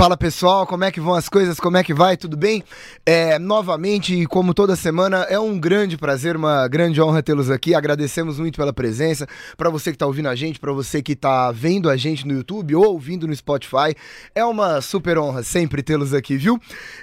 Fala 0.00 0.16
pessoal, 0.16 0.66
como 0.66 0.82
é 0.82 0.90
que 0.90 0.98
vão 0.98 1.12
as 1.12 1.28
coisas? 1.28 1.60
Como 1.60 1.76
é 1.76 1.84
que 1.84 1.92
vai? 1.92 2.16
Tudo 2.16 2.34
bem? 2.34 2.64
É, 3.04 3.38
novamente, 3.38 4.24
como 4.28 4.54
toda 4.54 4.74
semana, 4.74 5.26
é 5.28 5.38
um 5.38 5.60
grande 5.60 5.98
prazer, 5.98 6.36
uma 6.36 6.66
grande 6.68 7.02
honra 7.02 7.22
tê-los 7.22 7.50
aqui. 7.50 7.74
Agradecemos 7.74 8.38
muito 8.38 8.56
pela 8.56 8.72
presença. 8.72 9.26
Para 9.58 9.68
você 9.68 9.90
que 9.90 9.96
está 9.96 10.06
ouvindo 10.06 10.30
a 10.30 10.34
gente, 10.34 10.58
para 10.58 10.72
você 10.72 11.02
que 11.02 11.12
está 11.12 11.52
vendo 11.52 11.90
a 11.90 11.98
gente 11.98 12.26
no 12.26 12.32
YouTube 12.32 12.76
ou 12.76 12.94
ouvindo 12.94 13.26
no 13.26 13.36
Spotify, 13.36 13.94
é 14.34 14.42
uma 14.42 14.80
super 14.80 15.18
honra 15.18 15.42
sempre 15.42 15.82
tê-los 15.82 16.14
aqui, 16.14 16.38
viu? 16.38 16.58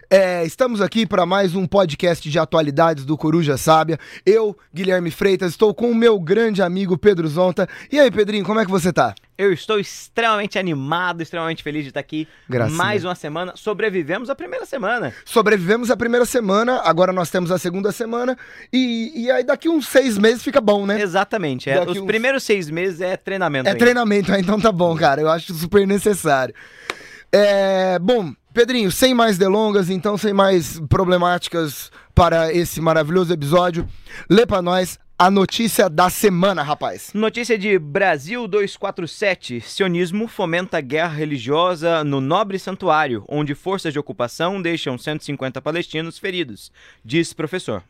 É, 0.09 0.43
estamos 0.43 0.81
aqui 0.81 1.05
para 1.05 1.23
mais 1.23 1.53
um 1.53 1.67
podcast 1.67 2.27
de 2.27 2.39
atualidades 2.39 3.05
do 3.05 3.15
Coruja 3.15 3.57
Sábia. 3.57 3.99
Eu, 4.25 4.57
Guilherme 4.73 5.11
Freitas, 5.11 5.51
estou 5.51 5.71
com 5.71 5.91
o 5.91 5.95
meu 5.95 6.19
grande 6.19 6.63
amigo 6.63 6.97
Pedro 6.97 7.27
Zonta. 7.27 7.69
E 7.91 7.99
aí, 7.99 8.09
Pedrinho, 8.09 8.43
como 8.43 8.59
é 8.59 8.65
que 8.65 8.71
você 8.71 8.91
tá? 8.91 9.13
Eu 9.37 9.53
estou 9.53 9.79
extremamente 9.79 10.57
animado, 10.57 11.21
extremamente 11.21 11.61
feliz 11.61 11.83
de 11.83 11.89
estar 11.89 11.99
aqui. 11.99 12.27
Graças 12.49 12.75
mais 12.75 13.05
uma 13.05 13.13
semana. 13.13 13.53
Sobrevivemos 13.55 14.31
a 14.31 14.35
primeira 14.35 14.65
semana. 14.65 15.13
Sobrevivemos 15.23 15.91
a 15.91 15.95
primeira 15.95 16.25
semana, 16.25 16.81
agora 16.83 17.13
nós 17.13 17.29
temos 17.29 17.51
a 17.51 17.59
segunda 17.59 17.91
semana. 17.91 18.35
E, 18.73 19.11
e 19.15 19.29
aí 19.29 19.43
daqui 19.43 19.69
uns 19.69 19.87
seis 19.87 20.17
meses 20.17 20.41
fica 20.41 20.59
bom, 20.59 20.87
né? 20.87 20.99
Exatamente. 20.99 21.69
É, 21.69 21.79
os 21.79 21.97
uns... 21.97 22.05
primeiros 22.07 22.41
seis 22.41 22.67
meses 22.67 22.99
é 22.99 23.15
treinamento. 23.15 23.67
É 23.67 23.73
ainda. 23.73 23.79
treinamento, 23.79 24.31
então 24.33 24.59
tá 24.59 24.71
bom, 24.71 24.95
cara. 24.95 25.21
Eu 25.21 25.29
acho 25.29 25.53
super 25.53 25.85
necessário. 25.85 26.55
É, 27.31 27.99
bom, 27.99 28.33
Pedrinho, 28.51 28.91
sem 28.91 29.13
mais 29.13 29.37
delongas, 29.37 29.91
então, 29.91 30.17
sem 30.17 30.33
mais 30.33 30.79
problemáticas 30.89 31.91
para 32.15 32.51
esse 32.51 32.81
maravilhoso 32.81 33.31
episódio, 33.31 33.87
lê 34.27 34.47
pra 34.47 34.63
nós 34.63 34.97
a 35.19 35.31
notícia 35.31 35.89
da 35.89 36.11
semana, 36.11 36.61
rapaz. 36.61 37.11
Notícia 37.11 37.57
de 37.57 37.79
Brasil 37.79 38.47
247. 38.47 39.61
Sionismo 39.61 40.27
fomenta 40.27 40.79
guerra 40.79 41.15
religiosa 41.15 42.03
no 42.03 42.21
nobre 42.21 42.59
santuário, 42.59 43.25
onde 43.27 43.55
forças 43.55 43.91
de 43.91 43.97
ocupação 43.97 44.61
deixam 44.61 44.95
150 44.95 45.59
palestinos 45.59 46.19
feridos, 46.19 46.71
diz 47.03 47.33
professor. 47.33 47.81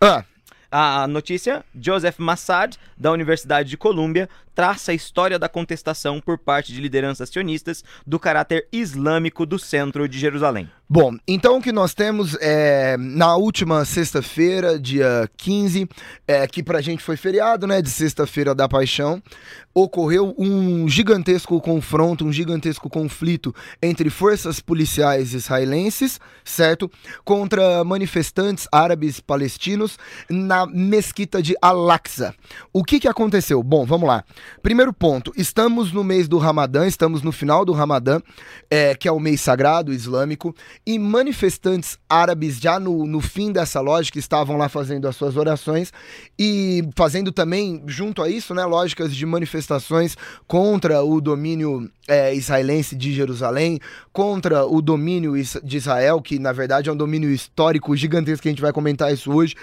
Ah, 0.00 0.24
A 0.70 1.06
notícia: 1.06 1.64
Joseph 1.80 2.18
Massad, 2.18 2.76
da 2.98 3.12
Universidade 3.12 3.70
de 3.70 3.76
Colômbia, 3.76 4.28
traça 4.54 4.92
a 4.92 4.94
história 4.94 5.38
da 5.38 5.48
contestação 5.48 6.20
por 6.20 6.38
parte 6.38 6.72
de 6.72 6.80
lideranças 6.80 7.28
sionistas 7.28 7.82
do 8.06 8.18
caráter 8.18 8.68
islâmico 8.72 9.44
do 9.44 9.58
centro 9.58 10.08
de 10.08 10.18
Jerusalém. 10.18 10.68
Bom, 10.88 11.16
então 11.26 11.56
o 11.56 11.62
que 11.62 11.72
nós 11.72 11.94
temos 11.94 12.36
é 12.40 12.96
na 12.98 13.34
última 13.36 13.84
sexta-feira, 13.86 14.78
dia 14.78 15.28
15, 15.36 15.88
é, 16.28 16.46
que 16.46 16.62
pra 16.62 16.82
gente 16.82 17.02
foi 17.02 17.16
feriado, 17.16 17.66
né, 17.66 17.80
de 17.80 17.88
sexta-feira 17.88 18.54
da 18.54 18.68
paixão, 18.68 19.22
ocorreu 19.74 20.34
um 20.38 20.86
gigantesco 20.88 21.60
confronto, 21.60 22.24
um 22.24 22.32
gigantesco 22.32 22.88
conflito 22.88 23.52
entre 23.82 24.08
forças 24.08 24.60
policiais 24.60 25.34
israelenses, 25.34 26.20
certo, 26.44 26.88
contra 27.24 27.82
manifestantes 27.82 28.68
árabes 28.70 29.18
palestinos 29.18 29.98
na 30.28 30.66
mesquita 30.66 31.42
de 31.42 31.56
Al-Aqsa. 31.60 32.34
O 32.72 32.84
que 32.84 33.00
que 33.00 33.08
aconteceu? 33.08 33.62
Bom, 33.62 33.84
vamos 33.84 34.06
lá. 34.06 34.22
Primeiro 34.62 34.92
ponto, 34.92 35.32
estamos 35.36 35.92
no 35.92 36.02
mês 36.02 36.28
do 36.28 36.38
Ramadã, 36.38 36.86
estamos 36.86 37.22
no 37.22 37.32
final 37.32 37.64
do 37.64 37.72
Ramadã, 37.72 38.20
é, 38.70 38.94
que 38.94 39.08
é 39.08 39.12
o 39.12 39.20
mês 39.20 39.40
sagrado 39.40 39.92
islâmico, 39.92 40.54
e 40.86 40.98
manifestantes 40.98 41.98
árabes 42.08 42.58
já 42.58 42.78
no, 42.78 43.06
no 43.06 43.20
fim 43.20 43.52
dessa 43.52 43.80
lógica 43.80 44.18
estavam 44.18 44.56
lá 44.56 44.68
fazendo 44.68 45.06
as 45.06 45.16
suas 45.16 45.36
orações 45.36 45.92
e 46.38 46.82
fazendo 46.96 47.32
também, 47.32 47.82
junto 47.86 48.22
a 48.22 48.28
isso, 48.28 48.54
né, 48.54 48.64
lógicas 48.64 49.14
de 49.14 49.26
manifestações 49.26 50.16
contra 50.46 51.02
o 51.02 51.20
domínio 51.20 51.90
é, 52.06 52.34
israelense 52.34 52.94
de 52.94 53.12
Jerusalém, 53.12 53.80
contra 54.12 54.64
o 54.66 54.82
domínio 54.82 55.32
de 55.62 55.76
Israel, 55.76 56.20
que 56.20 56.38
na 56.38 56.52
verdade 56.52 56.88
é 56.88 56.92
um 56.92 56.96
domínio 56.96 57.30
histórico 57.30 57.96
gigantesco, 57.96 58.42
que 58.42 58.48
a 58.48 58.52
gente 58.52 58.60
vai 58.60 58.72
comentar 58.72 59.12
isso 59.12 59.32
hoje, 59.32 59.54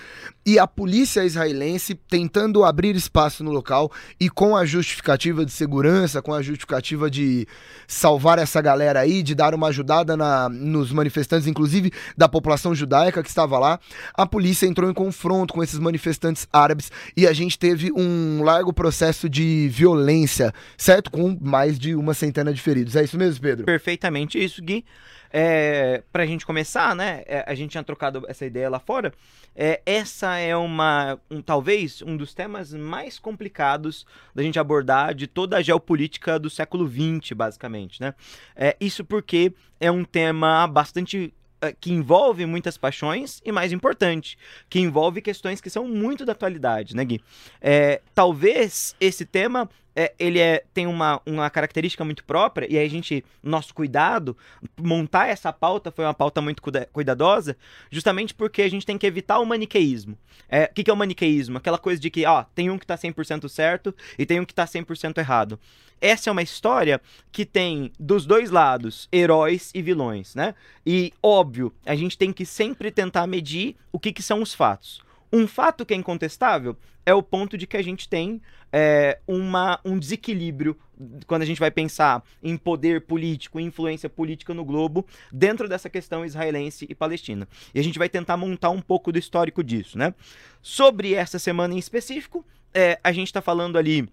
e 0.46 0.58
a 0.58 0.66
polícia 0.66 1.24
israelense 1.24 1.94
tentando 1.94 2.64
abrir 2.64 2.96
espaço 2.96 3.44
no 3.44 3.52
local 3.52 3.92
e 4.20 4.28
com 4.28 4.58
a 4.58 4.66
justificativa 4.66 5.46
de 5.46 5.52
segurança, 5.52 6.22
com 6.22 6.34
a 6.34 6.42
justificativa 6.42 7.12
de 7.12 7.48
salvar 7.88 8.40
essa 8.40 8.60
galera 8.60 9.02
aí, 9.02 9.22
de 9.22 9.36
dar 9.36 9.54
uma 9.54 9.68
ajudada 9.68 10.18
na, 10.18 10.50
nos 10.50 10.92
manifestantes, 10.92 11.48
inclusive 11.48 11.92
da 12.18 12.28
população 12.28 12.74
judaica 12.74 13.22
que 13.22 13.30
estava 13.30 13.60
lá, 13.60 13.80
a 14.16 14.26
polícia 14.26 14.66
entrou 14.66 14.90
em 14.90 14.94
confronto 14.94 15.54
com 15.54 15.62
esses 15.62 15.78
manifestantes 15.78 16.48
árabes 16.52 16.92
e 17.16 17.28
a 17.28 17.34
gente 17.34 17.60
teve 17.60 17.92
um 17.92 18.44
largo 18.44 18.74
processo 18.74 19.30
de 19.30 19.70
violência, 19.70 20.52
certo? 20.76 21.12
Com 21.12 21.38
mais 21.40 21.78
de 21.78 21.94
uma 21.94 22.14
centena 22.16 22.31
de 22.32 22.62
feridos. 22.62 22.96
É 22.96 23.04
isso 23.04 23.18
mesmo, 23.18 23.42
Pedro? 23.42 23.66
Perfeitamente 23.66 24.44
isso, 24.44 24.62
Gui. 24.64 24.86
É, 25.34 26.04
pra 26.12 26.26
gente 26.26 26.46
começar, 26.46 26.94
né? 26.94 27.24
é, 27.26 27.46
a 27.48 27.56
gente 27.56 27.72
tinha 27.72 27.84
trocado 27.84 28.26
essa 28.28 28.46
ideia 28.46 28.70
lá 28.70 28.80
fora. 28.80 29.14
É, 29.56 29.82
essa 29.86 30.38
é 30.38 30.56
uma, 30.56 31.20
um, 31.30 31.42
talvez, 31.42 32.02
um 32.02 32.18
dos 32.18 32.34
temas 32.34 32.74
mais 32.74 33.18
complicados 33.18 34.06
da 34.36 34.44
gente 34.44 34.60
abordar 34.60 35.14
de 35.14 35.28
toda 35.28 35.58
a 35.58 35.62
geopolítica 35.62 36.38
do 36.38 36.50
século 36.50 36.90
XX, 36.90 37.32
basicamente, 37.34 38.02
né? 38.02 38.14
É, 38.56 38.76
isso 38.80 39.06
porque 39.06 39.54
é 39.80 39.90
um 39.92 40.04
tema 40.04 40.68
bastante 40.68 41.34
é, 41.62 41.74
que 41.74 41.92
envolve 41.92 42.46
muitas 42.46 42.78
paixões 42.78 43.40
e, 43.46 43.52
mais 43.52 43.72
importante, 43.72 44.38
que 44.70 44.80
envolve 44.80 45.22
questões 45.22 45.62
que 45.62 45.70
são 45.70 45.88
muito 45.88 46.26
da 46.26 46.32
atualidade, 46.32 46.96
né, 46.96 47.06
Gui? 47.06 47.22
É, 47.62 48.02
talvez 48.16 48.96
esse 49.00 49.26
tema 49.26 49.70
é, 49.96 50.14
ele 50.18 50.40
é, 50.40 50.64
tem 50.74 50.88
uma, 50.88 51.22
uma 51.26 51.50
característica 51.50 52.04
muito 52.06 52.24
própria, 52.24 52.68
e 52.70 52.78
a 52.78 52.88
gente, 52.90 53.24
nosso 53.44 53.74
cuidado, 53.74 54.38
montar 54.80 55.28
essa 55.28 55.52
pauta 55.52 55.92
foi 55.92 56.06
uma 56.06 56.14
pauta 56.14 56.42
muito 56.42 56.62
cuida- 56.62 56.88
cuidadosa, 56.92 57.58
justamente 57.90 58.34
porque 58.34 58.62
a 58.62 58.70
gente 58.70 58.86
tem 58.86 58.98
que 58.98 59.08
evitar 59.08 59.40
o 59.40 59.46
maniqueísmo. 59.46 60.18
É, 60.50 60.66
O 60.66 60.74
que, 60.74 60.84
que 60.84 60.90
é 60.90 60.94
o 60.94 60.98
maniqueísmo? 60.98 61.58
Aquela 61.58 61.78
coisa 61.78 62.02
de 62.02 62.10
que, 62.10 62.26
ó, 62.26 62.44
tem 62.56 62.70
um 62.70 62.78
que 62.78 62.86
tá 62.86 62.98
100% 62.98 63.48
certo 63.50 63.94
e 64.18 64.26
tem 64.26 64.40
um 64.40 64.46
que 64.46 64.54
tá 64.54 64.66
100% 64.66 65.18
errado. 65.18 65.60
Essa 66.00 66.30
é 66.30 66.32
uma 66.32 66.42
história 66.42 67.00
que 67.32 67.46
tem 67.46 67.92
dos 68.00 68.26
dois 68.26 68.50
lados 68.50 69.08
heróis 69.14 69.70
e 69.76 69.84
vilões, 69.84 70.34
né? 70.34 70.56
E, 70.84 71.14
óbvio, 71.22 71.72
a 71.86 71.96
gente 71.96 72.18
tem 72.18 72.34
que 72.34 72.44
sempre 72.44 72.90
tentar 72.90 73.28
medir 73.28 73.76
o 73.92 74.00
que, 74.00 74.12
que 74.12 74.24
são 74.24 74.42
os 74.42 74.52
fatos. 74.52 75.04
Um 75.32 75.48
fato 75.48 75.86
que 75.86 75.94
é 75.94 75.98
incontestável 75.98 76.78
é 77.06 77.14
o 77.14 77.24
ponto 77.24 77.58
de 77.58 77.66
que 77.66 77.78
a 77.78 77.82
gente 77.82 78.08
tem 78.08 78.42
é, 78.72 79.20
uma, 79.28 79.80
um 79.84 79.98
desequilíbrio 79.98 80.78
quando 81.26 81.42
a 81.42 81.46
gente 81.46 81.60
vai 81.60 81.72
pensar 81.72 82.24
em 82.44 82.56
poder 82.56 83.02
político, 83.02 83.60
influência 83.60 84.10
política 84.10 84.54
no 84.54 84.64
globo, 84.64 85.06
dentro 85.32 85.68
dessa 85.68 85.90
questão 85.90 86.24
israelense 86.24 86.86
e 86.88 86.94
palestina. 86.94 87.48
E 87.74 87.80
a 87.80 87.84
gente 87.84 87.98
vai 87.98 88.08
tentar 88.08 88.38
montar 88.38 88.70
um 88.70 88.82
pouco 88.82 89.12
do 89.12 89.18
histórico 89.18 89.64
disso, 89.64 89.98
né? 89.98 90.14
Sobre 90.62 91.14
essa 91.14 91.40
semana 91.40 91.74
em 91.74 91.80
específico, 91.80 92.46
é, 92.74 93.00
a 93.04 93.12
gente 93.12 93.28
está 93.28 93.42
falando 93.42 93.78
ali 93.78 94.08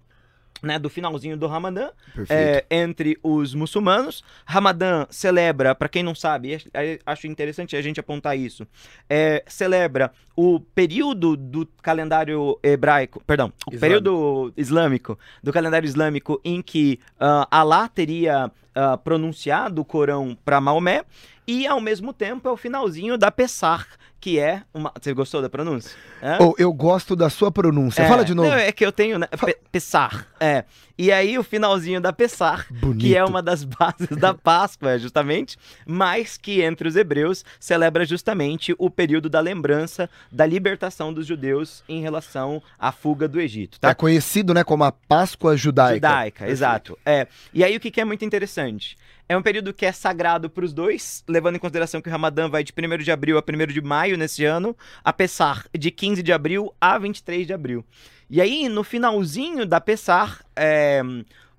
né, 0.62 0.78
do 0.78 0.88
finalzinho 0.88 1.36
do 1.36 1.46
Ramadã, 1.46 1.90
é, 2.28 2.64
entre 2.70 3.18
os 3.22 3.54
muçulmanos. 3.54 4.22
Ramadã 4.44 5.06
celebra, 5.10 5.74
para 5.74 5.88
quem 5.88 6.02
não 6.02 6.14
sabe, 6.14 6.58
acho 7.04 7.26
interessante 7.26 7.76
a 7.76 7.82
gente 7.82 8.00
apontar 8.00 8.36
isso, 8.36 8.66
é, 9.08 9.42
celebra 9.46 10.12
o 10.36 10.60
período 10.60 11.36
do 11.36 11.66
calendário 11.82 12.58
hebraico, 12.62 13.20
perdão, 13.26 13.48
o 13.48 13.74
Islâmico. 13.74 13.80
período 13.80 14.52
islâmico, 14.56 15.18
do 15.42 15.52
calendário 15.52 15.86
islâmico 15.86 16.40
em 16.44 16.62
que 16.62 17.00
ah, 17.18 17.48
Alá 17.50 17.88
teria 17.88 18.50
ah, 18.74 18.96
pronunciado 18.96 19.82
o 19.82 19.84
Corão 19.84 20.38
para 20.44 20.60
Maomé, 20.60 21.04
e 21.48 21.66
ao 21.66 21.80
mesmo 21.80 22.12
tempo 22.12 22.46
é 22.46 22.52
o 22.52 22.56
finalzinho 22.58 23.16
da 23.16 23.30
Pessah, 23.30 23.86
que 24.20 24.38
é 24.38 24.62
uma... 24.74 24.92
Você 25.00 25.14
gostou 25.14 25.40
da 25.40 25.48
pronúncia? 25.48 25.96
Hã? 26.22 26.36
Oh, 26.40 26.54
eu 26.58 26.72
gosto 26.72 27.16
da 27.16 27.30
sua 27.30 27.50
pronúncia. 27.50 28.02
É, 28.02 28.08
Fala 28.08 28.24
de 28.24 28.34
novo. 28.34 28.48
Não, 28.50 28.56
é 28.56 28.70
que 28.70 28.84
eu 28.84 28.92
tenho, 28.92 29.18
né? 29.18 29.26
Pe- 29.28 29.56
Pessar. 29.72 30.26
É. 30.38 30.64
E 30.98 31.10
aí 31.12 31.38
o 31.38 31.44
finalzinho 31.44 32.00
da 32.00 32.12
Pessar, 32.12 32.66
Bonito. 32.68 32.98
que 33.00 33.16
é 33.16 33.24
uma 33.24 33.40
das 33.40 33.62
bases 33.64 34.16
da 34.18 34.34
Páscoa, 34.34 34.98
justamente, 34.98 35.56
mas 35.86 36.36
que 36.36 36.60
entre 36.60 36.88
os 36.88 36.96
hebreus 36.96 37.44
celebra 37.60 38.04
justamente 38.04 38.74
o 38.76 38.90
período 38.90 39.30
da 39.30 39.38
lembrança 39.40 40.10
da 40.30 40.44
libertação 40.44 41.14
dos 41.14 41.24
judeus 41.26 41.82
em 41.88 42.02
relação 42.02 42.60
à 42.76 42.90
fuga 42.92 43.28
do 43.28 43.40
Egito, 43.40 43.78
tá? 43.78 43.90
É 43.90 43.94
conhecido, 43.94 44.52
né, 44.52 44.64
como 44.64 44.82
a 44.84 44.90
Páscoa 44.92 45.56
Judaica. 45.56 45.94
Judaica, 46.08 46.48
exato. 46.50 46.98
É. 47.06 47.28
E 47.54 47.62
aí 47.62 47.76
o 47.76 47.80
que, 47.80 47.90
que 47.92 48.00
é 48.00 48.04
muito 48.04 48.24
interessante? 48.24 48.98
É 49.28 49.36
um 49.36 49.42
período 49.42 49.74
que 49.74 49.84
é 49.84 49.92
sagrado 49.92 50.48
para 50.48 50.64
os 50.64 50.72
dois, 50.72 51.22
levando 51.28 51.56
em 51.56 51.58
consideração 51.58 52.00
que 52.00 52.08
o 52.08 52.12
Ramadã 52.12 52.48
vai 52.48 52.64
de 52.64 52.72
1 52.72 52.96
de 53.04 53.12
abril 53.12 53.36
a 53.36 53.42
1 53.42 53.66
de 53.66 53.82
maio 53.82 54.16
nesse 54.16 54.42
ano, 54.46 54.74
a 55.04 55.12
Pessar 55.12 55.66
de 55.76 55.90
15 55.90 56.22
de 56.22 56.32
abril 56.32 56.74
a 56.80 56.96
23 56.96 57.46
de 57.46 57.52
abril. 57.52 57.84
E 58.30 58.40
aí, 58.40 58.70
no 58.70 58.82
finalzinho 58.82 59.66
da 59.66 59.82
Pessar, 59.82 60.42
é, 60.56 61.02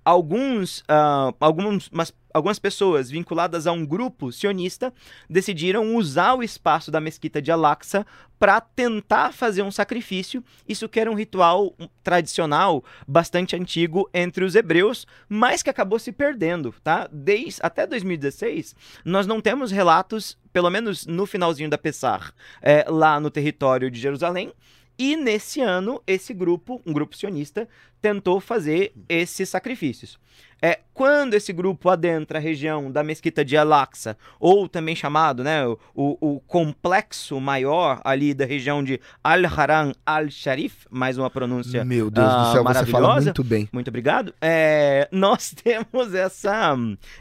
alguns, 0.10 0.80
uh, 0.80 1.36
alguns, 1.40 1.88
mas, 1.92 2.12
algumas 2.34 2.58
pessoas 2.58 3.12
vinculadas 3.12 3.68
a 3.68 3.72
um 3.72 3.86
grupo 3.86 4.32
sionista 4.32 4.92
decidiram 5.30 5.96
usar 5.96 6.34
o 6.34 6.42
espaço 6.42 6.90
da 6.90 7.00
mesquita 7.00 7.40
de 7.40 7.52
Al-Aqsa 7.52 8.08
para 8.40 8.60
tentar 8.60 9.32
fazer 9.34 9.62
um 9.62 9.70
sacrifício. 9.70 10.44
Isso 10.68 10.90
que 10.90 11.00
era 11.00 11.12
um 11.12 11.14
ritual 11.14 11.76
tradicional 12.04 12.84
bastante 13.08 13.56
antigo 13.56 14.10
entre 14.12 14.44
os 14.44 14.56
hebreus, 14.56 15.06
mas 15.28 15.62
que 15.62 15.70
acabou 15.70 16.00
se 16.00 16.12
perdendo, 16.12 16.74
tá? 16.84 17.08
Desde 17.12 17.60
até 17.62 17.86
2016, 17.86 18.76
nós 19.06 19.28
não 19.28 19.40
temos 19.40 19.70
relatos, 19.70 20.40
pelo 20.52 20.72
menos 20.72 21.06
no 21.06 21.28
finalzinho 21.28 21.70
da 21.70 21.78
Pessar, 21.78 22.34
é, 22.64 22.84
lá 22.90 23.20
no 23.20 23.30
território 23.30 23.92
de 23.92 24.00
Jerusalém, 24.00 24.52
e 25.00 25.16
nesse 25.16 25.62
ano, 25.62 26.04
esse 26.06 26.34
grupo, 26.34 26.82
um 26.86 26.92
grupo 26.92 27.16
sionista, 27.16 27.66
tentou 28.02 28.42
fazer 28.42 28.92
esses 29.08 29.48
sacrifícios. 29.48 30.20
É, 30.62 30.80
quando 30.94 31.36
esse 31.36 31.54
grupo 31.54 31.88
adentra 31.88 32.38
a 32.38 32.42
região 32.42 32.92
da 32.92 33.02
mesquita 33.02 33.46
de 33.46 33.56
Al-Aqsa, 33.56 34.18
ou 34.38 34.68
também 34.68 34.94
chamado 34.94 35.42
né, 35.42 35.66
o, 35.66 35.78
o 35.96 36.42
complexo 36.42 37.40
maior 37.40 38.02
ali 38.04 38.34
da 38.34 38.46
região 38.46 38.84
de 38.84 39.00
Al-Haram 39.24 39.94
Al-Sharif, 40.06 40.86
mais 40.90 41.18
uma 41.18 41.30
pronúncia 41.30 41.86
Meu 41.86 42.12
Deus 42.12 42.28
do 42.28 42.52
céu, 42.52 42.64
você 42.66 42.86
fala 42.88 43.22
muito 43.22 43.44
bem. 43.44 43.70
Muito 43.72 43.88
obrigado. 43.88 44.34
É, 44.42 45.08
nós 45.14 45.56
temos 45.64 46.14
essa, 46.14 46.76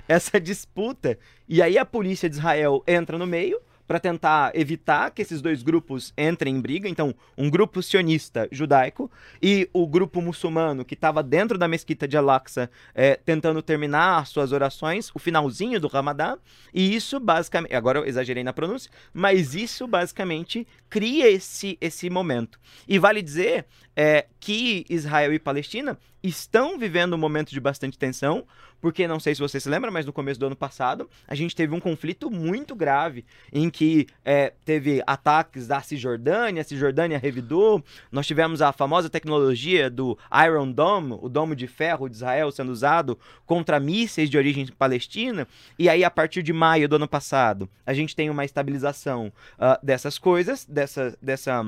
essa 0.09 0.41
disputa, 0.41 1.17
e 1.49 1.63
aí 1.63 1.79
a 1.79 1.85
polícia 1.85 2.29
de 2.29 2.35
Israel 2.35 2.83
entra 2.89 3.17
no 3.17 3.27
meio, 3.27 3.61
para 3.89 3.99
tentar 3.99 4.53
evitar 4.55 5.11
que 5.11 5.23
esses 5.23 5.41
dois 5.41 5.63
grupos 5.63 6.13
entrem 6.17 6.55
em 6.55 6.61
briga. 6.61 6.87
Então, 6.87 7.15
um 7.39 7.49
grupo 7.49 7.83
sionista 7.83 8.47
judaico 8.53 9.11
e 9.43 9.69
o 9.73 9.87
grupo 9.87 10.21
muçulmano 10.21 10.85
que 10.85 10.93
estava 10.93 11.23
dentro 11.23 11.57
da 11.57 11.67
mesquita 11.67 12.07
de 12.07 12.15
Al-Aqsa 12.15 12.71
é, 12.95 13.17
tentando 13.17 13.63
terminar 13.63 14.27
suas 14.27 14.53
orações, 14.53 15.11
o 15.15 15.19
finalzinho 15.19 15.81
do 15.81 15.89
Ramadã. 15.89 16.37
E 16.73 16.95
isso 16.95 17.19
basicamente, 17.19 17.75
agora 17.75 17.99
eu 17.99 18.05
exagerei 18.05 18.45
na 18.45 18.53
pronúncia, 18.53 18.91
mas 19.13 19.55
isso 19.55 19.87
basicamente 19.89 20.69
cria 20.91 21.31
esse, 21.31 21.79
esse 21.81 22.11
momento. 22.11 22.61
E 22.87 22.99
vale 22.99 23.23
dizer 23.23 23.65
é, 23.97 24.27
que 24.39 24.85
Israel 24.91 25.33
e 25.33 25.39
Palestina 25.39 25.99
estão 26.23 26.79
vivendo 26.79 27.15
um 27.15 27.19
momento 27.19 27.51
de 27.51 27.61
bastante 27.61 27.99
tensão, 27.99 28.45
porque 28.81 29.07
não 29.07 29.19
sei 29.19 29.35
se 29.35 29.41
você 29.41 29.59
se 29.61 29.69
lembra, 29.69 29.91
mas 29.91 30.07
no 30.07 30.13
começo 30.13 30.39
do 30.39 30.47
ano 30.47 30.57
passado 30.57 31.09
a 31.27 31.35
gente 31.35 31.55
teve 31.55 31.75
um 31.75 31.81
conflito 31.81 32.31
muito 32.31 32.75
grave 32.75 33.25
em 33.53 33.69
que 33.71 34.07
é, 34.25 34.53
teve 34.65 35.03
ataques 35.07 35.67
da 35.67 35.81
Cisjordânia, 35.81 36.63
a 36.63 36.65
Cisjordânia 36.65 37.19
revidou, 37.19 37.83
nós 38.11 38.27
tivemos 38.27 38.63
a 38.63 38.73
famosa 38.73 39.11
tecnologia 39.11 39.91
do 39.91 40.19
Iron 40.47 40.71
Dome, 40.71 41.19
o 41.21 41.29
domo 41.29 41.55
de 41.55 41.67
ferro 41.67 42.09
de 42.09 42.17
Israel 42.17 42.51
sendo 42.51 42.73
usado 42.73 43.19
contra 43.45 43.81
mísseis 43.81 44.31
de 44.31 44.37
origem 44.37 44.67
palestina, 44.67 45.47
e 45.79 45.89
aí 45.89 46.05
a 46.05 46.11
partir 46.11 46.43
de 46.43 46.53
maio 46.53 46.89
do 46.89 46.97
ano 46.97 47.09
passado 47.09 47.69
a 47.85 47.93
gente 47.93 48.15
tem 48.15 48.31
uma 48.31 48.45
estabilização 48.45 49.33
uh, 49.59 49.85
dessas 49.85 50.19
coisas, 50.19 50.65
dessa, 50.65 51.17
dessa 51.21 51.65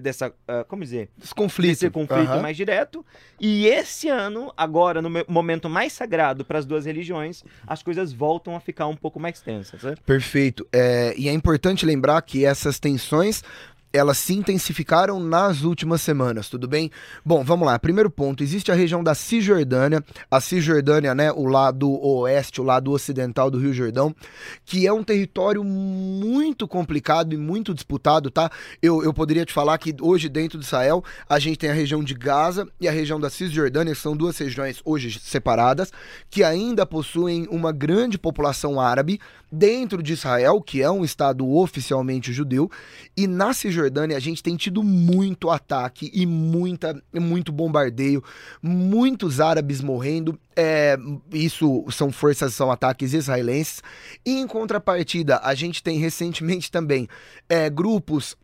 dessa, 0.00 0.28
uh, 0.28 0.64
como 0.68 0.82
dizer? 0.82 1.08
Esse 1.22 1.34
conflito. 1.34 1.72
Esse 1.72 1.90
conflito 1.90 2.32
uhum. 2.32 2.42
mais 2.42 2.56
direto. 2.56 3.04
E 3.40 3.66
esse 3.66 4.08
ano, 4.08 4.52
agora, 4.56 5.02
no 5.02 5.10
momento 5.28 5.68
mais 5.68 5.92
sagrado 5.92 6.44
para 6.44 6.58
as 6.58 6.66
duas 6.66 6.86
religiões, 6.86 7.44
as 7.66 7.82
coisas 7.82 8.12
voltam 8.12 8.56
a 8.56 8.60
ficar 8.60 8.86
um 8.86 8.96
pouco 8.96 9.20
mais 9.20 9.40
tensas. 9.40 9.82
Né? 9.82 9.94
Perfeito. 10.04 10.66
É, 10.72 11.14
e 11.16 11.28
é 11.28 11.32
importante 11.32 11.84
lembrar 11.84 12.20
que 12.22 12.44
essas 12.44 12.78
tensões 12.78 13.42
elas 13.96 14.18
se 14.18 14.34
intensificaram 14.34 15.18
nas 15.18 15.62
últimas 15.62 16.02
semanas, 16.02 16.48
tudo 16.48 16.68
bem? 16.68 16.90
Bom, 17.24 17.42
vamos 17.42 17.66
lá. 17.66 17.78
Primeiro 17.78 18.10
ponto, 18.10 18.42
existe 18.42 18.70
a 18.70 18.74
região 18.74 19.02
da 19.02 19.14
Cisjordânia, 19.14 20.04
a 20.30 20.40
Cisjordânia, 20.40 21.14
né, 21.14 21.32
o 21.32 21.46
lado 21.46 21.90
oeste, 22.04 22.60
o 22.60 22.64
lado 22.64 22.92
ocidental 22.92 23.50
do 23.50 23.58
Rio 23.58 23.72
Jordão, 23.72 24.14
que 24.64 24.86
é 24.86 24.92
um 24.92 25.02
território 25.02 25.64
muito 25.64 26.68
complicado 26.68 27.32
e 27.32 27.36
muito 27.36 27.72
disputado, 27.72 28.30
tá? 28.30 28.50
Eu, 28.82 29.02
eu 29.02 29.12
poderia 29.14 29.44
te 29.44 29.52
falar 29.52 29.78
que 29.78 29.94
hoje 30.00 30.28
dentro 30.28 30.58
de 30.58 30.66
Israel, 30.66 31.02
a 31.28 31.38
gente 31.38 31.58
tem 31.58 31.70
a 31.70 31.74
região 31.74 32.04
de 32.04 32.14
Gaza 32.14 32.68
e 32.80 32.86
a 32.86 32.92
região 32.92 33.18
da 33.18 33.30
Cisjordânia, 33.30 33.94
que 33.94 34.00
são 34.00 34.16
duas 34.16 34.36
regiões 34.36 34.80
hoje 34.84 35.18
separadas, 35.18 35.92
que 36.28 36.44
ainda 36.44 36.84
possuem 36.84 37.46
uma 37.50 37.72
grande 37.72 38.18
população 38.18 38.80
árabe 38.80 39.18
dentro 39.50 40.02
de 40.02 40.12
Israel, 40.12 40.60
que 40.60 40.82
é 40.82 40.90
um 40.90 41.04
estado 41.04 41.48
oficialmente 41.48 42.32
judeu, 42.32 42.70
e 43.16 43.26
na 43.26 43.54
Cisjordânia 43.54 43.85
Cisjordânia, 43.86 44.16
a 44.16 44.20
gente 44.20 44.42
tem 44.42 44.56
tido 44.56 44.82
muito 44.82 45.50
ataque 45.50 46.10
e 46.12 46.26
muita, 46.26 47.00
muito 47.14 47.52
bombardeio, 47.52 48.22
muitos 48.62 49.40
árabes 49.40 49.80
morrendo. 49.80 50.38
É, 50.54 50.96
isso 51.32 51.84
são 51.90 52.10
forças, 52.10 52.54
são 52.54 52.70
ataques 52.70 53.14
israelenses. 53.14 53.82
E 54.24 54.38
em 54.38 54.46
contrapartida, 54.46 55.40
a 55.42 55.54
gente 55.54 55.82
tem 55.82 55.98
recentemente 55.98 56.70
também 56.70 57.08
é, 57.48 57.70
grupos 57.70 58.36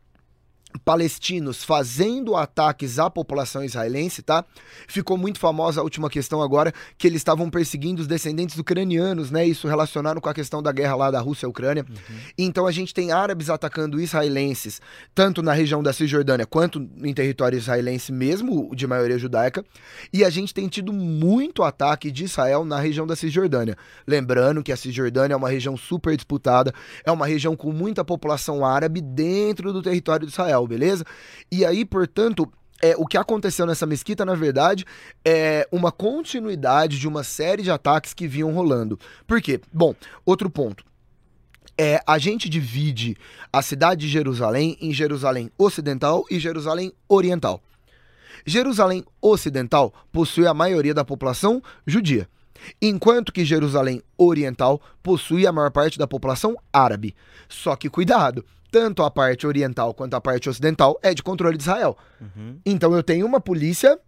palestinos 0.85 1.65
fazendo 1.65 2.37
ataques 2.37 2.99
à 2.99 3.09
população 3.11 3.65
israelense, 3.65 4.23
tá? 4.23 4.45
Ficou 4.89 5.17
muito 5.17 5.39
famosa 5.39 5.81
a 5.81 5.85
última 5.85 6.09
questão 6.11 6.43
agora 6.43 6.73
que 6.99 7.07
eles 7.07 7.21
estavam 7.21 7.51
perseguindo 7.51 8.03
os 8.03 8.07
descendentes 8.07 8.59
ucranianos, 8.59 9.31
né? 9.31 9.47
Isso 9.47 9.69
relacionado 9.69 10.21
com 10.21 10.29
a 10.29 10.35
questão 10.35 10.63
da 10.63 10.73
guerra 10.73 10.97
lá 10.97 11.11
da 11.11 11.21
Rússia 11.21 11.47
e 11.47 11.49
Ucrânia. 11.49 11.85
Uhum. 11.89 12.17
Então 12.39 12.67
a 12.67 12.73
gente 12.73 12.95
tem 12.95 13.13
árabes 13.13 13.51
atacando 13.51 14.01
israelenses, 14.01 14.81
tanto 15.15 15.43
na 15.43 15.53
região 15.53 15.83
da 15.83 15.93
Cisjordânia 15.93 16.47
quanto 16.47 16.89
em 17.03 17.15
território 17.15 17.57
israelense 17.57 18.13
mesmo, 18.13 18.75
de 18.75 18.87
maioria 18.87 19.19
judaica, 19.19 19.65
e 20.13 20.25
a 20.25 20.31
gente 20.31 20.53
tem 20.53 20.69
tido 20.69 20.93
muito 20.93 21.63
ataque 21.63 22.11
de 22.11 22.25
Israel 22.25 22.65
na 22.65 22.79
região 22.79 23.07
da 23.07 23.17
Cisjordânia. 23.17 23.77
Lembrando 24.07 24.63
que 24.63 24.73
a 24.73 24.77
Cisjordânia 24.77 25.35
é 25.35 25.37
uma 25.37 25.49
região 25.49 25.77
super 25.77 26.17
disputada, 26.17 26.73
é 27.05 27.13
uma 27.13 27.27
região 27.27 27.57
com 27.57 27.73
muita 27.73 28.05
população 28.05 28.65
árabe 28.65 29.01
dentro 29.01 29.73
do 29.73 29.83
território 29.83 30.27
de 30.27 30.33
Israel 30.33 30.62
beleza? 30.67 31.05
E 31.51 31.65
aí, 31.65 31.85
portanto, 31.85 32.51
é, 32.83 32.97
o 32.97 33.07
que 33.07 33.17
aconteceu 33.17 33.65
nessa 33.65 33.87
mesquita, 33.87 34.25
na 34.25 34.35
verdade, 34.35 34.85
é 35.25 35.69
uma 35.71 35.93
continuidade 35.93 36.99
de 36.99 37.07
uma 37.07 37.23
série 37.23 37.63
de 37.63 37.71
ataques 37.71 38.13
que 38.13 38.27
vinham 38.27 38.53
rolando. 38.53 38.99
Por 39.27 39.41
quê? 39.41 39.61
Bom, 39.73 39.95
outro 40.27 40.51
ponto. 40.51 40.85
É, 41.79 42.01
a 42.07 42.19
gente 42.19 42.49
divide 42.49 43.17
a 43.53 43.63
cidade 43.63 44.03
de 44.03 44.09
Jerusalém 44.09 44.77
em 44.81 44.93
Jerusalém 44.93 45.51
Ocidental 45.57 46.25
e 46.31 46.39
Jerusalém 46.39 46.93
Oriental. 47.09 47.63
Jerusalém 48.45 49.05
Ocidental 49.21 49.95
possui 50.11 50.47
a 50.47 50.53
maioria 50.53 50.93
da 50.93 51.05
população 51.05 51.63
judia, 51.87 52.29
enquanto 52.81 53.33
que 53.33 53.45
Jerusalém 53.45 54.03
Oriental 54.19 54.81
possui 55.03 55.47
a 55.47 55.53
maior 55.53 55.71
parte 55.71 55.99
da 55.99 56.07
população 56.07 56.57
árabe. 56.73 57.15
Só 57.49 57.77
que 57.77 57.89
cuidado, 57.89 58.45
tanto 58.73 59.03
a 59.03 59.11
parte 59.11 59.47
oriental 59.47 59.93
quanto 59.93 60.15
a 60.15 60.21
parte 60.21 60.49
ocidental 60.49 60.99
é 61.03 61.13
de 61.13 61.23
controle 61.23 61.59
de 61.59 61.63
Israel. 61.63 61.97
Uhum. 62.19 62.59
Então 62.65 62.95
eu 62.95 63.03
tenho 63.03 63.27
uma 63.27 63.39
polícia 63.39 63.99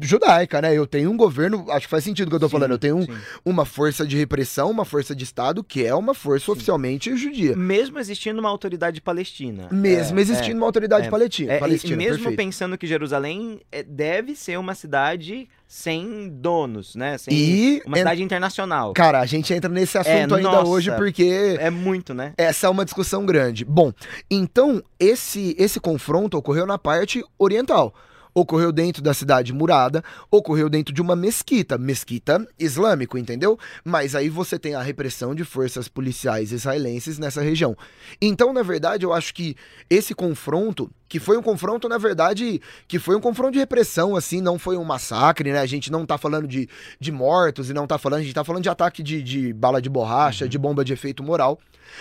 judaica, 0.00 0.62
né? 0.62 0.76
Eu 0.76 0.86
tenho 0.86 1.10
um 1.10 1.16
governo, 1.16 1.66
acho 1.70 1.86
que 1.86 1.90
faz 1.90 2.04
sentido 2.04 2.28
o 2.28 2.30
que 2.30 2.36
eu 2.36 2.40
tô 2.40 2.48
sim, 2.48 2.52
falando. 2.52 2.70
Eu 2.72 2.78
tenho 2.78 2.98
um, 2.98 3.06
uma 3.44 3.64
força 3.64 4.06
de 4.06 4.16
repressão, 4.16 4.70
uma 4.70 4.84
força 4.84 5.14
de 5.14 5.24
Estado 5.24 5.64
que 5.64 5.84
é 5.84 5.94
uma 5.94 6.14
força 6.14 6.46
sim. 6.46 6.52
oficialmente 6.52 7.16
judia. 7.16 7.56
Mesmo 7.56 7.98
existindo 7.98 8.38
uma 8.40 8.48
autoridade 8.48 9.00
palestina. 9.00 9.68
Mesmo 9.70 10.18
é, 10.18 10.22
existindo 10.22 10.52
é, 10.52 10.56
uma 10.56 10.66
autoridade 10.66 11.06
é, 11.08 11.10
palestina. 11.10 11.52
É, 11.52 11.58
palestina 11.58 11.96
mesmo 11.96 12.14
perfeito. 12.16 12.36
pensando 12.36 12.78
que 12.78 12.86
Jerusalém 12.86 13.60
é, 13.72 13.82
deve 13.82 14.36
ser 14.36 14.58
uma 14.58 14.74
cidade 14.74 15.48
sem 15.66 16.28
donos, 16.28 16.94
né? 16.94 17.18
Sem 17.18 17.34
e 17.34 17.82
uma 17.84 17.96
cidade 17.96 18.22
internacional. 18.22 18.92
Cara, 18.92 19.20
a 19.20 19.26
gente 19.26 19.52
entra 19.52 19.68
nesse 19.68 19.98
assunto 19.98 20.12
é, 20.12 20.22
ainda 20.22 20.38
nossa, 20.38 20.68
hoje 20.68 20.92
porque 20.92 21.56
é 21.58 21.70
muito, 21.70 22.14
né? 22.14 22.32
Essa 22.36 22.68
é 22.68 22.70
uma 22.70 22.84
discussão 22.84 23.26
grande. 23.26 23.64
Bom, 23.64 23.92
então 24.30 24.82
esse 25.00 25.56
esse 25.58 25.80
confronto 25.80 26.36
ocorreu 26.36 26.64
na 26.66 26.78
parte 26.78 27.24
oriental 27.38 27.92
ocorreu 28.34 28.72
dentro 28.72 29.02
da 29.02 29.14
cidade 29.14 29.52
murada, 29.52 30.02
ocorreu 30.30 30.68
dentro 30.68 30.92
de 30.92 31.00
uma 31.00 31.14
mesquita, 31.14 31.78
mesquita 31.78 32.46
islâmico, 32.58 33.16
entendeu? 33.16 33.58
Mas 33.84 34.14
aí 34.14 34.28
você 34.28 34.58
tem 34.58 34.74
a 34.74 34.82
repressão 34.82 35.34
de 35.34 35.44
forças 35.44 35.88
policiais 35.88 36.50
israelenses 36.52 37.18
nessa 37.18 37.40
região. 37.40 37.76
Então, 38.20 38.52
na 38.52 38.62
verdade, 38.62 39.04
eu 39.04 39.12
acho 39.12 39.32
que 39.32 39.56
esse 39.88 40.14
confronto 40.14 40.90
que 41.08 41.20
foi 41.20 41.36
um 41.36 41.42
confronto, 41.42 41.88
na 41.88 41.98
verdade, 41.98 42.60
que 42.88 42.98
foi 42.98 43.16
um 43.16 43.20
confronto 43.20 43.52
de 43.52 43.58
repressão, 43.58 44.16
assim, 44.16 44.40
não 44.40 44.58
foi 44.58 44.76
um 44.76 44.84
massacre, 44.84 45.52
né? 45.52 45.60
A 45.60 45.66
gente 45.66 45.90
não 45.90 46.04
tá 46.06 46.18
falando 46.18 46.48
de, 46.48 46.68
de 46.98 47.12
mortos 47.12 47.70
e 47.70 47.74
não 47.74 47.86
tá 47.86 47.98
falando, 47.98 48.20
a 48.20 48.22
gente 48.22 48.34
tá 48.34 48.44
falando 48.44 48.62
de 48.62 48.68
ataque 48.68 49.02
de, 49.02 49.22
de 49.22 49.52
bala 49.52 49.80
de 49.80 49.88
borracha, 49.88 50.44
uhum. 50.44 50.48
de 50.48 50.58
bomba 50.58 50.84
de 50.84 50.92
efeito 50.92 51.22
moral 51.22 51.58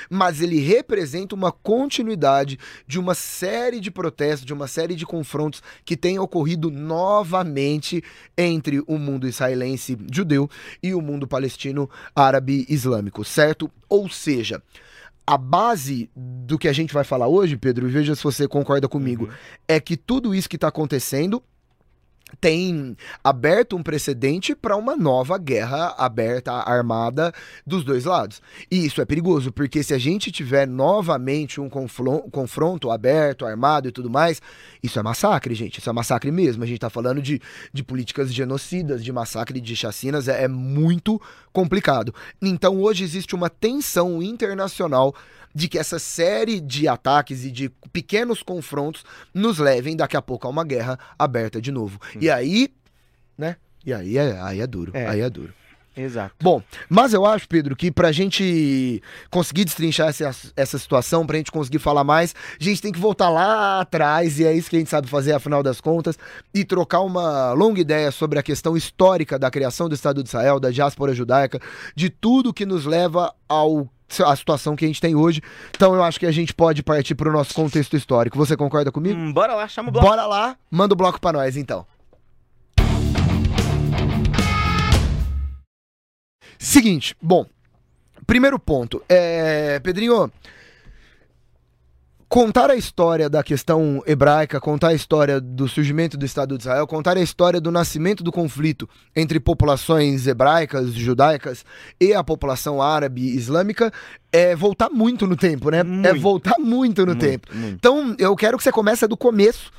mas 0.10 0.42
ele 0.42 0.60
representa 0.60 1.36
uma 1.36 1.52
continuidade 1.52 2.60
de 2.88 3.00
uma 3.00 3.16
série 3.16 3.80
de 3.80 3.92
protestos, 3.92 4.46
de 4.46 4.54
uma 4.54 4.68
série 4.68 4.96
de 4.96 5.06
confrontos 5.06 5.62
que 5.86 5.98
tem 5.98 6.20
ocorrido 6.20 6.70
novamente 6.70 8.04
entre 8.38 8.82
o 8.88 8.98
mundo 8.98 9.28
israelense 9.28 9.98
judeu 10.12 10.50
e 10.82 10.94
o 10.94 11.02
mundo 11.02 11.28
palestino 11.28 11.90
árabe 12.16 12.66
islâmico, 12.70 13.24
certo? 13.24 13.70
Ou 13.90 14.10
seja, 14.10 14.62
a 15.26 15.38
base 15.38 16.10
do 16.16 16.58
que 16.58 16.68
a 16.68 16.74
gente 16.74 16.94
vai 16.94 17.04
falar 17.04 17.28
hoje, 17.28 17.56
Pedro, 17.58 17.88
e 17.88 17.92
veja 17.92 18.16
se 18.16 18.24
você 18.24 18.48
concorda 18.48 18.88
comigo, 18.88 19.26
uhum. 19.26 19.32
é 19.68 19.80
que 19.80 19.96
tudo 19.96 20.36
isso 20.36 20.50
que 20.50 20.58
está 20.58 20.68
acontecendo 20.68 21.42
tem 22.40 22.96
aberto 23.24 23.76
um 23.76 23.84
precedente 23.84 24.56
para 24.56 24.76
uma 24.76 24.96
nova 24.96 25.38
guerra 25.38 25.96
aberta, 25.98 26.52
armada 26.52 27.34
dos 27.66 27.84
dois 27.84 28.06
lados. 28.06 28.42
E 28.70 28.86
isso 28.86 29.02
é 29.02 29.06
perigoso, 29.06 29.52
porque 29.52 29.84
se 29.84 29.94
a 29.94 29.98
gente 29.98 30.32
tiver 30.32 30.68
novamente 30.68 31.60
um 31.60 31.70
confronto 31.70 32.92
aberto, 32.92 33.46
armado 33.46 33.88
e 33.88 33.92
tudo 33.92 34.10
mais, 34.10 34.42
isso 34.82 35.00
é 35.00 35.04
massacre, 35.04 35.56
gente. 35.56 35.80
Isso 35.80 35.90
é 35.90 35.94
massacre 35.94 36.32
mesmo. 36.32 36.64
A 36.64 36.68
gente 36.68 36.78
está 36.78 36.90
falando 36.90 37.22
de, 37.22 37.42
de 37.72 37.84
políticas 37.84 38.34
genocidas, 38.34 39.04
de 39.04 39.12
massacre, 39.12 39.60
de 39.60 39.76
chacinas, 39.76 40.28
é, 40.28 40.44
é 40.44 40.48
muito 40.48 41.22
complicado. 41.52 42.14
Então 42.42 42.82
hoje 42.82 43.04
existe 43.04 43.36
uma 43.36 43.50
tensão 43.50 44.22
internacional 44.22 45.14
de 45.54 45.68
que 45.68 45.78
essa 45.78 46.00
série 46.00 46.60
de 46.60 46.88
ataques 46.88 47.46
e 47.46 47.52
de 47.52 47.70
pequenos 47.92 48.42
confrontos 48.42 49.04
nos 49.34 49.60
levem 49.60 49.96
daqui 49.96 50.18
a 50.18 50.22
pouco 50.22 50.48
a 50.48 50.50
uma 50.50 50.64
guerra 50.64 50.98
aberta 51.18 51.62
de 51.62 51.72
novo. 51.72 52.00
Hum. 52.16 52.20
E 52.22 52.30
aí, 52.30 52.74
né? 53.38 53.58
E 53.86 53.94
aí 53.94 54.18
é, 54.18 54.40
aí 54.40 54.62
é 54.62 54.68
duro. 54.68 54.92
É. 54.96 55.08
Aí 55.08 55.22
é 55.22 55.30
duro. 55.30 55.54
Exato. 55.96 56.34
Bom, 56.42 56.62
mas 56.90 57.14
eu 57.14 57.24
acho, 57.24 57.48
Pedro, 57.48 57.76
que 57.76 57.92
pra 57.92 58.12
gente 58.12 59.02
conseguir 59.30 59.64
destrinchar 59.64 60.10
essa, 60.10 60.52
essa 60.56 60.80
situação, 60.80 61.26
pra 61.26 61.38
gente 61.38 61.52
conseguir 61.52 61.78
falar 61.78 62.04
mais, 62.04 62.34
a 62.60 62.64
gente 62.64 62.82
tem 62.82 62.92
que 62.92 63.00
voltar 63.00 63.30
lá 63.30 63.82
atrás, 63.82 64.40
e 64.40 64.46
é 64.46 64.52
isso 64.52 64.72
que 64.72 64.76
a 64.76 64.80
gente 64.80 64.90
sabe 64.90 65.08
fazer, 65.08 65.34
afinal 65.34 65.62
das 65.62 65.80
contas, 65.80 66.18
e 66.52 66.66
trocar 66.66 67.02
uma 67.02 67.54
longa 67.54 67.80
ideia 67.80 68.12
sobre 68.12 68.40
a 68.40 68.44
questão 68.44 68.76
histórica 68.76 69.38
da 69.38 69.52
criação 69.52 69.88
do 69.88 69.94
Estado 69.94 70.24
de 70.24 70.30
Israel, 70.30 70.60
da 70.60 70.72
diáspora 70.72 71.14
judaica, 71.14 71.60
de 71.96 72.10
tudo 72.10 72.54
que 72.54 72.66
nos 72.66 72.86
leva 72.86 73.32
ao 73.48 73.88
a 74.22 74.36
situação 74.36 74.76
que 74.76 74.86
a 74.86 74.88
gente 74.88 75.02
tem 75.02 75.16
hoje. 75.16 75.42
Então 75.76 75.96
eu 75.96 76.04
acho 76.04 76.20
que 76.20 76.26
a 76.26 76.32
gente 76.32 76.54
pode 76.54 76.84
partir 76.84 77.16
para 77.16 77.30
o 77.30 77.34
nosso 77.34 77.54
contexto 77.54 77.96
histórico. 77.96 78.38
Você 78.38 78.56
concorda 78.56 78.92
comigo? 78.92 79.20
Hum, 79.20 79.34
bora 79.34 79.56
lá, 79.56 79.68
chama 79.68 79.90
o 79.90 79.92
bloco. 79.92 80.08
Bora 80.08 80.26
lá, 80.26 80.58
manda 80.70 80.94
o 80.94 80.98
bloco 80.98 81.20
para 81.20 81.38
nós 81.38 81.58
então. 81.58 81.86
Seguinte, 86.58 87.16
bom, 87.22 87.46
primeiro 88.26 88.58
ponto, 88.58 89.04
é, 89.10 89.80
Pedrinho, 89.80 90.32
contar 92.34 92.72
a 92.72 92.76
história 92.76 93.30
da 93.30 93.44
questão 93.44 94.02
hebraica, 94.08 94.60
contar 94.60 94.88
a 94.88 94.94
história 94.96 95.40
do 95.40 95.68
surgimento 95.68 96.18
do 96.18 96.26
Estado 96.26 96.58
de 96.58 96.64
Israel, 96.64 96.88
contar 96.88 97.16
a 97.16 97.22
história 97.22 97.62
do 97.62 97.72
nascimento 97.72 98.24
do 98.24 98.32
conflito 98.32 98.90
entre 99.16 99.40
populações 99.40 100.26
hebraicas, 100.26 100.94
judaicas 100.94 101.64
e 102.02 102.12
a 102.12 102.24
população 102.24 102.82
árabe 102.82 103.22
islâmica 103.22 103.94
é 104.32 104.56
voltar 104.56 104.90
muito 104.90 105.28
no 105.28 105.36
tempo, 105.36 105.70
né? 105.70 105.82
É 105.82 105.84
muito. 105.84 106.08
É 106.08 106.14
voltar 106.16 106.56
muito 106.58 107.02
no 107.02 107.12
muito, 107.12 107.22
tempo. 107.22 107.56
Muito. 107.56 107.76
Então, 107.76 108.16
eu 108.18 108.36
quero 108.36 108.58
que 108.58 108.64
você 108.64 108.72
comece 108.72 109.06
do 109.06 109.16
começo 109.16 109.72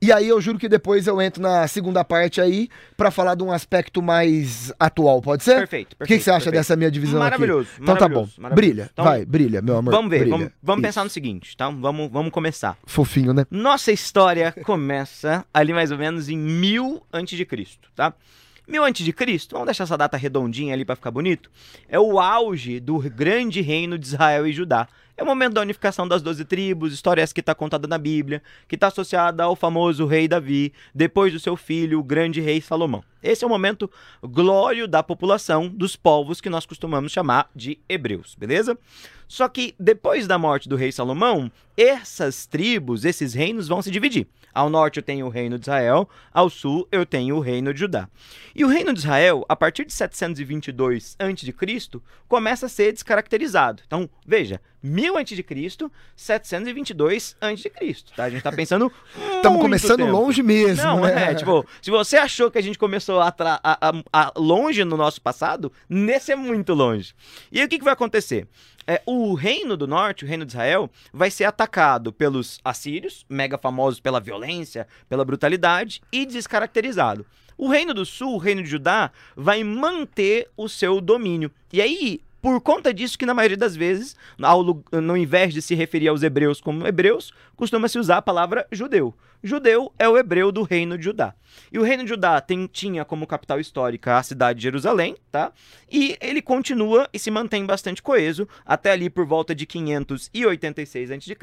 e 0.00 0.12
aí 0.12 0.28
eu 0.28 0.40
juro 0.40 0.58
que 0.58 0.68
depois 0.68 1.06
eu 1.06 1.20
entro 1.20 1.42
na 1.42 1.66
segunda 1.66 2.04
parte 2.04 2.40
aí 2.40 2.68
para 2.96 3.10
falar 3.10 3.34
de 3.34 3.42
um 3.42 3.50
aspecto 3.50 4.00
mais 4.00 4.72
atual, 4.78 5.20
pode 5.20 5.42
ser? 5.42 5.56
Perfeito. 5.56 5.96
O 6.00 6.04
que, 6.04 6.18
que, 6.18 6.22
você 6.22 6.30
acha 6.30 6.44
perfeito. 6.44 6.54
dessa 6.54 6.76
minha 6.76 6.90
divisão 6.90 7.18
maravilhoso, 7.18 7.68
aqui? 7.72 7.82
Então 7.82 7.96
tá 7.96 8.08
bom. 8.08 8.28
Brilha, 8.54 8.90
então, 8.92 9.04
vai, 9.04 9.24
brilha, 9.24 9.60
meu 9.60 9.76
amor. 9.76 9.92
Vamos 9.92 10.10
ver, 10.10 10.20
brilha. 10.20 10.36
vamos, 10.36 10.52
vamos 10.62 10.82
pensar 10.82 11.02
no 11.02 11.10
seguinte, 11.10 11.56
tá? 11.56 11.68
Vamos, 11.68 12.10
vamos 12.10 12.30
começar. 12.30 12.78
Fofinho, 12.86 13.32
né? 13.32 13.44
Nossa 13.50 13.90
história 13.90 14.52
começa 14.64 15.44
ali 15.52 15.72
mais 15.72 15.90
ou 15.90 15.98
menos 15.98 16.28
em 16.28 16.38
mil 16.38 17.02
antes 17.12 17.36
de 17.36 17.44
Cristo, 17.44 17.88
tá? 17.96 18.14
Mil 18.68 18.84
antes 18.84 19.04
de 19.04 19.12
Cristo, 19.12 19.54
vamos 19.54 19.66
deixar 19.66 19.84
essa 19.84 19.96
data 19.96 20.16
redondinha 20.16 20.74
ali 20.74 20.84
para 20.84 20.94
ficar 20.94 21.10
bonito. 21.10 21.50
É 21.88 21.98
o 21.98 22.20
auge 22.20 22.78
do 22.78 22.98
grande 22.98 23.62
reino 23.62 23.98
de 23.98 24.06
Israel 24.06 24.46
e 24.46 24.52
Judá 24.52 24.86
é 25.18 25.22
o 25.22 25.26
momento 25.26 25.54
da 25.54 25.60
unificação 25.60 26.06
das 26.06 26.22
doze 26.22 26.44
tribos, 26.44 26.94
história 26.94 27.20
essa 27.20 27.34
que 27.34 27.40
está 27.40 27.52
contada 27.52 27.88
na 27.88 27.98
Bíblia, 27.98 28.40
que 28.68 28.76
está 28.76 28.86
associada 28.86 29.42
ao 29.42 29.56
famoso 29.56 30.06
rei 30.06 30.28
Davi, 30.28 30.72
depois 30.94 31.32
do 31.32 31.40
seu 31.40 31.56
filho, 31.56 31.98
o 31.98 32.04
grande 32.04 32.40
rei 32.40 32.60
Salomão. 32.60 33.02
Esse 33.22 33.44
é 33.44 33.46
o 33.46 33.50
momento 33.50 33.90
glório 34.22 34.86
da 34.88 35.02
população 35.02 35.68
dos 35.68 35.96
povos 35.96 36.40
que 36.40 36.50
nós 36.50 36.66
costumamos 36.66 37.12
chamar 37.12 37.50
de 37.54 37.78
hebreus, 37.88 38.34
beleza? 38.34 38.78
Só 39.26 39.46
que 39.48 39.74
depois 39.78 40.26
da 40.26 40.38
morte 40.38 40.68
do 40.68 40.76
rei 40.76 40.90
Salomão, 40.90 41.52
essas 41.76 42.46
tribos, 42.46 43.04
esses 43.04 43.34
reinos 43.34 43.68
vão 43.68 43.82
se 43.82 43.90
dividir. 43.90 44.26
Ao 44.54 44.70
norte 44.70 44.96
eu 44.96 45.02
tenho 45.02 45.26
o 45.26 45.28
reino 45.28 45.58
de 45.58 45.64
Israel, 45.64 46.08
ao 46.32 46.48
sul 46.48 46.88
eu 46.90 47.04
tenho 47.04 47.36
o 47.36 47.40
reino 47.40 47.72
de 47.74 47.80
Judá. 47.80 48.08
E 48.54 48.64
o 48.64 48.68
reino 48.68 48.92
de 48.92 49.00
Israel, 49.00 49.44
a 49.48 49.54
partir 49.54 49.84
de 49.84 49.92
722 49.92 51.14
a.C., 51.18 52.00
começa 52.26 52.66
a 52.66 52.68
ser 52.68 52.92
descaracterizado. 52.92 53.82
Então, 53.86 54.08
veja, 54.26 54.60
1000 54.82 55.16
a.C., 55.18 55.44
722 56.16 57.36
a.C., 57.40 57.70
tá? 58.16 58.24
A 58.24 58.30
gente 58.30 58.42
tá 58.42 58.50
pensando 58.50 58.90
Estamos 59.36 59.60
começando 59.60 59.98
tempo. 59.98 60.10
longe 60.10 60.42
mesmo, 60.42 60.82
Não, 60.82 61.00
né? 61.02 61.30
é, 61.30 61.34
tipo, 61.34 61.64
se 61.80 61.90
você 61.90 62.16
achou 62.16 62.50
que 62.50 62.58
a 62.58 62.62
gente 62.62 62.78
começou 62.78 63.07
a, 63.12 63.34
a, 63.62 63.92
a, 64.12 64.32
longe 64.36 64.84
no 64.84 64.96
nosso 64.96 65.20
passado, 65.20 65.72
nesse 65.88 66.32
é 66.32 66.36
muito 66.36 66.74
longe. 66.74 67.14
E 67.50 67.60
aí 67.60 67.66
o 67.66 67.68
que, 67.68 67.78
que 67.78 67.84
vai 67.84 67.92
acontecer? 67.92 68.46
É, 68.86 69.02
o 69.04 69.34
reino 69.34 69.76
do 69.76 69.86
norte, 69.86 70.24
o 70.24 70.28
reino 70.28 70.44
de 70.44 70.52
Israel, 70.52 70.90
vai 71.12 71.30
ser 71.30 71.44
atacado 71.44 72.12
pelos 72.12 72.58
assírios, 72.64 73.24
mega 73.28 73.58
famosos 73.58 74.00
pela 74.00 74.20
violência, 74.20 74.86
pela 75.08 75.24
brutalidade, 75.24 76.00
e 76.10 76.24
descaracterizado. 76.24 77.26
O 77.56 77.68
reino 77.68 77.92
do 77.92 78.06
sul, 78.06 78.34
o 78.34 78.38
reino 78.38 78.62
de 78.62 78.70
Judá, 78.70 79.10
vai 79.36 79.62
manter 79.64 80.48
o 80.56 80.68
seu 80.68 81.00
domínio. 81.00 81.50
E 81.72 81.82
aí, 81.82 82.20
por 82.40 82.60
conta 82.60 82.94
disso 82.94 83.18
que 83.18 83.26
na 83.26 83.34
maioria 83.34 83.56
das 83.56 83.74
vezes, 83.74 84.16
ao, 84.40 84.62
no 84.92 85.16
invés 85.16 85.52
de 85.52 85.60
se 85.60 85.74
referir 85.74 86.08
aos 86.08 86.22
hebreus 86.22 86.60
como 86.60 86.86
hebreus, 86.86 87.32
costuma-se 87.56 87.98
usar 87.98 88.18
a 88.18 88.22
palavra 88.22 88.66
judeu. 88.70 89.12
Judeu 89.42 89.92
é 89.98 90.08
o 90.08 90.16
hebreu 90.16 90.50
do 90.50 90.62
reino 90.62 90.98
de 90.98 91.04
Judá. 91.04 91.34
E 91.72 91.78
o 91.78 91.82
reino 91.82 92.02
de 92.02 92.10
Judá 92.10 92.40
tem, 92.40 92.66
tinha 92.66 93.04
como 93.04 93.26
capital 93.26 93.60
histórica 93.60 94.16
a 94.16 94.22
cidade 94.22 94.58
de 94.58 94.62
Jerusalém, 94.64 95.16
tá? 95.30 95.52
E 95.90 96.16
ele 96.20 96.42
continua 96.42 97.08
e 97.12 97.18
se 97.18 97.30
mantém 97.30 97.64
bastante 97.64 98.02
coeso 98.02 98.48
até 98.64 98.92
ali 98.92 99.08
por 99.08 99.26
volta 99.26 99.54
de 99.54 99.66
586 99.66 101.10
a.C. 101.10 101.36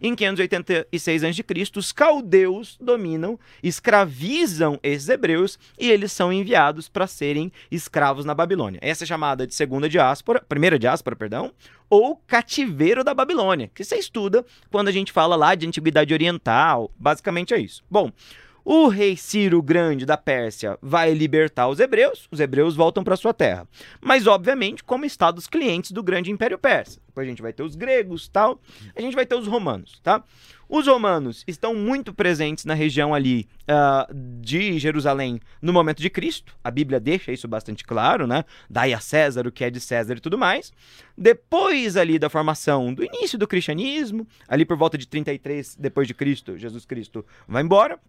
Em 0.00 0.14
586 0.14 1.24
a.C., 1.24 1.42
os 1.76 1.92
caldeus 1.92 2.76
dominam, 2.80 3.38
escravizam 3.62 4.78
esses 4.82 5.08
hebreus 5.08 5.58
e 5.78 5.90
eles 5.90 6.12
são 6.12 6.32
enviados 6.32 6.88
para 6.88 7.06
serem 7.06 7.52
escravos 7.70 8.24
na 8.24 8.34
Babilônia. 8.34 8.78
Essa 8.82 9.04
é 9.04 9.06
chamada 9.06 9.46
de 9.46 9.54
segunda 9.54 9.88
diáspora, 9.88 10.44
primeira 10.48 10.78
diáspora, 10.78 11.16
perdão, 11.16 11.52
ou 11.92 12.16
cativeiro 12.26 13.04
da 13.04 13.12
Babilônia, 13.12 13.70
que 13.74 13.84
você 13.84 13.96
estuda 13.96 14.46
quando 14.70 14.88
a 14.88 14.90
gente 14.90 15.12
fala 15.12 15.36
lá 15.36 15.54
de 15.54 15.66
antiguidade 15.66 16.14
oriental. 16.14 16.90
Basicamente 16.98 17.52
é 17.52 17.58
isso. 17.58 17.84
Bom, 17.90 18.10
o 18.64 18.88
rei 18.88 19.16
Ciro 19.16 19.60
Grande 19.62 20.06
da 20.06 20.16
Pérsia 20.16 20.78
vai 20.80 21.12
libertar 21.14 21.68
os 21.68 21.80
hebreus, 21.80 22.28
os 22.30 22.40
hebreus 22.40 22.76
voltam 22.76 23.02
para 23.02 23.16
sua 23.16 23.34
terra. 23.34 23.66
Mas, 24.00 24.26
obviamente, 24.26 24.84
como 24.84 25.04
estados 25.04 25.46
clientes 25.46 25.92
do 25.92 26.02
grande 26.02 26.30
Império 26.30 26.58
Persa. 26.58 27.00
Depois 27.06 27.26
a 27.26 27.30
gente 27.30 27.42
vai 27.42 27.52
ter 27.52 27.62
os 27.62 27.74
gregos 27.74 28.28
tal, 28.28 28.60
a 28.96 29.00
gente 29.00 29.14
vai 29.14 29.26
ter 29.26 29.34
os 29.34 29.46
romanos, 29.46 30.00
tá? 30.02 30.24
Os 30.66 30.86
romanos 30.86 31.44
estão 31.46 31.74
muito 31.74 32.14
presentes 32.14 32.64
na 32.64 32.72
região 32.72 33.12
ali 33.12 33.46
uh, 33.64 34.14
de 34.40 34.78
Jerusalém 34.78 35.38
no 35.60 35.70
momento 35.70 36.00
de 36.00 36.08
Cristo. 36.08 36.56
A 36.64 36.70
Bíblia 36.70 36.98
deixa 36.98 37.30
isso 37.30 37.46
bastante 37.46 37.84
claro, 37.84 38.26
né? 38.26 38.46
Dai 38.70 38.94
a 38.94 39.00
César 39.00 39.46
o 39.46 39.52
que 39.52 39.64
é 39.64 39.70
de 39.70 39.78
César 39.78 40.14
e 40.16 40.20
tudo 40.20 40.38
mais. 40.38 40.72
Depois 41.18 41.98
ali 41.98 42.18
da 42.18 42.30
formação 42.30 42.94
do 42.94 43.04
início 43.04 43.38
do 43.38 43.46
cristianismo, 43.46 44.26
ali 44.48 44.64
por 44.64 44.78
volta 44.78 44.96
de 44.96 45.06
33 45.06 45.76
depois 45.76 46.08
de 46.08 46.14
Cristo, 46.14 46.56
Jesus 46.56 46.86
Cristo 46.86 47.22
vai 47.46 47.62
embora 47.62 48.00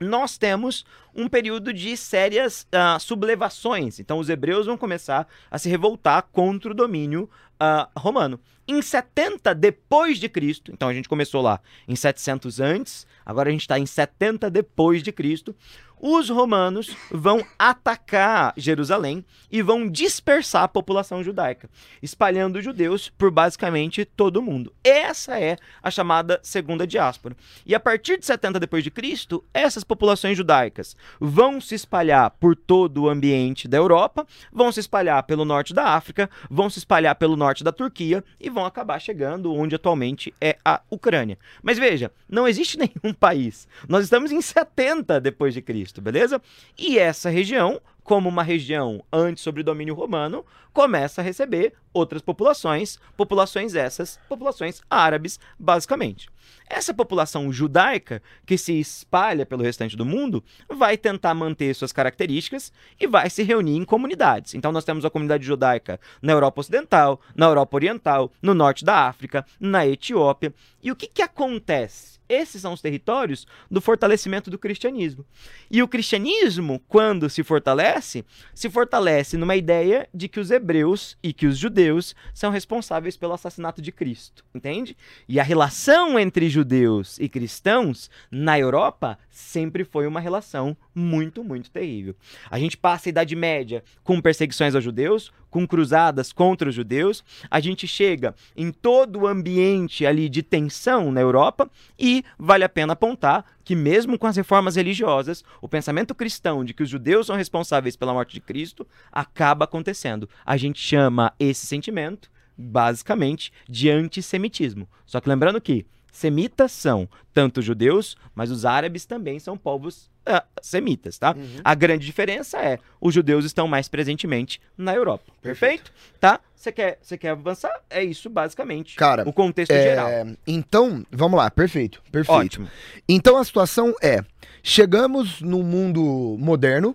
nós 0.00 0.38
temos 0.38 0.84
um 1.14 1.28
período 1.28 1.72
de 1.72 1.96
sérias 1.96 2.66
uh, 2.72 2.98
sublevações. 2.98 4.00
Então, 4.00 4.18
os 4.18 4.30
hebreus 4.30 4.66
vão 4.66 4.76
começar 4.76 5.28
a 5.50 5.58
se 5.58 5.68
revoltar 5.68 6.22
contra 6.32 6.70
o 6.70 6.74
domínio 6.74 7.28
uh, 7.60 7.88
romano. 7.98 8.40
Em 8.66 8.80
70 8.80 9.54
depois 9.54 10.18
de 10.18 10.28
Cristo, 10.28 10.70
então 10.72 10.88
a 10.88 10.94
gente 10.94 11.08
começou 11.08 11.42
lá 11.42 11.60
em 11.88 11.96
700 11.96 12.60
antes, 12.60 13.06
agora 13.26 13.48
a 13.48 13.52
gente 13.52 13.62
está 13.62 13.78
em 13.78 13.86
70 13.86 14.48
depois 14.48 15.02
de 15.02 15.10
Cristo 15.10 15.54
os 16.00 16.30
romanos 16.30 16.96
vão 17.10 17.44
atacar 17.58 18.54
Jerusalém 18.56 19.24
e 19.50 19.60
vão 19.60 19.88
dispersar 19.88 20.62
a 20.62 20.68
população 20.68 21.22
judaica, 21.22 21.68
espalhando 22.02 22.62
judeus 22.62 23.10
por 23.10 23.30
basicamente 23.30 24.04
todo 24.04 24.38
o 24.38 24.42
mundo. 24.42 24.72
Essa 24.82 25.38
é 25.38 25.56
a 25.82 25.90
chamada 25.90 26.40
segunda 26.42 26.86
diáspora. 26.86 27.36
E 27.66 27.74
a 27.74 27.80
partir 27.80 28.18
de 28.18 28.24
70 28.24 28.58
depois 28.58 28.82
de 28.82 28.90
Cristo, 28.90 29.44
essas 29.52 29.84
populações 29.84 30.36
judaicas 30.36 30.96
vão 31.20 31.60
se 31.60 31.74
espalhar 31.74 32.30
por 32.30 32.56
todo 32.56 33.02
o 33.02 33.08
ambiente 33.08 33.68
da 33.68 33.76
Europa, 33.76 34.26
vão 34.50 34.72
se 34.72 34.80
espalhar 34.80 35.22
pelo 35.24 35.44
norte 35.44 35.74
da 35.74 35.94
África, 35.94 36.30
vão 36.50 36.70
se 36.70 36.78
espalhar 36.78 37.14
pelo 37.16 37.36
norte 37.36 37.49
da 37.64 37.72
Turquia 37.72 38.22
e 38.38 38.50
vão 38.50 38.64
acabar 38.64 39.00
chegando 39.00 39.54
onde 39.54 39.74
atualmente 39.74 40.34
é 40.40 40.58
a 40.64 40.80
Ucrânia. 40.90 41.38
Mas 41.62 41.78
veja, 41.78 42.12
não 42.28 42.46
existe 42.46 42.76
nenhum 42.78 43.14
país. 43.14 43.66
Nós 43.88 44.04
estamos 44.04 44.30
em 44.30 44.40
70 44.40 45.20
depois 45.20 45.54
de. 45.54 45.60
Cristo, 45.60 46.00
beleza? 46.00 46.40
E 46.76 46.98
essa 46.98 47.30
região, 47.30 47.80
como 48.02 48.28
uma 48.28 48.42
região 48.42 49.04
antes 49.12 49.42
sobre 49.44 49.62
domínio 49.62 49.94
romano, 49.94 50.44
começa 50.72 51.20
a 51.20 51.24
receber 51.24 51.74
outras 51.92 52.22
populações, 52.22 52.98
populações 53.16 53.74
essas, 53.74 54.18
populações 54.28 54.82
árabes, 54.90 55.38
basicamente. 55.58 56.28
Essa 56.68 56.94
população 56.94 57.52
judaica, 57.52 58.22
que 58.46 58.56
se 58.56 58.78
espalha 58.78 59.44
pelo 59.44 59.62
restante 59.62 59.96
do 59.96 60.06
mundo, 60.06 60.42
vai 60.68 60.96
tentar 60.96 61.34
manter 61.34 61.74
suas 61.74 61.92
características 61.92 62.72
e 62.98 63.06
vai 63.06 63.28
se 63.28 63.42
reunir 63.42 63.76
em 63.76 63.84
comunidades. 63.84 64.54
Então, 64.54 64.70
nós 64.70 64.84
temos 64.84 65.04
a 65.04 65.10
comunidade 65.10 65.44
judaica 65.44 65.98
na 66.22 66.32
Europa 66.32 66.60
Ocidental, 66.60 67.20
na 67.34 67.46
Europa 67.46 67.76
Oriental, 67.76 68.32
no 68.40 68.54
norte 68.54 68.84
da 68.84 69.08
África, 69.08 69.44
na 69.58 69.86
Etiópia. 69.86 70.54
E 70.82 70.90
o 70.90 70.96
que, 70.96 71.06
que 71.06 71.22
acontece? 71.22 72.20
Esses 72.30 72.62
são 72.62 72.72
os 72.72 72.80
territórios 72.80 73.44
do 73.68 73.80
fortalecimento 73.80 74.52
do 74.52 74.58
cristianismo. 74.58 75.26
E 75.68 75.82
o 75.82 75.88
cristianismo, 75.88 76.80
quando 76.86 77.28
se 77.28 77.42
fortalece, 77.42 78.24
se 78.54 78.70
fortalece 78.70 79.36
numa 79.36 79.56
ideia 79.56 80.08
de 80.14 80.28
que 80.28 80.38
os 80.38 80.52
hebreus 80.52 81.18
e 81.20 81.32
que 81.32 81.48
os 81.48 81.58
judeus 81.58 82.14
são 82.32 82.52
responsáveis 82.52 83.16
pelo 83.16 83.32
assassinato 83.32 83.82
de 83.82 83.90
Cristo, 83.90 84.44
entende? 84.54 84.96
E 85.28 85.40
a 85.40 85.42
relação 85.42 86.16
entre 86.16 86.29
judeus 86.48 87.18
e 87.18 87.28
cristãos 87.28 88.10
na 88.30 88.58
Europa 88.58 89.18
sempre 89.30 89.84
foi 89.84 90.06
uma 90.06 90.20
relação 90.20 90.76
muito, 90.94 91.42
muito 91.42 91.70
terrível. 91.70 92.14
A 92.50 92.58
gente 92.58 92.76
passa 92.76 93.08
a 93.08 93.10
Idade 93.10 93.34
Média 93.34 93.82
com 94.04 94.20
perseguições 94.20 94.74
aos 94.74 94.84
judeus, 94.84 95.32
com 95.50 95.66
cruzadas 95.66 96.32
contra 96.32 96.68
os 96.68 96.74
judeus, 96.74 97.24
a 97.50 97.58
gente 97.58 97.86
chega 97.86 98.34
em 98.56 98.70
todo 98.70 99.20
o 99.20 99.26
ambiente 99.26 100.06
ali 100.06 100.28
de 100.28 100.42
tensão 100.42 101.10
na 101.10 101.20
Europa 101.20 101.68
e 101.98 102.24
vale 102.38 102.62
a 102.62 102.68
pena 102.68 102.92
apontar 102.92 103.44
que 103.64 103.74
mesmo 103.74 104.18
com 104.18 104.26
as 104.26 104.36
reformas 104.36 104.76
religiosas, 104.76 105.44
o 105.60 105.68
pensamento 105.68 106.14
cristão 106.14 106.64
de 106.64 106.72
que 106.72 106.82
os 106.82 106.88
judeus 106.88 107.26
são 107.26 107.36
responsáveis 107.36 107.96
pela 107.96 108.12
morte 108.12 108.34
de 108.34 108.40
Cristo 108.40 108.86
acaba 109.10 109.64
acontecendo. 109.64 110.28
A 110.44 110.56
gente 110.56 110.80
chama 110.80 111.32
esse 111.38 111.66
sentimento 111.66 112.30
basicamente 112.56 113.52
de 113.68 113.90
antissemitismo. 113.90 114.88
Só 115.06 115.20
que 115.20 115.28
lembrando 115.28 115.60
que 115.60 115.86
semitas 116.12 116.72
são 116.72 117.08
tanto 117.32 117.62
judeus, 117.62 118.16
mas 118.34 118.50
os 118.50 118.64
árabes 118.64 119.04
também 119.04 119.38
são 119.38 119.56
povos 119.56 120.10
uh, 120.28 120.42
semitas, 120.60 121.18
tá? 121.18 121.34
Uhum. 121.36 121.60
A 121.64 121.74
grande 121.74 122.04
diferença 122.04 122.58
é 122.58 122.78
os 123.00 123.14
judeus 123.14 123.44
estão 123.44 123.68
mais 123.68 123.88
presentemente 123.88 124.60
na 124.76 124.94
Europa. 124.94 125.32
Perfeito? 125.40 125.92
Perfeito. 125.92 126.18
Tá? 126.18 126.40
Você 126.54 126.72
quer, 126.72 126.98
você 127.00 127.16
quer 127.16 127.30
avançar? 127.30 127.72
É 127.88 128.04
isso 128.04 128.28
basicamente. 128.28 128.96
Cara, 128.96 129.26
o 129.28 129.32
contexto 129.32 129.72
é... 129.72 129.82
geral. 129.82 130.10
Então, 130.46 131.04
vamos 131.10 131.38
lá, 131.38 131.50
perfeito, 131.50 132.02
perfeito. 132.10 132.38
Ótimo. 132.38 132.68
Então 133.08 133.36
a 133.36 133.44
situação 133.44 133.94
é: 134.02 134.22
chegamos 134.62 135.40
no 135.40 135.62
mundo 135.62 136.36
moderno 136.38 136.94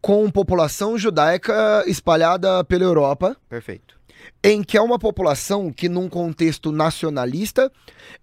com 0.00 0.30
população 0.30 0.96
judaica 0.96 1.84
espalhada 1.86 2.62
pela 2.64 2.84
Europa. 2.84 3.36
Perfeito 3.48 3.95
em 4.42 4.62
que 4.62 4.76
é 4.76 4.80
uma 4.80 4.98
população 4.98 5.72
que, 5.72 5.88
num 5.88 6.08
contexto 6.08 6.70
nacionalista, 6.70 7.70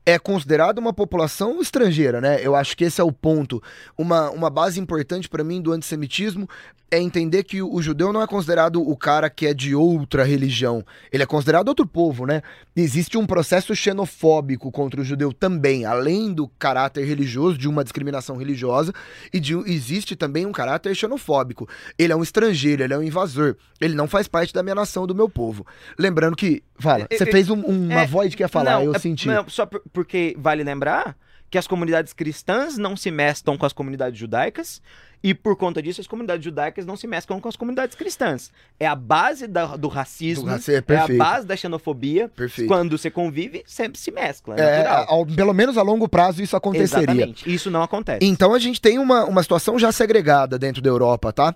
é 0.05 0.17
considerada 0.17 0.79
uma 0.79 0.93
população 0.93 1.61
estrangeira, 1.61 2.21
né? 2.21 2.39
Eu 2.41 2.55
acho 2.55 2.75
que 2.77 2.83
esse 2.83 3.01
é 3.01 3.03
o 3.03 3.11
ponto. 3.11 3.61
Uma, 3.97 4.29
uma 4.31 4.49
base 4.49 4.79
importante 4.79 5.27
para 5.27 5.43
mim 5.43 5.61
do 5.61 5.71
antissemitismo 5.71 6.47
é 6.93 6.99
entender 6.99 7.43
que 7.43 7.59
o, 7.59 7.81
judeu 7.81 8.13
não 8.13 8.21
é 8.21 8.27
considerado 8.27 8.79
o 8.79 8.95
cara 8.95 9.27
que 9.27 9.47
é 9.47 9.53
de 9.53 9.73
outra 9.73 10.23
religião. 10.23 10.85
Ele 11.11 11.23
é 11.23 11.25
considerado 11.25 11.67
outro 11.69 11.87
povo, 11.87 12.27
né? 12.27 12.43
Existe 12.75 13.17
um 13.17 13.25
processo 13.25 13.75
xenofóbico 13.75 14.71
contra 14.71 15.01
o 15.01 15.03
judeu 15.03 15.33
também, 15.33 15.85
além 15.85 16.31
do 16.31 16.47
caráter 16.47 17.03
religioso, 17.03 17.57
de 17.57 17.67
uma 17.67 17.83
discriminação 17.83 18.37
religiosa, 18.37 18.93
e 19.33 19.39
de, 19.39 19.55
existe 19.65 20.15
também 20.15 20.45
um 20.45 20.51
caráter 20.51 20.95
xenofóbico. 20.95 21.67
Ele 21.97 22.13
é 22.13 22.15
um 22.15 22.21
estrangeiro, 22.21 22.83
ele 22.83 22.93
é 22.93 22.97
um 22.97 23.03
invasor. 23.03 23.55
Ele 23.81 23.95
não 23.95 24.07
faz 24.07 24.27
parte 24.27 24.53
da 24.53 24.61
minha 24.61 24.75
nação, 24.75 25.07
do 25.07 25.15
meu 25.15 25.27
povo. 25.27 25.65
Lembrando 25.97 26.35
que. 26.35 26.63
Fala, 26.77 27.07
você 27.11 27.25
fez 27.25 27.49
um, 27.49 27.61
uma 27.61 28.01
é, 28.01 28.05
voz 28.05 28.35
que 28.35 28.43
ia 28.43 28.47
falar, 28.47 28.73
não, 28.73 28.83
eu 28.83 28.95
é, 28.95 28.99
senti. 28.99 29.27
Não, 29.27 29.47
só 29.47 29.65
porque 29.65 30.35
vale 30.37 30.63
lembrar 30.63 31.15
que 31.49 31.57
as 31.57 31.67
comunidades 31.67 32.13
cristãs 32.13 32.77
não 32.77 32.97
se 32.97 33.11
mesclam 33.11 33.57
com 33.57 33.65
as 33.65 33.73
comunidades 33.73 34.19
judaicas 34.19 34.81
e 35.23 35.33
por 35.33 35.55
conta 35.55 35.81
disso, 35.81 36.01
as 36.01 36.07
comunidades 36.07 36.43
judaicas 36.43 36.85
não 36.85 36.97
se 36.97 37.07
mesclam 37.07 37.39
com 37.39 37.47
as 37.47 37.55
comunidades 37.55 37.95
cristãs. 37.95 38.51
É 38.77 38.85
a 38.85 38.93
base 38.93 39.47
da, 39.47 39.77
do 39.77 39.87
racismo, 39.87 40.43
do 40.43 40.49
raci 40.49 40.75
é, 40.75 40.83
é, 40.85 40.97
a 40.97 41.07
base 41.07 41.47
da 41.47 41.55
xenofobia. 41.55 42.27
Perfeito. 42.27 42.67
Quando 42.67 42.97
você 42.97 43.09
convive, 43.09 43.63
sempre 43.65 43.97
se 43.97 44.11
mescla. 44.11 44.59
É, 44.59 44.81
é 44.81 44.87
ao, 44.87 45.25
pelo 45.25 45.53
menos 45.53 45.77
a 45.77 45.81
longo 45.81 46.09
prazo 46.09 46.43
isso 46.43 46.57
aconteceria. 46.57 47.03
Exatamente. 47.03 47.51
Isso 47.53 47.71
não 47.71 47.81
acontece. 47.81 48.19
Então 48.21 48.53
a 48.53 48.59
gente 48.59 48.81
tem 48.81 48.99
uma, 48.99 49.23
uma 49.23 49.41
situação 49.41 49.79
já 49.79 49.93
segregada 49.93 50.59
dentro 50.59 50.81
da 50.81 50.89
Europa, 50.89 51.31
tá? 51.31 51.55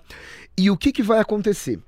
E 0.56 0.70
o 0.70 0.76
que, 0.76 0.90
que 0.90 1.02
vai 1.02 1.20
acontecer? 1.20 1.78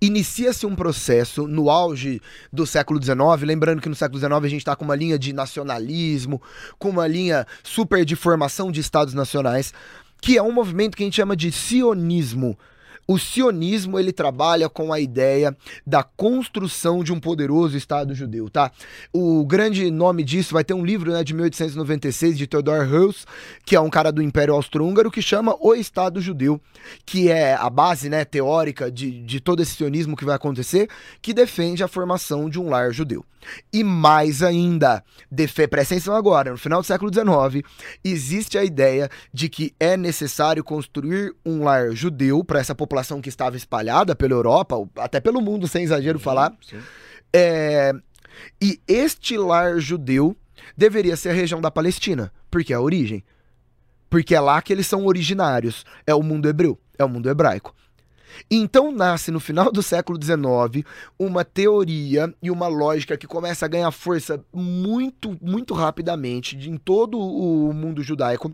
Inicia-se 0.00 0.64
um 0.64 0.74
processo 0.74 1.46
no 1.46 1.70
auge 1.70 2.20
do 2.52 2.66
século 2.66 3.02
XIX, 3.02 3.18
lembrando 3.42 3.80
que 3.80 3.88
no 3.88 3.94
século 3.94 4.18
XIX 4.18 4.32
a 4.32 4.48
gente 4.48 4.60
está 4.60 4.76
com 4.76 4.84
uma 4.84 4.94
linha 4.94 5.18
de 5.18 5.32
nacionalismo, 5.32 6.40
com 6.78 6.90
uma 6.90 7.06
linha 7.06 7.46
super 7.62 8.04
de 8.04 8.14
formação 8.14 8.70
de 8.70 8.80
estados 8.80 9.14
nacionais, 9.14 9.72
que 10.20 10.36
é 10.36 10.42
um 10.42 10.52
movimento 10.52 10.96
que 10.96 11.02
a 11.02 11.06
gente 11.06 11.16
chama 11.16 11.36
de 11.36 11.50
sionismo. 11.50 12.58
O 13.10 13.18
sionismo 13.18 13.98
ele 13.98 14.12
trabalha 14.12 14.68
com 14.68 14.92
a 14.92 15.00
ideia 15.00 15.56
da 15.86 16.02
construção 16.02 17.02
de 17.02 17.10
um 17.10 17.18
poderoso 17.18 17.74
Estado 17.74 18.14
judeu, 18.14 18.50
tá? 18.50 18.70
O 19.10 19.46
grande 19.46 19.90
nome 19.90 20.22
disso 20.22 20.52
vai 20.52 20.62
ter 20.62 20.74
um 20.74 20.84
livro 20.84 21.10
né, 21.10 21.24
de 21.24 21.32
1896 21.32 22.36
de 22.36 22.46
Theodor 22.46 22.82
Herzl, 22.82 23.24
que 23.64 23.74
é 23.74 23.80
um 23.80 23.88
cara 23.88 24.12
do 24.12 24.20
Império 24.20 24.52
Austro-Húngaro, 24.52 25.10
que 25.10 25.22
chama 25.22 25.56
O 25.58 25.74
Estado 25.74 26.20
Judeu, 26.20 26.60
que 27.06 27.30
é 27.30 27.54
a 27.54 27.70
base 27.70 28.10
né, 28.10 28.26
teórica 28.26 28.90
de, 28.90 29.22
de 29.22 29.40
todo 29.40 29.62
esse 29.62 29.76
sionismo 29.76 30.14
que 30.14 30.26
vai 30.26 30.36
acontecer, 30.36 30.86
que 31.22 31.32
defende 31.32 31.82
a 31.82 31.88
formação 31.88 32.50
de 32.50 32.60
um 32.60 32.68
lar 32.68 32.92
judeu. 32.92 33.24
E 33.72 33.82
mais 33.82 34.42
ainda, 34.42 35.02
presta 35.70 35.94
atenção 35.94 36.14
agora, 36.14 36.50
no 36.50 36.58
final 36.58 36.82
do 36.82 36.86
século 36.86 37.10
XIX, 37.10 37.64
existe 38.04 38.58
a 38.58 38.64
ideia 38.64 39.08
de 39.32 39.48
que 39.48 39.72
é 39.78 39.96
necessário 39.96 40.62
construir 40.62 41.32
um 41.46 41.62
lar 41.62 41.92
judeu 41.92 42.44
para 42.44 42.58
essa 42.58 42.74
população 42.74 42.97
que 43.20 43.28
estava 43.28 43.56
espalhada 43.56 44.14
pela 44.14 44.34
Europa, 44.34 44.76
até 44.96 45.20
pelo 45.20 45.40
mundo, 45.40 45.66
sem 45.68 45.84
exagero 45.84 46.18
sim, 46.18 46.24
falar. 46.24 46.52
Sim. 46.60 46.78
É, 47.32 47.92
e 48.60 48.80
este 48.86 49.36
lar 49.36 49.78
judeu 49.78 50.36
deveria 50.76 51.16
ser 51.16 51.30
a 51.30 51.34
região 51.34 51.60
da 51.60 51.70
Palestina, 51.70 52.32
porque 52.50 52.72
é 52.72 52.76
a 52.76 52.80
origem. 52.80 53.24
Porque 54.10 54.34
é 54.34 54.40
lá 54.40 54.60
que 54.62 54.72
eles 54.72 54.86
são 54.86 55.06
originários. 55.06 55.84
É 56.06 56.14
o 56.14 56.22
mundo 56.22 56.48
hebreu, 56.48 56.78
é 56.98 57.04
o 57.04 57.08
mundo 57.08 57.28
hebraico. 57.28 57.74
Então 58.50 58.92
nasce 58.92 59.30
no 59.30 59.40
final 59.40 59.72
do 59.72 59.82
século 59.82 60.18
XIX 60.22 60.84
uma 61.18 61.44
teoria 61.44 62.32
e 62.42 62.50
uma 62.50 62.68
lógica 62.68 63.16
que 63.16 63.26
começa 63.26 63.64
a 63.64 63.68
ganhar 63.68 63.90
força 63.90 64.42
muito, 64.52 65.36
muito 65.40 65.74
rapidamente 65.74 66.56
em 66.68 66.76
todo 66.76 67.18
o 67.18 67.72
mundo 67.72 68.02
judaico 68.02 68.52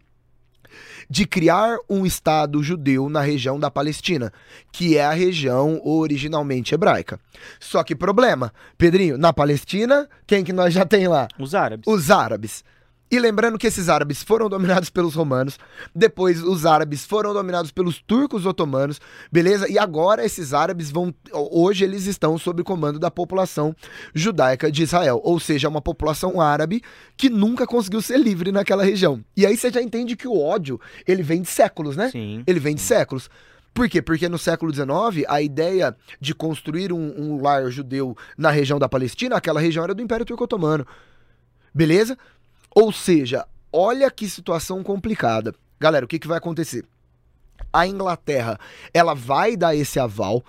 de 1.09 1.27
criar 1.27 1.77
um 1.89 2.05
Estado 2.05 2.63
judeu 2.63 3.09
na 3.09 3.21
região 3.21 3.59
da 3.59 3.71
Palestina, 3.71 4.33
que 4.73 4.97
é 4.97 5.05
a 5.05 5.13
região 5.13 5.81
originalmente 5.85 6.75
hebraica. 6.75 7.19
Só 7.61 7.83
que 7.83 7.95
problema, 7.95 8.53
Pedrinho, 8.77 9.19
na 9.19 9.33
Palestina, 9.33 10.09
quem 10.27 10.45
que 10.45 10.53
nós 10.53 10.73
já 10.75 10.85
tem 10.85 11.09
lá? 11.09 11.29
Os 11.39 11.55
árabes. 11.55 11.87
Os 11.87 12.11
árabes. 12.11 12.65
E 13.11 13.19
lembrando 13.19 13.59
que 13.59 13.67
esses 13.67 13.89
árabes 13.89 14.23
foram 14.23 14.49
dominados 14.49 14.91
pelos 14.91 15.15
romanos, 15.15 15.59
depois 15.95 16.43
os 16.43 16.67
árabes 16.67 17.05
foram 17.05 17.33
dominados 17.33 17.71
pelos 17.71 18.01
turcos 18.01 18.47
otomanos, 18.47 19.01
beleza? 19.31 19.71
E 19.71 19.79
agora 19.79 20.25
esses 20.25 20.53
árabes 20.53 20.91
vão. 20.91 21.15
Hoje 21.33 21.85
eles 21.85 22.07
estão 22.07 22.37
sob 22.39 22.63
comando 22.65 22.99
da 22.99 23.11
população 23.11 23.75
judaica 24.15 24.73
de 24.73 24.83
Israel, 24.83 25.21
ou 25.23 25.39
seja, 25.39 25.69
uma 25.69 25.83
população 25.83 26.41
árabe 26.41 26.83
que 27.17 27.29
nunca 27.29 27.67
conseguiu 27.67 28.03
ser 28.03 28.19
livre 28.19 28.51
naquela 28.51 28.85
região. 28.85 29.23
E 29.37 29.47
aí 29.47 29.57
você 29.57 29.71
já 29.71 29.83
entende 29.83 30.17
que 30.17 30.27
o 30.27 30.41
ódio, 30.41 30.81
ele 31.07 31.23
vem 31.23 31.43
de 31.43 31.49
séculos, 31.49 31.97
né? 31.97 32.11
Sim. 32.11 32.43
Ele 32.47 32.59
vem 32.59 32.75
de 32.75 32.81
séculos. 32.81 33.29
Por 33.73 33.89
quê? 33.89 34.01
Porque 34.01 34.29
no 34.29 34.39
século 34.39 34.73
XIX, 34.73 35.25
a 35.29 35.43
ideia 35.43 35.97
de 36.21 36.33
construir 36.33 36.93
um, 36.93 37.13
um 37.17 37.43
lar 37.43 37.69
judeu 37.71 38.17
na 38.39 38.51
região 38.51 38.79
da 38.79 38.89
Palestina, 38.89 39.37
aquela 39.37 39.61
região 39.61 39.83
era 39.85 39.95
do 39.95 40.01
Império 40.03 40.25
Turco 40.25 40.45
Otomano. 40.45 40.87
Beleza? 41.75 42.17
Ou 42.75 42.93
seja, 42.93 43.47
olha 43.73 44.11
que 44.11 44.29
situação 44.29 44.83
complicada. 44.83 45.55
Galera, 45.79 46.05
o 46.05 46.09
que, 46.09 46.19
que 46.19 46.27
vai 46.27 46.39
acontecer? 46.39 46.85
A 47.73 47.87
Inglaterra, 47.87 48.59
ela 48.93 49.15
vai 49.15 49.57
dar 49.57 49.77
esse 49.77 50.01
aval 50.01 50.45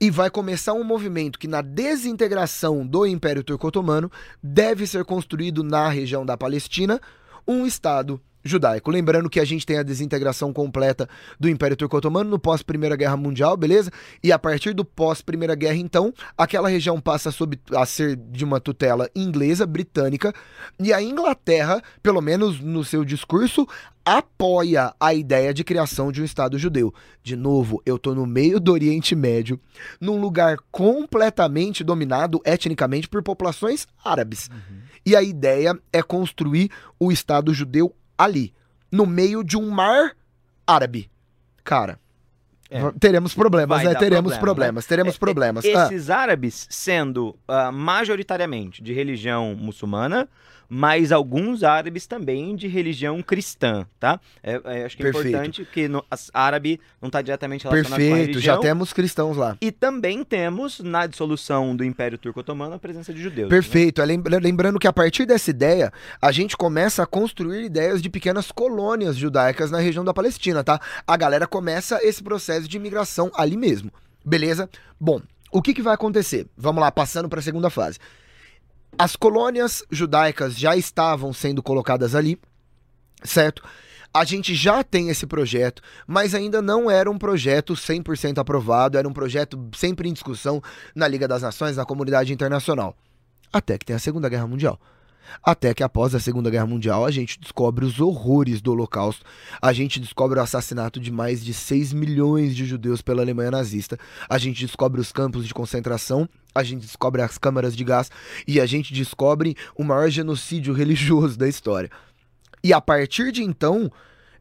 e 0.00 0.10
vai 0.10 0.30
começar 0.30 0.72
um 0.72 0.84
movimento 0.84 1.38
que 1.38 1.48
na 1.48 1.60
desintegração 1.60 2.86
do 2.86 3.06
Império 3.06 3.42
Turco-Otomano 3.42 4.10
deve 4.42 4.86
ser 4.86 5.04
construído 5.04 5.62
na 5.64 5.88
região 5.88 6.24
da 6.24 6.36
Palestina 6.36 7.00
um 7.46 7.66
estado 7.66 8.20
judaico. 8.44 8.90
Lembrando 8.90 9.28
que 9.30 9.40
a 9.40 9.44
gente 9.44 9.66
tem 9.66 9.78
a 9.78 9.82
desintegração 9.82 10.52
completa 10.52 11.08
do 11.38 11.48
Império 11.48 11.76
Turco-Otomano 11.76 12.30
no 12.30 12.38
pós-Primeira 12.38 12.96
Guerra 12.96 13.16
Mundial, 13.16 13.56
beleza? 13.56 13.90
E 14.22 14.32
a 14.32 14.38
partir 14.38 14.72
do 14.72 14.84
pós-Primeira 14.84 15.54
Guerra, 15.54 15.76
então, 15.76 16.12
aquela 16.36 16.68
região 16.68 17.00
passa 17.00 17.28
a, 17.28 17.32
sob, 17.32 17.58
a 17.74 17.84
ser 17.84 18.16
de 18.16 18.44
uma 18.44 18.60
tutela 18.60 19.08
inglesa, 19.14 19.66
britânica, 19.66 20.32
e 20.78 20.92
a 20.92 21.02
Inglaterra, 21.02 21.82
pelo 22.02 22.20
menos 22.20 22.60
no 22.60 22.84
seu 22.84 23.04
discurso, 23.04 23.66
apoia 24.04 24.94
a 24.98 25.12
ideia 25.12 25.52
de 25.52 25.62
criação 25.62 26.10
de 26.10 26.22
um 26.22 26.24
Estado 26.24 26.58
judeu. 26.58 26.94
De 27.22 27.36
novo, 27.36 27.82
eu 27.84 27.98
tô 27.98 28.14
no 28.14 28.26
meio 28.26 28.58
do 28.58 28.72
Oriente 28.72 29.14
Médio, 29.14 29.60
num 30.00 30.18
lugar 30.18 30.56
completamente 30.70 31.84
dominado 31.84 32.40
etnicamente 32.44 33.06
por 33.06 33.22
populações 33.22 33.86
árabes. 34.02 34.48
Uhum. 34.50 34.78
E 35.04 35.14
a 35.14 35.22
ideia 35.22 35.78
é 35.92 36.02
construir 36.02 36.70
o 36.98 37.12
Estado 37.12 37.52
judeu 37.52 37.94
ali, 38.18 38.52
no 38.92 39.06
meio 39.06 39.42
de 39.44 39.56
um 39.56 39.70
mar 39.70 40.16
árabe. 40.66 41.08
Cara, 41.64 41.98
é. 42.70 42.80
teremos 43.00 43.32
problemas, 43.32 43.82
né? 43.82 43.94
Teremos 43.94 44.32
problema, 44.32 44.40
problemas, 44.40 44.84
né? 44.84 44.88
teremos 44.88 45.14
é, 45.14 45.18
problemas. 45.18 45.64
É, 45.64 45.68
esses 45.86 46.10
ah. 46.10 46.18
árabes 46.18 46.66
sendo 46.68 47.28
uh, 47.48 47.72
majoritariamente 47.72 48.82
de 48.82 48.92
religião 48.92 49.54
muçulmana, 49.54 50.28
mas 50.68 51.10
alguns 51.12 51.62
árabes 51.62 52.06
também 52.06 52.54
de 52.54 52.68
religião 52.68 53.22
cristã, 53.22 53.86
tá? 53.98 54.20
É, 54.42 54.60
é, 54.64 54.84
acho 54.84 54.96
que 54.96 55.02
é 55.02 55.06
Perfeito. 55.06 55.28
importante 55.28 55.68
que 55.72 55.88
no, 55.88 56.04
as, 56.10 56.30
árabe 56.34 56.78
não 57.00 57.06
está 57.06 57.22
diretamente 57.22 57.64
relacionado 57.64 57.90
Perfeito, 57.90 58.10
com 58.10 58.14
a 58.14 58.18
religião. 58.18 58.54
já 58.56 58.60
temos 58.60 58.92
cristãos 58.92 59.36
lá. 59.36 59.56
E 59.60 59.72
também 59.72 60.22
temos, 60.22 60.80
na 60.80 61.06
dissolução 61.06 61.74
do 61.74 61.84
Império 61.84 62.18
Turco-Otomano, 62.18 62.74
a 62.74 62.78
presença 62.78 63.14
de 63.14 63.22
judeus. 63.22 63.48
Perfeito. 63.48 64.04
Né? 64.04 64.38
Lembrando 64.40 64.78
que 64.78 64.86
a 64.86 64.92
partir 64.92 65.24
dessa 65.24 65.48
ideia, 65.50 65.90
a 66.20 66.30
gente 66.30 66.56
começa 66.56 67.02
a 67.02 67.06
construir 67.06 67.64
ideias 67.64 68.02
de 68.02 68.10
pequenas 68.10 68.52
colônias 68.52 69.16
judaicas 69.16 69.70
na 69.70 69.78
região 69.78 70.04
da 70.04 70.12
Palestina, 70.12 70.62
tá? 70.62 70.78
A 71.06 71.16
galera 71.16 71.46
começa 71.46 71.98
esse 72.02 72.22
processo 72.22 72.68
de 72.68 72.76
imigração 72.76 73.30
ali 73.34 73.56
mesmo. 73.56 73.90
Beleza? 74.24 74.68
Bom, 75.00 75.22
o 75.50 75.62
que, 75.62 75.72
que 75.72 75.80
vai 75.80 75.94
acontecer? 75.94 76.46
Vamos 76.56 76.82
lá, 76.82 76.90
passando 76.90 77.28
para 77.28 77.40
a 77.40 77.42
segunda 77.42 77.70
fase. 77.70 77.98
As 78.96 79.16
colônias 79.16 79.82
judaicas 79.90 80.56
já 80.56 80.76
estavam 80.76 81.32
sendo 81.32 81.62
colocadas 81.62 82.14
ali, 82.14 82.38
certo? 83.22 83.62
A 84.12 84.24
gente 84.24 84.54
já 84.54 84.82
tem 84.82 85.10
esse 85.10 85.26
projeto, 85.26 85.82
mas 86.06 86.34
ainda 86.34 86.62
não 86.62 86.90
era 86.90 87.10
um 87.10 87.18
projeto 87.18 87.74
100% 87.74 88.38
aprovado, 88.38 88.96
era 88.96 89.06
um 89.06 89.12
projeto 89.12 89.68
sempre 89.76 90.08
em 90.08 90.12
discussão 90.12 90.62
na 90.94 91.06
Liga 91.06 91.28
das 91.28 91.42
Nações, 91.42 91.76
na 91.76 91.84
comunidade 91.84 92.32
internacional. 92.32 92.96
Até 93.52 93.76
que 93.76 93.84
tem 93.84 93.94
a 93.94 93.98
Segunda 93.98 94.28
Guerra 94.28 94.46
Mundial. 94.46 94.80
Até 95.42 95.74
que 95.74 95.82
após 95.82 96.14
a 96.14 96.20
Segunda 96.20 96.50
Guerra 96.50 96.66
Mundial 96.66 97.04
a 97.04 97.10
gente 97.10 97.38
descobre 97.40 97.84
os 97.84 98.00
horrores 98.00 98.60
do 98.60 98.72
Holocausto, 98.72 99.24
a 99.60 99.72
gente 99.72 100.00
descobre 100.00 100.38
o 100.38 100.42
assassinato 100.42 100.98
de 101.00 101.10
mais 101.10 101.44
de 101.44 101.54
6 101.54 101.92
milhões 101.92 102.54
de 102.54 102.64
judeus 102.64 103.02
pela 103.02 103.22
Alemanha 103.22 103.50
nazista, 103.50 103.98
a 104.28 104.38
gente 104.38 104.64
descobre 104.64 105.00
os 105.00 105.12
campos 105.12 105.46
de 105.46 105.54
concentração, 105.54 106.28
a 106.54 106.62
gente 106.62 106.82
descobre 106.82 107.22
as 107.22 107.38
câmaras 107.38 107.76
de 107.76 107.84
gás. 107.84 108.10
E 108.46 108.60
a 108.60 108.66
gente 108.66 108.92
descobre 108.92 109.56
o 109.76 109.84
maior 109.84 110.10
genocídio 110.10 110.74
religioso 110.74 111.38
da 111.38 111.48
história. 111.48 111.90
E 112.62 112.72
a 112.72 112.80
partir 112.80 113.30
de 113.30 113.42
então, 113.42 113.90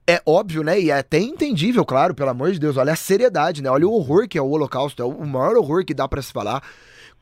é 0.07 0.21
óbvio, 0.25 0.63
né? 0.63 0.79
E 0.79 0.89
é 0.89 0.99
até 0.99 1.19
entendível, 1.19 1.85
claro, 1.85 2.15
pelo 2.15 2.29
amor 2.29 2.51
de 2.51 2.59
Deus, 2.59 2.77
olha 2.77 2.93
a 2.93 2.95
seriedade, 2.95 3.61
né? 3.61 3.69
Olha 3.69 3.87
o 3.87 3.91
horror 3.91 4.27
que 4.27 4.37
é 4.37 4.41
o 4.41 4.49
Holocausto, 4.49 5.01
é 5.01 5.05
o 5.05 5.25
maior 5.25 5.57
horror 5.57 5.83
que 5.83 5.93
dá 5.93 6.07
para 6.07 6.21
se 6.21 6.31
falar 6.31 6.63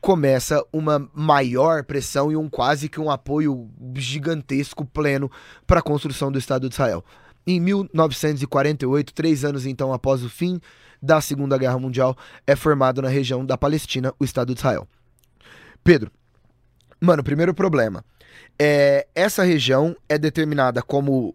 começa 0.00 0.64
uma 0.72 1.08
maior 1.12 1.82
pressão 1.82 2.30
e 2.30 2.36
um 2.36 2.48
quase 2.48 2.88
que 2.88 3.00
um 3.00 3.10
apoio 3.10 3.68
gigantesco 3.96 4.84
pleno 4.84 5.28
para 5.66 5.80
a 5.80 5.82
construção 5.82 6.30
do 6.30 6.38
Estado 6.38 6.68
de 6.68 6.74
Israel. 6.74 7.04
Em 7.46 7.58
1948, 7.58 9.12
três 9.12 9.44
anos 9.44 9.66
então 9.66 9.92
após 9.92 10.22
o 10.22 10.30
fim 10.30 10.60
da 11.02 11.20
Segunda 11.20 11.58
Guerra 11.58 11.78
Mundial, 11.78 12.16
é 12.46 12.56
formado 12.56 13.02
na 13.02 13.08
região 13.08 13.44
da 13.44 13.58
Palestina 13.58 14.14
o 14.18 14.24
Estado 14.24 14.54
de 14.54 14.60
Israel. 14.60 14.86
Pedro, 15.82 16.10
mano, 17.00 17.22
primeiro 17.22 17.52
problema. 17.52 18.04
É, 18.58 19.06
essa 19.14 19.42
região 19.42 19.96
é 20.08 20.16
determinada 20.16 20.82
como 20.82 21.34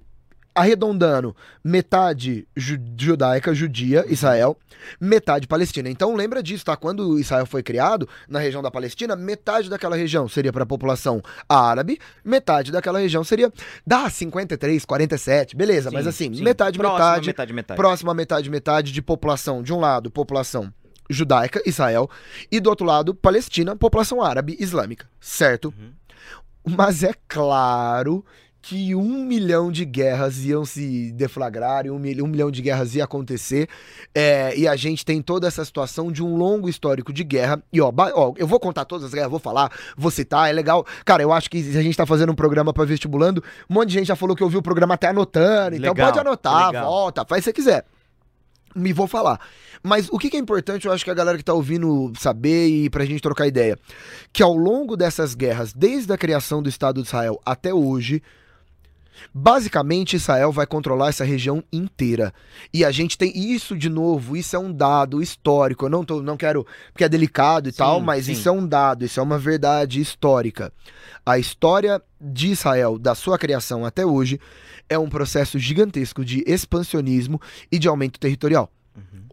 arredondando, 0.53 1.35
metade 1.63 2.47
judaica, 2.55 3.53
judia, 3.53 4.05
Israel, 4.09 4.57
metade 4.99 5.47
palestina. 5.47 5.89
Então 5.89 6.15
lembra 6.15 6.43
disso, 6.43 6.65
tá? 6.65 6.75
Quando 6.75 7.19
Israel 7.19 7.45
foi 7.45 7.63
criado 7.63 8.07
na 8.27 8.39
região 8.39 8.61
da 8.61 8.69
Palestina, 8.69 9.15
metade 9.15 9.69
daquela 9.69 9.95
região 9.95 10.27
seria 10.27 10.51
para 10.51 10.63
a 10.63 10.65
população 10.65 11.21
árabe, 11.47 11.99
metade 12.23 12.71
daquela 12.71 12.99
região 12.99 13.23
seria 13.23 13.51
dá 13.85 14.09
53, 14.09 14.83
47, 14.85 15.55
beleza, 15.55 15.89
sim, 15.89 15.95
mas 15.95 16.07
assim, 16.07 16.33
sim. 16.33 16.43
metade, 16.43 16.77
próxima, 16.77 17.05
metade, 17.05 17.27
metade, 17.27 17.53
metade, 17.53 17.77
próxima 17.77 18.13
metade, 18.13 18.49
metade 18.49 18.91
de 18.91 19.01
população, 19.01 19.63
de 19.63 19.73
um 19.73 19.79
lado, 19.79 20.11
população 20.11 20.73
judaica, 21.09 21.61
Israel, 21.65 22.09
e 22.51 22.59
do 22.59 22.69
outro 22.69 22.85
lado, 22.85 23.13
Palestina, 23.13 23.75
população 23.75 24.21
árabe, 24.21 24.55
islâmica, 24.59 25.07
certo? 25.19 25.73
Uhum. 25.77 25.91
Mas 26.75 27.03
é 27.03 27.13
claro 27.27 28.23
que 28.61 28.93
um 28.93 29.25
milhão 29.25 29.71
de 29.71 29.83
guerras 29.83 30.45
iam 30.45 30.63
se 30.63 31.11
deflagrar, 31.13 31.87
um, 31.87 31.97
mil, 31.97 32.23
um 32.23 32.27
milhão 32.27 32.51
de 32.51 32.61
guerras 32.61 32.93
ia 32.93 33.03
acontecer, 33.03 33.67
é, 34.13 34.55
e 34.55 34.67
a 34.67 34.75
gente 34.75 35.03
tem 35.03 35.21
toda 35.21 35.47
essa 35.47 35.65
situação 35.65 36.11
de 36.11 36.23
um 36.23 36.37
longo 36.37 36.69
histórico 36.69 37.11
de 37.11 37.23
guerra. 37.23 37.61
E 37.73 37.81
ó, 37.81 37.91
ó, 38.13 38.33
eu 38.37 38.45
vou 38.45 38.59
contar 38.59 38.85
todas 38.85 39.05
as 39.05 39.13
guerras, 39.13 39.31
vou 39.31 39.39
falar, 39.39 39.71
vou 39.97 40.11
citar, 40.11 40.49
é 40.49 40.53
legal. 40.53 40.85
Cara, 41.03 41.23
eu 41.23 41.33
acho 41.33 41.49
que 41.49 41.57
a 41.57 41.81
gente 41.81 41.97
tá 41.97 42.05
fazendo 42.05 42.31
um 42.31 42.35
programa 42.35 42.71
para 42.71 42.85
vestibulando, 42.85 43.43
um 43.69 43.73
monte 43.73 43.89
de 43.89 43.93
gente 43.95 44.07
já 44.07 44.15
falou 44.15 44.35
que 44.35 44.43
ouviu 44.43 44.59
o 44.59 44.63
programa 44.63 44.93
até 44.93 45.07
anotando, 45.07 45.75
então 45.75 45.91
legal, 45.91 46.07
pode 46.07 46.19
anotar, 46.19 46.67
legal. 46.67 46.85
volta, 46.85 47.25
faz 47.25 47.43
se 47.43 47.45
você 47.45 47.53
quiser. 47.53 47.85
Me 48.75 48.93
vou 48.93 49.07
falar. 49.07 49.39
Mas 49.83 50.07
o 50.09 50.19
que 50.19 50.35
é 50.37 50.39
importante, 50.39 50.85
eu 50.85 50.93
acho 50.93 51.03
que 51.03 51.11
a 51.11 51.13
galera 51.13 51.37
que 51.37 51.43
tá 51.43 51.53
ouvindo 51.53 52.13
saber 52.17 52.67
e 52.67 52.89
pra 52.89 53.03
gente 53.03 53.21
trocar 53.21 53.47
ideia, 53.47 53.77
que 54.31 54.43
ao 54.43 54.55
longo 54.55 54.95
dessas 54.95 55.33
guerras, 55.33 55.73
desde 55.73 56.13
a 56.13 56.17
criação 56.17 56.61
do 56.61 56.69
Estado 56.69 57.01
de 57.01 57.07
Israel 57.07 57.41
até 57.43 57.73
hoje, 57.73 58.21
Basicamente, 59.33 60.15
Israel 60.15 60.51
vai 60.51 60.65
controlar 60.65 61.09
essa 61.09 61.23
região 61.23 61.63
inteira. 61.71 62.33
E 62.73 62.83
a 62.83 62.91
gente 62.91 63.17
tem 63.17 63.31
isso 63.35 63.77
de 63.77 63.89
novo, 63.89 64.35
isso 64.35 64.55
é 64.55 64.59
um 64.59 64.71
dado 64.71 65.21
histórico. 65.21 65.85
Eu 65.85 65.89
não, 65.89 66.03
tô, 66.03 66.21
não 66.21 66.37
quero, 66.37 66.65
porque 66.91 67.03
é 67.03 67.09
delicado 67.09 67.69
e 67.69 67.71
sim, 67.71 67.77
tal, 67.77 67.99
mas 67.99 68.25
sim. 68.25 68.33
isso 68.33 68.47
é 68.49 68.51
um 68.51 68.65
dado, 68.65 69.05
isso 69.05 69.19
é 69.19 69.23
uma 69.23 69.37
verdade 69.37 69.99
histórica. 69.99 70.71
A 71.25 71.37
história 71.37 72.01
de 72.19 72.47
Israel, 72.49 72.97
da 72.97 73.15
sua 73.15 73.37
criação 73.37 73.85
até 73.85 74.05
hoje, 74.05 74.39
é 74.89 74.97
um 74.97 75.09
processo 75.09 75.57
gigantesco 75.57 76.25
de 76.25 76.43
expansionismo 76.45 77.39
e 77.71 77.79
de 77.79 77.87
aumento 77.87 78.19
territorial. 78.19 78.71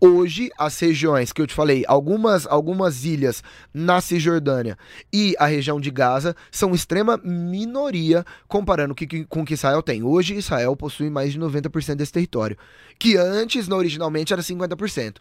Hoje, 0.01 0.51
as 0.57 0.79
regiões 0.79 1.33
que 1.33 1.42
eu 1.42 1.47
te 1.47 1.55
falei, 1.55 1.85
algumas, 1.88 2.47
algumas 2.47 3.05
ilhas 3.05 3.42
na 3.75 4.01
Cisjordânia 4.01 4.79
e 5.12 5.35
a 5.38 5.47
região 5.47 5.81
de 5.81 5.90
Gaza 5.90 6.37
são 6.53 6.73
extrema 6.73 7.21
minoria 7.25 8.25
comparando 8.47 8.94
que, 8.94 9.25
com 9.25 9.42
o 9.42 9.44
que 9.44 9.55
Israel 9.55 9.83
tem. 9.83 10.05
Hoje, 10.05 10.35
Israel 10.35 10.77
possui 10.77 11.11
mais 11.11 11.33
de 11.33 11.40
90% 11.40 11.97
desse 11.97 12.12
território, 12.12 12.57
que 12.99 13.16
antes, 13.16 13.68
originalmente, 13.68 14.33
era 14.33 14.40
50%. 14.40 15.16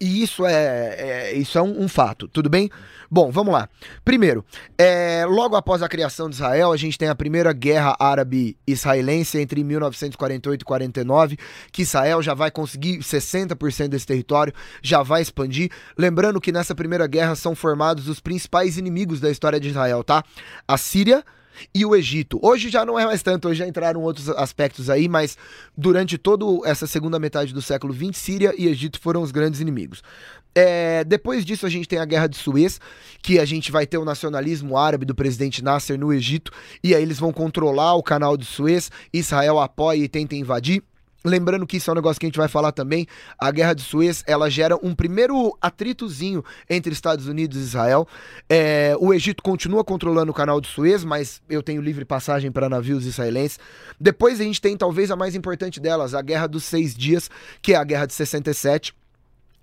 E 0.00 0.22
isso 0.22 0.44
é, 0.46 0.94
é 0.98 1.32
isso 1.34 1.56
é 1.56 1.62
um, 1.62 1.82
um, 1.82 1.88
fato, 1.88 2.26
tudo 2.28 2.50
bem? 2.50 2.70
Bom, 3.10 3.30
vamos 3.30 3.52
lá. 3.52 3.68
Primeiro, 4.04 4.44
é, 4.76 5.24
logo 5.28 5.56
após 5.56 5.82
a 5.82 5.88
criação 5.88 6.28
de 6.28 6.34
Israel, 6.34 6.72
a 6.72 6.76
gente 6.76 6.98
tem 6.98 7.08
a 7.08 7.14
primeira 7.14 7.52
guerra 7.52 7.96
árabe-israelense 7.98 9.38
entre 9.38 9.62
1948 9.62 10.62
e 10.62 10.64
49, 10.64 11.38
que 11.70 11.82
Israel 11.82 12.22
já 12.22 12.34
vai 12.34 12.50
conseguir 12.50 12.98
60% 12.98 13.88
desse 13.88 14.06
território, 14.06 14.52
já 14.82 15.02
vai 15.02 15.22
expandir. 15.22 15.70
Lembrando 15.96 16.40
que 16.40 16.50
nessa 16.52 16.74
primeira 16.74 17.06
guerra 17.06 17.34
são 17.36 17.54
formados 17.54 18.08
os 18.08 18.20
principais 18.20 18.76
inimigos 18.76 19.20
da 19.20 19.30
história 19.30 19.60
de 19.60 19.68
Israel, 19.68 20.02
tá? 20.02 20.24
A 20.66 20.76
Síria, 20.76 21.24
e 21.74 21.84
o 21.84 21.94
Egito. 21.94 22.38
Hoje 22.42 22.68
já 22.68 22.84
não 22.84 22.98
é 22.98 23.04
mais 23.04 23.22
tanto, 23.22 23.48
hoje 23.48 23.58
já 23.58 23.66
entraram 23.66 24.02
outros 24.02 24.28
aspectos 24.28 24.90
aí, 24.90 25.08
mas 25.08 25.36
durante 25.76 26.18
toda 26.18 26.44
essa 26.68 26.86
segunda 26.86 27.18
metade 27.18 27.52
do 27.52 27.62
século 27.62 27.94
XX, 27.94 28.16
Síria 28.16 28.54
e 28.56 28.66
Egito 28.66 29.00
foram 29.00 29.22
os 29.22 29.30
grandes 29.30 29.60
inimigos. 29.60 30.02
É, 30.54 31.02
depois 31.02 31.44
disso, 31.44 31.66
a 31.66 31.68
gente 31.68 31.88
tem 31.88 31.98
a 31.98 32.04
Guerra 32.04 32.28
de 32.28 32.36
Suez, 32.36 32.80
que 33.20 33.38
a 33.40 33.44
gente 33.44 33.72
vai 33.72 33.86
ter 33.86 33.98
o 33.98 34.04
nacionalismo 34.04 34.78
árabe 34.78 35.04
do 35.04 35.14
presidente 35.14 35.64
Nasser 35.64 35.98
no 35.98 36.12
Egito, 36.12 36.52
e 36.82 36.94
aí 36.94 37.02
eles 37.02 37.18
vão 37.18 37.32
controlar 37.32 37.94
o 37.94 38.02
canal 38.02 38.36
de 38.36 38.44
Suez, 38.44 38.90
Israel 39.12 39.58
apoia 39.58 40.04
e 40.04 40.08
tenta 40.08 40.36
invadir. 40.36 40.82
Lembrando 41.24 41.66
que 41.66 41.78
isso 41.78 41.90
é 41.90 41.92
um 41.92 41.94
negócio 41.94 42.20
que 42.20 42.26
a 42.26 42.28
gente 42.28 42.36
vai 42.36 42.48
falar 42.48 42.70
também. 42.72 43.06
A 43.38 43.50
Guerra 43.50 43.72
de 43.72 43.82
Suez, 43.82 44.22
ela 44.26 44.50
gera 44.50 44.76
um 44.82 44.94
primeiro 44.94 45.56
atritozinho 45.60 46.44
entre 46.68 46.92
Estados 46.92 47.26
Unidos 47.26 47.56
e 47.56 47.60
Israel. 47.60 48.06
É, 48.48 48.94
o 49.00 49.14
Egito 49.14 49.42
continua 49.42 49.82
controlando 49.82 50.30
o 50.30 50.34
canal 50.34 50.60
de 50.60 50.68
Suez, 50.68 51.02
mas 51.02 51.40
eu 51.48 51.62
tenho 51.62 51.80
livre 51.80 52.04
passagem 52.04 52.52
para 52.52 52.68
navios 52.68 53.06
israelenses. 53.06 53.58
Depois 53.98 54.38
a 54.40 54.44
gente 54.44 54.60
tem 54.60 54.76
talvez 54.76 55.10
a 55.10 55.16
mais 55.16 55.34
importante 55.34 55.80
delas, 55.80 56.14
a 56.14 56.20
Guerra 56.20 56.46
dos 56.46 56.64
Seis 56.64 56.94
Dias, 56.94 57.30
que 57.62 57.72
é 57.72 57.76
a 57.76 57.84
Guerra 57.84 58.06
de 58.06 58.12
67 58.12 58.94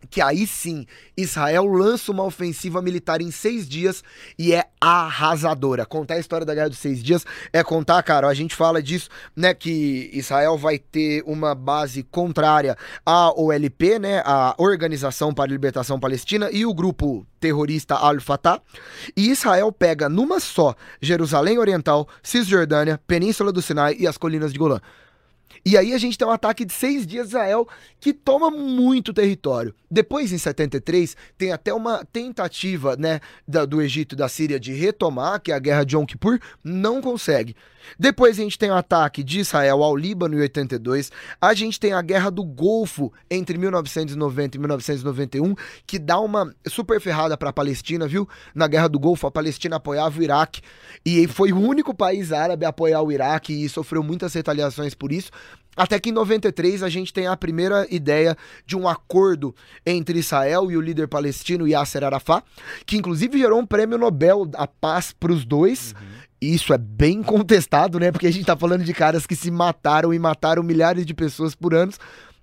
que 0.10 0.22
aí 0.22 0.48
sim 0.48 0.86
Israel 1.16 1.66
lança 1.66 2.12
uma 2.12 2.24
ofensiva 2.24 2.82
militar 2.82 3.22
em 3.22 3.32
seis 3.32 3.68
dias 3.68 4.04
e 4.38 4.54
é 4.54 4.66
arrasadora. 4.80 5.86
Contar 5.86 6.16
a 6.16 6.20
história 6.20 6.46
da 6.46 6.56
Guerra 6.56 6.70
dos 6.70 6.80
Seis 6.80 7.04
Dias 7.04 7.26
é 7.54 7.64
contar, 7.64 8.02
cara, 8.04 8.28
a 8.28 8.34
gente 8.34 8.56
fala 8.56 8.82
disso, 8.82 9.10
né, 9.36 9.54
que 9.54 10.10
Israel 10.14 10.58
vai 10.58 10.80
ter 10.80 11.24
uma 11.26 11.54
base 11.54 12.04
contrária 12.04 12.76
à 13.06 13.32
OLP, 13.40 14.00
né, 14.00 14.22
a 14.26 14.56
Organização 14.58 15.34
para 15.34 15.46
a 15.46 15.54
Libertação 15.54 16.00
Palestina 16.00 16.50
e 16.52 16.66
o 16.66 16.74
grupo 16.74 17.26
terrorista 17.40 17.96
Al-Fatah, 17.96 18.62
e 19.16 19.30
Israel 19.30 19.72
pega 19.72 20.10
numa 20.10 20.40
só 20.40 20.76
Jerusalém 21.02 21.58
Oriental, 21.58 22.08
Cisjordânia, 22.24 23.00
Península 23.06 23.52
do 23.52 23.62
Sinai 23.62 23.96
e 24.00 24.08
as 24.08 24.18
colinas 24.18 24.52
de 24.52 24.60
Golã. 24.60 24.80
E 25.66 25.78
aí 25.78 25.94
a 25.94 25.98
gente 25.98 26.18
tem 26.18 26.28
um 26.28 26.32
ataque 26.32 26.66
de 26.66 26.74
seis 26.74 27.06
dias 27.06 27.28
Israel 27.28 27.68
que 28.00 28.14
toma 28.14 28.50
muito 28.50 29.14
território. 29.14 29.74
Depois, 29.90 30.32
em 30.32 30.38
73, 30.38 31.16
tem 31.38 31.52
até 31.52 31.74
uma 31.74 32.06
tentativa 32.06 32.96
né, 32.96 33.20
da, 33.48 33.66
do 33.66 33.82
Egito 33.82 34.16
e 34.16 34.18
da 34.18 34.30
Síria 34.30 34.60
de 34.60 34.74
retomar, 34.74 35.42
que 35.42 35.52
é 35.52 35.56
a 35.56 35.60
guerra 35.60 35.84
de 35.84 35.96
Yom 35.96 36.06
Kippur, 36.06 36.40
não 36.64 37.02
consegue. 37.02 37.56
Depois 37.98 38.40
a 38.40 38.44
gente 38.44 38.58
tem 38.58 38.70
o 38.70 38.76
ataque 38.76 39.24
de 39.24 39.40
Israel 39.40 39.84
ao 39.84 39.96
Líbano 39.96 40.36
em 40.36 40.42
82. 40.42 41.12
A 41.40 41.54
gente 41.54 41.80
tem 41.80 41.94
a 41.94 42.02
Guerra 42.02 42.30
do 42.30 42.44
Golfo 42.44 43.12
entre 43.30 43.58
1990 43.58 44.58
e 44.58 44.60
1991, 44.60 45.56
que 45.86 46.00
dá 46.00 46.20
uma 46.20 46.54
super 46.68 47.00
ferrada 47.00 47.38
para 47.38 47.50
a 47.50 47.54
Palestina, 47.54 48.08
viu? 48.08 48.28
Na 48.54 48.68
Guerra 48.68 48.88
do 48.88 49.00
Golfo, 49.00 49.28
a 49.28 49.32
Palestina 49.32 49.78
apoiava 49.78 50.20
o 50.20 50.24
Iraque 50.24 50.62
e 51.06 51.28
foi 51.28 51.52
o 51.52 51.60
único 51.60 51.94
país 51.94 52.32
árabe 52.32 52.66
a 52.66 52.70
apoiar 52.70 53.02
o 53.02 53.12
Iraque 53.12 53.54
e 53.54 53.70
sofreu 53.70 54.04
muitas 54.04 54.34
retaliações 54.34 54.94
por 54.94 55.12
isso. 55.12 55.32
Até 55.76 56.00
que 56.00 56.10
em 56.10 56.14
93 56.14 56.84
a 56.84 56.90
gente 56.90 57.14
tem 57.14 57.28
a 57.28 57.38
primeira 57.38 57.88
ideia 57.90 58.36
de 58.66 58.76
um 58.76 58.88
acordo 58.88 59.56
entre 59.86 60.20
Israel 60.20 60.70
e 60.70 60.76
o 60.76 60.82
líder 60.82 61.08
palestino 61.08 61.68
Yasser 61.68 62.04
Arafat, 62.04 62.44
que 62.86 62.98
inclusive 62.98 63.38
gerou 63.38 63.60
um 63.60 63.66
prêmio 63.66 63.98
Nobel 63.98 64.46
da 64.46 64.68
Paz 64.68 65.14
para 65.18 65.32
os 65.32 65.46
dois. 65.46 65.94
Uhum. 65.94 66.08
Isso 66.42 66.74
é 66.74 66.78
bem 66.78 67.22
contestado, 67.24 68.00
né? 68.00 68.12
Porque 68.12 68.28
a 68.28 68.32
gente 68.32 68.46
tá 68.46 68.58
falando 68.58 68.84
de 68.84 68.94
caras 68.94 69.28
que 69.28 69.36
se 69.36 69.52
mataram 69.52 70.14
e 70.14 70.20
mataram 70.20 70.64
milhares 70.64 71.06
de 71.06 71.14
pessoas 71.14 71.54
por 71.54 71.76
anos. 71.76 72.00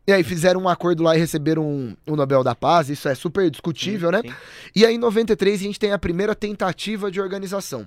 E 0.06 0.12
aí 0.12 0.24
fizeram 0.24 0.62
um 0.62 0.68
acordo 0.68 1.02
lá 1.02 1.14
e 1.14 1.18
receberam 1.18 1.66
um, 1.66 1.94
um 2.06 2.16
Nobel 2.16 2.42
da 2.42 2.54
Paz, 2.54 2.88
isso 2.88 3.06
é 3.10 3.14
super 3.14 3.50
discutível, 3.50 4.08
sim, 4.08 4.16
né? 4.16 4.22
Sim. 4.22 4.34
E 4.74 4.86
aí 4.86 4.94
em 4.94 4.98
93 4.98 5.60
a 5.60 5.64
gente 5.64 5.78
tem 5.78 5.92
a 5.92 5.98
primeira 5.98 6.34
tentativa 6.34 7.10
de 7.10 7.20
organização. 7.20 7.86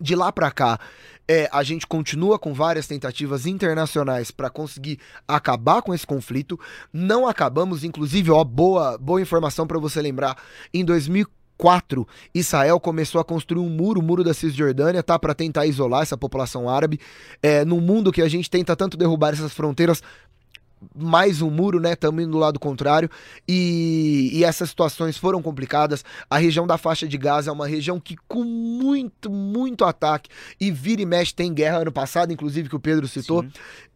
De 0.00 0.16
lá 0.16 0.32
para 0.32 0.50
cá, 0.50 0.80
é, 1.28 1.46
a 1.52 1.62
gente 1.62 1.86
continua 1.86 2.38
com 2.38 2.54
várias 2.54 2.86
tentativas 2.86 3.44
internacionais 3.44 4.30
para 4.30 4.48
conseguir 4.48 4.98
acabar 5.28 5.82
com 5.82 5.92
esse 5.92 6.06
conflito. 6.06 6.58
Não 6.90 7.28
acabamos, 7.28 7.84
inclusive, 7.84 8.30
ó, 8.30 8.42
boa, 8.42 8.96
boa 8.96 9.20
informação 9.20 9.66
para 9.66 9.78
você 9.78 10.00
lembrar. 10.00 10.42
Em 10.72 10.82
2004, 10.82 11.43
Israel 12.34 12.80
começou 12.80 13.20
a 13.20 13.24
construir 13.24 13.60
um 13.60 13.68
muro, 13.68 14.00
o 14.00 14.02
muro 14.02 14.24
da 14.24 14.34
Cisjordânia, 14.34 15.02
tá, 15.02 15.18
para 15.18 15.34
tentar 15.34 15.66
isolar 15.66 16.02
essa 16.02 16.16
população 16.16 16.68
árabe. 16.68 17.00
É, 17.42 17.64
num 17.64 17.80
mundo 17.80 18.12
que 18.12 18.22
a 18.22 18.28
gente 18.28 18.50
tenta 18.50 18.76
tanto 18.76 18.96
derrubar 18.96 19.32
essas 19.32 19.52
fronteiras, 19.52 20.02
mais 20.94 21.40
um 21.40 21.50
muro, 21.50 21.80
né? 21.80 21.92
Estamos 21.92 22.22
indo 22.22 22.32
do 22.32 22.38
lado 22.38 22.58
contrário. 22.58 23.08
E, 23.48 24.30
e, 24.32 24.44
essas 24.44 24.68
situações 24.70 25.16
foram 25.16 25.40
complicadas. 25.40 26.04
A 26.28 26.38
região 26.38 26.66
da 26.66 26.76
faixa 26.76 27.06
de 27.06 27.16
Gaza 27.16 27.50
é 27.50 27.52
uma 27.52 27.66
região 27.66 27.98
que, 27.98 28.16
com 28.28 28.44
muito, 28.44 29.30
muito 29.30 29.84
ataque, 29.84 30.28
e 30.60 30.70
vira 30.70 31.02
e 31.02 31.06
mexe, 31.06 31.34
tem 31.34 31.52
guerra 31.52 31.78
ano 31.78 31.92
passado, 31.92 32.32
inclusive, 32.32 32.68
que 32.68 32.76
o 32.76 32.80
Pedro 32.80 33.06
citou. 33.08 33.44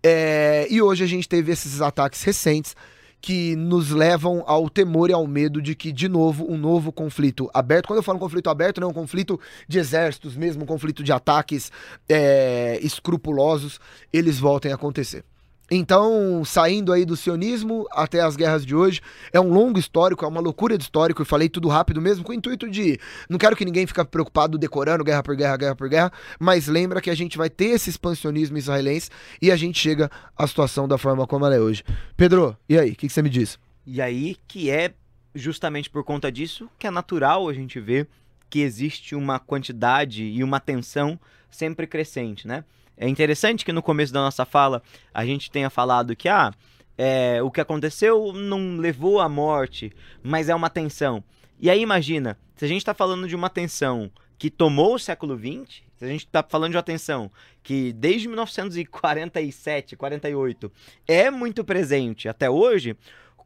É, 0.03 0.67
e 0.71 0.81
hoje 0.81 1.05
a 1.05 1.07
gente 1.07 1.29
teve 1.29 1.53
esses 1.53 1.81
ataques 1.81 2.23
recentes 2.23 2.75
que 3.21 3.57
nos 3.57 3.91
levam 3.91 4.43
ao 4.47 4.69
temor 4.71 5.11
e 5.11 5.13
ao 5.13 5.27
medo 5.27 5.61
de 5.61 5.75
que, 5.75 5.93
de 5.93 6.09
novo, 6.09 6.51
um 6.51 6.57
novo 6.57 6.93
conflito 6.93 7.51
aberto. 7.53 7.87
Quando 7.87 7.99
eu 7.99 8.03
falo 8.03 8.19
conflito 8.19 8.49
aberto, 8.49 8.81
não 8.81 8.89
é 8.89 8.91
um 8.91 8.95
conflito 8.95 9.39
de 9.67 9.79
exércitos, 9.79 10.37
mesmo 10.37 10.63
um 10.63 10.67
conflito 10.67 11.03
de 11.03 11.13
ataques 11.13 11.73
é, 12.09 12.79
escrupulosos, 12.83 13.81
eles 14.13 14.39
voltem 14.39 14.73
a 14.73 14.77
acontecer. 14.77 15.25
Então, 15.71 16.43
saindo 16.45 16.93
aí 16.93 17.05
do 17.05 17.17
sionismo 17.17 17.87
até 17.93 18.21
as 18.21 18.37
guerras 18.37 18.65
de 18.65 18.75
hoje, 18.75 19.01
é 19.33 19.39
um 19.39 19.53
longo 19.53 19.79
histórico, 19.79 20.25
é 20.25 20.29
uma 20.29 20.41
loucura 20.41 20.79
de 20.79 20.85
histórico, 20.85 21.21
eu 21.21 21.27
falei 21.27 21.49
tudo 21.49 21.69
rápido 21.69 22.01
mesmo, 22.01 22.25
com 22.25 22.33
o 22.33 22.35
intuito 22.35 22.69
de. 22.71 22.99
Não 23.29 23.39
quero 23.39 23.55
que 23.55 23.65
ninguém 23.65 23.87
fique 23.87 24.03
preocupado 24.07 24.57
decorando 24.57 25.05
guerra 25.05 25.23
por 25.23 25.37
guerra, 25.37 25.57
guerra 25.57 25.77
por 25.77 25.89
guerra, 25.89 26.13
mas 26.39 26.69
lembra 26.69 27.01
que 27.01 27.11
a 27.11 27.15
gente 27.15 27.37
vai 27.37 27.51
ter 27.51 27.67
esse 27.67 27.91
expansionismo 27.91 28.57
israelense 28.57 29.11
e 29.43 29.51
a 29.51 29.57
gente 29.57 29.79
chega 29.79 30.11
à 30.37 30.47
situação 30.47 30.89
da 30.89 30.97
forma 30.97 31.27
como 31.27 31.45
ela 31.45 31.55
é 31.55 31.61
hoje. 31.61 31.85
Pedro, 32.17 32.57
e 32.69 32.79
aí, 32.79 32.93
o 32.93 32.97
que, 32.97 33.07
que 33.07 33.13
você 33.13 33.23
me 33.23 33.29
diz? 33.29 33.59
E 33.87 34.01
aí 34.01 34.37
que 34.47 34.71
é 34.71 34.95
justamente 35.35 35.91
por 35.91 36.03
conta 36.03 36.33
disso 36.33 36.69
que 36.79 36.87
é 36.87 36.91
natural 36.91 37.49
a 37.49 37.53
gente 37.53 37.79
ver 37.79 38.09
que 38.51 38.61
existe 38.61 39.15
uma 39.15 39.39
quantidade 39.39 40.25
e 40.25 40.43
uma 40.43 40.59
tensão 40.59 41.21
sempre 41.51 41.87
crescente, 41.87 42.47
né? 42.49 42.65
É 42.99 43.09
interessante 43.09 43.65
que 43.65 43.73
no 43.73 43.83
começo 43.83 44.13
da 44.13 44.21
nossa 44.21 44.45
fala 44.45 44.83
a 45.15 45.25
gente 45.25 45.51
tenha 45.51 45.71
falado 45.71 46.17
que 46.17 46.29
ah, 46.29 46.53
é, 46.97 47.41
o 47.41 47.51
que 47.51 47.61
aconteceu 47.61 48.33
não 48.33 48.77
levou 48.77 49.21
à 49.21 49.29
morte, 49.29 49.93
mas 50.21 50.49
é 50.49 50.55
uma 50.55 50.69
tensão. 50.69 51.23
E 51.61 51.71
aí 51.71 51.81
imagina, 51.81 52.37
se 52.57 52.65
a 52.65 52.69
gente 52.69 52.79
está 52.79 52.93
falando 52.93 53.29
de 53.29 53.37
uma 53.37 53.49
tensão 53.49 54.11
que 54.37 54.51
tomou 54.51 54.95
o 54.95 54.99
século 54.99 55.39
XX, 55.39 55.83
se 55.97 56.05
a 56.05 56.09
gente 56.09 56.27
está 56.27 56.43
falando 56.43 56.73
de 56.73 56.77
uma 56.77 56.83
tensão 56.83 57.31
que 57.63 57.93
desde 57.93 58.27
1947, 58.27 59.97
48 59.97 60.73
é 61.07 61.31
muito 61.31 61.65
presente 61.65 62.29
até 62.29 62.51
hoje, 62.51 62.97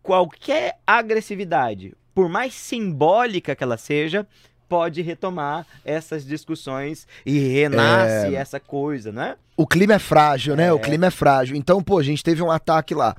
qualquer 0.03 0.79
agressividade, 0.87 1.95
por 2.15 2.29
mais 2.29 2.55
simbólica 2.55 3.55
que 3.55 3.63
ela 3.63 3.77
seja, 3.77 4.27
pode 4.73 5.03
retomar 5.03 5.67
essas 5.85 6.25
discussões 6.25 7.07
e 7.27 7.39
renasce 7.39 8.35
é... 8.35 8.39
essa 8.39 8.59
coisa, 8.59 9.13
né? 9.13 9.37
O 9.57 9.67
clima 9.67 9.95
é 9.95 9.99
frágil, 9.99 10.57
né? 10.57 10.67
É. 10.67 10.73
O 10.73 10.79
clima 10.79 11.07
é 11.07 11.11
frágil. 11.11 11.57
Então, 11.57 11.83
pô, 11.83 11.99
a 11.99 12.03
gente 12.03 12.23
teve 12.25 12.43
um 12.43 12.51
ataque 12.51 12.95
lá. 12.95 13.15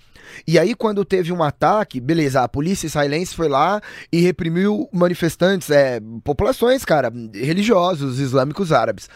E 0.47 0.57
aí, 0.57 0.73
quando 0.73 1.05
teve 1.05 1.31
um 1.31 1.43
ataque, 1.43 1.99
beleza, 1.99 2.41
a 2.41 2.47
polícia 2.47 2.87
israelense 2.87 3.35
foi 3.35 3.47
lá 3.47 3.81
e 4.11 4.19
reprimiu 4.21 4.89
manifestantes, 4.91 5.69
é, 5.69 5.99
populações, 6.23 6.83
cara, 6.83 7.11
religiosos, 7.33 8.19
islâmicos 8.19 8.71
árabes 8.71 9.09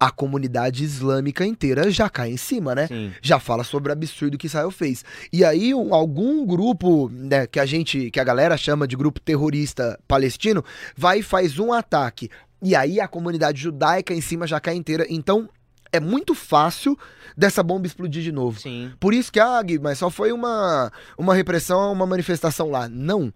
a 0.00 0.10
comunidade 0.10 0.84
islâmica 0.84 1.44
inteira 1.44 1.90
já 1.90 2.08
cai 2.08 2.30
em 2.30 2.36
cima, 2.36 2.74
né? 2.74 2.86
Sim. 2.86 3.12
Já 3.20 3.40
fala 3.40 3.64
sobre 3.64 3.90
o 3.90 3.92
absurdo 3.92 4.38
que 4.38 4.46
Israel 4.46 4.70
fez. 4.70 5.04
E 5.32 5.44
aí 5.44 5.74
um, 5.74 5.92
algum 5.92 6.46
grupo, 6.46 7.08
né, 7.12 7.46
que 7.46 7.58
a 7.58 7.66
gente, 7.66 8.10
que 8.10 8.20
a 8.20 8.24
galera 8.24 8.56
chama 8.56 8.86
de 8.86 8.96
grupo 8.96 9.18
terrorista 9.18 9.98
palestino, 10.06 10.64
vai 10.96 11.18
e 11.18 11.22
faz 11.22 11.58
um 11.58 11.72
ataque. 11.72 12.30
E 12.62 12.76
aí 12.76 13.00
a 13.00 13.08
comunidade 13.08 13.60
judaica 13.60 14.14
em 14.14 14.20
cima 14.20 14.46
já 14.46 14.60
cai 14.60 14.76
inteira. 14.76 15.04
Então 15.08 15.48
é 15.92 16.00
muito 16.00 16.34
fácil 16.34 16.98
dessa 17.36 17.62
bomba 17.62 17.86
explodir 17.86 18.22
de 18.22 18.32
novo. 18.32 18.60
Sim. 18.60 18.92
Por 18.98 19.14
isso 19.14 19.32
que, 19.32 19.40
ah, 19.40 19.62
Gui, 19.62 19.78
mas 19.78 19.98
só 19.98 20.10
foi 20.10 20.32
uma, 20.32 20.92
uma 21.16 21.34
repressão, 21.34 21.92
uma 21.92 22.06
manifestação 22.06 22.70
lá. 22.70 22.88
Não. 22.88 23.32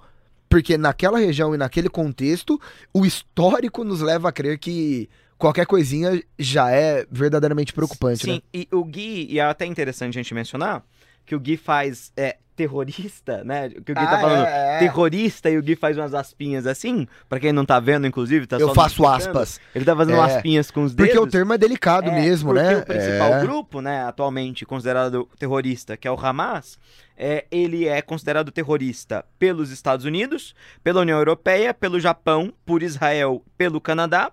Porque 0.49 0.77
naquela 0.77 1.19
região 1.19 1.55
e 1.55 1.59
naquele 1.59 1.89
contexto, 1.89 2.61
o 2.93 3.07
histórico 3.07 3.85
nos 3.85 4.01
leva 4.01 4.29
a 4.29 4.33
crer 4.33 4.59
que 4.59 5.09
qualquer 5.39 5.67
coisinha 5.67 6.23
já 6.39 6.71
é 6.71 7.07
verdadeiramente 7.11 7.73
preocupante, 7.73 8.25
Sim, 8.25 8.35
né? 8.35 8.41
e 8.55 8.69
o 8.71 8.85
Gui, 8.85 9.27
e 9.29 9.41
é 9.41 9.43
até 9.43 9.67
interessante 9.67 10.17
a 10.17 10.23
gente 10.23 10.33
mencionar, 10.33 10.85
que 11.25 11.35
o 11.35 11.41
Gui 11.41 11.57
faz 11.57 12.13
é, 12.17 12.37
terrorista, 12.55 13.43
né? 13.45 13.69
Que 13.69 13.93
o 13.93 13.95
Gui 13.95 13.95
tá 13.95 14.03
ah, 14.03 14.07
tá 14.07 14.21
falando 14.21 14.47
é, 14.47 14.77
é. 14.77 14.79
terrorista 14.79 15.51
e 15.51 15.59
o 15.59 15.63
Gui 15.63 15.77
faz 15.77 15.97
umas 15.97 16.15
aspinhas 16.15 16.67
assim, 16.67 17.07
para 17.29 17.41
quem 17.41 17.53
não 17.53 17.65
tá 17.65 17.81
vendo, 17.81 18.07
inclusive, 18.07 18.47
tá 18.47 18.59
Eu 18.59 18.75
faço 18.75 19.07
aspas. 19.07 19.61
Ele 19.75 19.85
tá 19.85 19.97
fazendo 19.97 20.19
é. 20.19 20.21
aspinhas 20.21 20.71
com 20.71 20.85
os 20.85 20.95
dedos. 20.95 21.13
Porque 21.13 21.27
o 21.27 21.31
termo 21.31 21.53
é 21.53 21.59
delicado 21.59 22.11
é, 22.11 22.21
mesmo, 22.21 22.53
porque 22.53 22.63
né? 22.63 22.77
o 22.77 22.87
principal 22.87 23.35
é. 23.35 23.41
grupo, 23.41 23.81
né, 23.81 24.05
atualmente 24.05 24.65
considerado 24.65 25.29
terrorista, 25.39 25.97
que 25.97 26.07
é 26.07 26.11
o 26.11 26.19
Hamas, 26.19 26.79
é, 27.17 27.47
ele 27.51 27.87
é 27.87 28.03
considerado 28.03 28.51
terrorista 28.51 29.25
pelos 29.39 29.71
Estados 29.71 30.05
Unidos, 30.05 30.55
pela 30.83 31.01
União 31.01 31.19
Europeia, 31.19 31.73
pelo 31.73 32.01
Japão, 32.01 32.53
por 32.67 32.83
Israel, 32.83 33.43
pelo 33.57 33.81
Canadá 33.81 34.33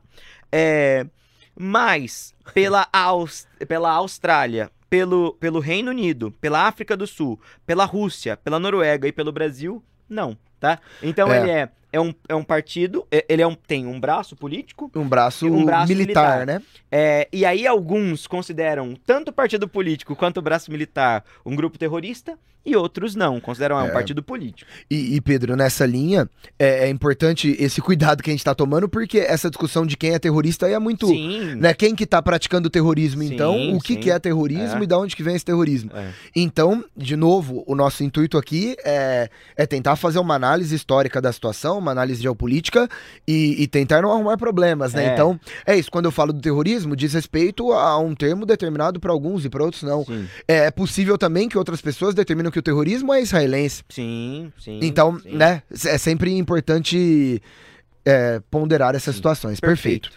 é, 0.51 1.05
mas 1.57 2.33
pela, 2.53 2.87
pela 3.67 3.91
Austrália, 3.91 4.71
pelo, 4.89 5.33
pelo 5.33 5.59
Reino 5.59 5.91
Unido, 5.91 6.31
pela 6.41 6.67
África 6.67 6.97
do 6.97 7.05
Sul, 7.05 7.39
pela 7.65 7.85
Rússia, 7.85 8.37
pela 8.37 8.59
Noruega 8.59 9.07
e 9.07 9.11
pelo 9.11 9.31
Brasil, 9.31 9.83
não, 10.09 10.37
tá? 10.59 10.79
Então 11.01 11.31
é. 11.31 11.39
ele 11.39 11.51
é 11.51 11.69
é 11.91 11.99
um, 11.99 12.13
é 12.27 12.35
um 12.35 12.43
partido, 12.43 13.05
é- 13.11 13.25
ele 13.27 13.41
é 13.41 13.47
um, 13.47 13.55
tem 13.55 13.85
um 13.87 13.99
braço 13.99 14.35
político, 14.35 14.91
Um 14.95 15.07
braço, 15.07 15.47
Um 15.47 15.65
braço 15.65 15.87
militar, 15.87 16.39
militar. 16.39 16.45
né? 16.45 16.61
é, 16.91 17.27
e 17.31 17.45
aí 17.45 17.65
alguns 17.67 18.27
consideram 18.27 18.95
tanto 19.05 19.29
o 19.29 19.33
partido 19.33 19.67
político 19.67 20.15
quanto 20.15 20.37
o 20.37 20.41
braço 20.41 20.71
militar 20.71 21.23
um 21.45 21.55
grupo 21.55 21.77
terrorista, 21.77 22.37
e 22.65 22.75
outros 22.75 23.15
não, 23.15 23.39
consideram 23.39 23.77
ah, 23.77 23.83
um 23.83 23.87
É. 23.87 23.91
partido 23.91 24.21
político. 24.21 24.69
E, 24.91 25.15
e, 25.15 25.21
Pedro, 25.21 25.55
nessa 25.55 25.85
linha, 25.85 26.29
é, 26.59 26.85
é 26.85 26.89
importante 26.89 27.55
esse 27.57 27.81
cuidado 27.81 28.21
que 28.21 28.29
a 28.29 28.33
gente 28.33 28.43
tá 28.43 28.53
tomando, 28.53 28.87
porque 28.89 29.17
essa 29.17 29.49
discussão 29.49 29.85
de 29.85 29.95
quem 29.95 30.11
é 30.11 30.19
terrorista 30.19 30.65
aí 30.65 30.73
é 30.73 30.77
muito. 30.79 31.07
Sim. 31.07 31.55
Né? 31.55 31.73
Quem 31.73 31.95
que 31.95 32.05
tá 32.05 32.21
praticando 32.21 32.69
terrorismo, 32.69 33.23
Sim, 33.23 33.33
então? 33.33 33.73
O 33.75 33.79
que, 33.79 33.93
sim. 33.93 33.99
que 34.01 34.11
é 34.11 34.19
terrorismo 34.19 34.81
É. 34.81 34.83
e 34.83 34.85
de 34.87 34.93
onde 34.93 35.15
que 35.15 35.23
vem 35.23 35.35
esse 35.35 35.45
terrorismo? 35.45 35.89
É. 35.95 36.09
Então, 36.35 36.83
de 36.97 37.15
novo, 37.15 37.63
o 37.65 37.73
nosso 37.73 38.03
intuito 38.03 38.37
aqui 38.37 38.75
é, 38.83 39.29
é 39.55 39.65
tentar 39.65 39.95
fazer 39.95 40.19
uma 40.19 40.35
análise 40.35 40.75
histórica 40.75 41.21
da 41.21 41.31
situação, 41.31 41.78
uma 41.79 41.91
análise 41.91 42.21
geopolítica 42.21 42.87
e, 43.27 43.61
e 43.63 43.67
tentar 43.67 44.01
não 44.01 44.11
arrumar 44.11 44.37
problemas, 44.37 44.93
né? 44.93 45.07
É. 45.07 45.13
Então, 45.13 45.39
é 45.65 45.75
isso. 45.75 45.91
Quando 45.91 46.05
eu 46.05 46.11
falo 46.11 46.31
do 46.33 46.41
terrorismo, 46.41 46.95
diz 46.95 47.13
respeito 47.13 47.71
a 47.71 47.97
um 47.97 48.13
termo 48.13 48.45
determinado 48.45 48.99
para 48.99 49.11
alguns 49.11 49.45
e 49.45 49.49
para 49.49 49.63
outros 49.63 49.83
não. 49.83 50.03
Sim, 50.05 50.27
É 50.47 50.69
possível 50.71 51.17
também 51.17 51.49
que 51.49 51.57
outras 51.57 51.81
pessoas 51.81 52.13
determinam 52.13 52.51
que 52.51 52.59
o 52.59 52.63
terrorismo 52.63 53.13
é 53.13 53.21
israelense. 53.21 53.83
sim, 53.89 54.51
sim. 54.59 54.79
Então, 54.81 55.19
sim. 55.19 55.35
né, 55.35 55.63
é 55.85 55.97
sempre 55.97 56.35
importante 56.37 57.41
é, 58.05 58.41
ponderar 58.49 58.95
essas 58.95 59.15
situações. 59.15 59.59
Perfeito. 59.59 60.11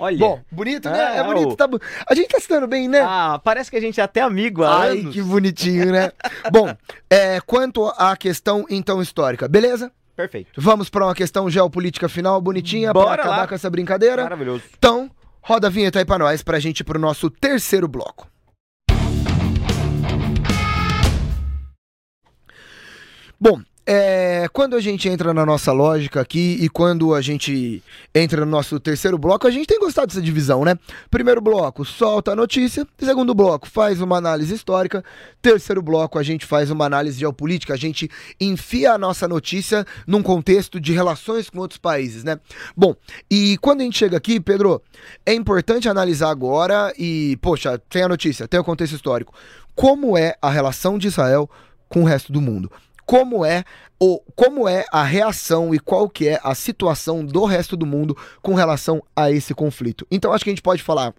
Olha. 0.00 0.16
Bom, 0.16 0.40
bonito, 0.50 0.88
né? 0.88 1.16
É, 1.16 1.18
É, 1.18 1.24
bonito. 1.24 1.54
Tá... 1.56 1.68
A 2.08 2.14
gente 2.14 2.28
tá 2.28 2.40
se 2.40 2.48
dando 2.48 2.66
bem, 2.66 2.88
né? 2.88 3.00
Ah, 3.02 3.38
parece 3.44 3.70
que 3.70 3.76
a 3.76 3.80
gente 3.80 4.00
é 4.00 4.02
até 4.02 4.22
amigo 4.22 4.64
há 4.64 4.80
Ai, 4.80 5.00
anos. 5.00 5.12
que 5.12 5.22
bonitinho, 5.22 5.92
né? 5.92 6.10
Bom, 6.50 6.74
é, 7.10 7.38
quanto 7.42 7.86
à 7.86 8.16
questão 8.16 8.64
então 8.70 9.02
histórica, 9.02 9.46
beleza? 9.46 9.92
Perfeito. 10.20 10.60
Vamos 10.60 10.90
para 10.90 11.06
uma 11.06 11.14
questão 11.14 11.48
geopolítica 11.48 12.08
final 12.08 12.40
bonitinha 12.40 12.92
para 12.92 13.14
acabar 13.14 13.36
lá. 13.38 13.46
com 13.48 13.54
essa 13.54 13.70
brincadeira. 13.70 14.22
Maravilhoso. 14.24 14.64
Então, 14.76 15.10
roda 15.40 15.68
a 15.68 15.70
vinheta 15.70 15.98
aí 15.98 16.04
pra 16.04 16.18
nós, 16.18 16.42
pra 16.42 16.58
gente 16.60 16.80
ir 16.80 16.84
pro 16.84 16.98
nosso 16.98 17.30
terceiro 17.30 17.88
bloco. 17.88 18.28
Bom, 23.40 23.62
é, 23.86 24.46
quando 24.52 24.76
a 24.76 24.80
gente 24.80 25.08
entra 25.08 25.32
na 25.32 25.44
nossa 25.44 25.72
lógica 25.72 26.20
aqui 26.20 26.58
e 26.60 26.68
quando 26.68 27.14
a 27.14 27.20
gente 27.20 27.82
entra 28.14 28.44
no 28.44 28.50
nosso 28.50 28.78
terceiro 28.78 29.18
bloco, 29.18 29.46
a 29.46 29.50
gente 29.50 29.66
tem 29.66 29.78
gostado 29.78 30.08
dessa 30.08 30.22
divisão, 30.22 30.64
né? 30.64 30.78
Primeiro 31.10 31.40
bloco, 31.40 31.84
solta 31.84 32.32
a 32.32 32.36
notícia. 32.36 32.86
Segundo 32.98 33.34
bloco, 33.34 33.68
faz 33.68 34.00
uma 34.00 34.16
análise 34.16 34.54
histórica. 34.54 35.02
Terceiro 35.42 35.82
bloco, 35.82 36.18
a 36.18 36.22
gente 36.22 36.46
faz 36.46 36.70
uma 36.70 36.84
análise 36.84 37.18
geopolítica. 37.18 37.74
A 37.74 37.76
gente 37.76 38.08
enfia 38.40 38.92
a 38.92 38.98
nossa 38.98 39.26
notícia 39.26 39.84
num 40.06 40.22
contexto 40.22 40.78
de 40.78 40.92
relações 40.92 41.48
com 41.48 41.58
outros 41.58 41.78
países, 41.78 42.22
né? 42.22 42.38
Bom, 42.76 42.94
e 43.30 43.56
quando 43.58 43.80
a 43.80 43.84
gente 43.84 43.98
chega 43.98 44.16
aqui, 44.16 44.38
Pedro, 44.38 44.82
é 45.24 45.32
importante 45.32 45.88
analisar 45.88 46.30
agora 46.30 46.92
e, 46.98 47.36
poxa, 47.40 47.78
tem 47.88 48.02
a 48.02 48.08
notícia, 48.08 48.46
tem 48.46 48.60
o 48.60 48.64
contexto 48.64 48.94
histórico. 48.94 49.34
Como 49.74 50.16
é 50.16 50.36
a 50.42 50.50
relação 50.50 50.98
de 50.98 51.08
Israel 51.08 51.48
com 51.88 52.02
o 52.02 52.04
resto 52.04 52.32
do 52.32 52.40
mundo? 52.40 52.70
Como 53.10 53.44
é 53.44 53.64
o 53.98 54.20
como 54.36 54.68
é 54.68 54.84
a 54.92 55.02
reação 55.02 55.74
e 55.74 55.80
qual 55.80 56.08
que 56.08 56.28
é 56.28 56.38
a 56.44 56.54
situação 56.54 57.26
do 57.26 57.44
resto 57.44 57.76
do 57.76 57.84
mundo 57.84 58.16
com 58.40 58.54
relação 58.54 59.02
a 59.16 59.32
esse 59.32 59.52
conflito? 59.52 60.06
Então 60.12 60.32
acho 60.32 60.44
que 60.44 60.50
a 60.50 60.52
gente 60.52 60.62
pode 60.62 60.80
falar 60.80 61.12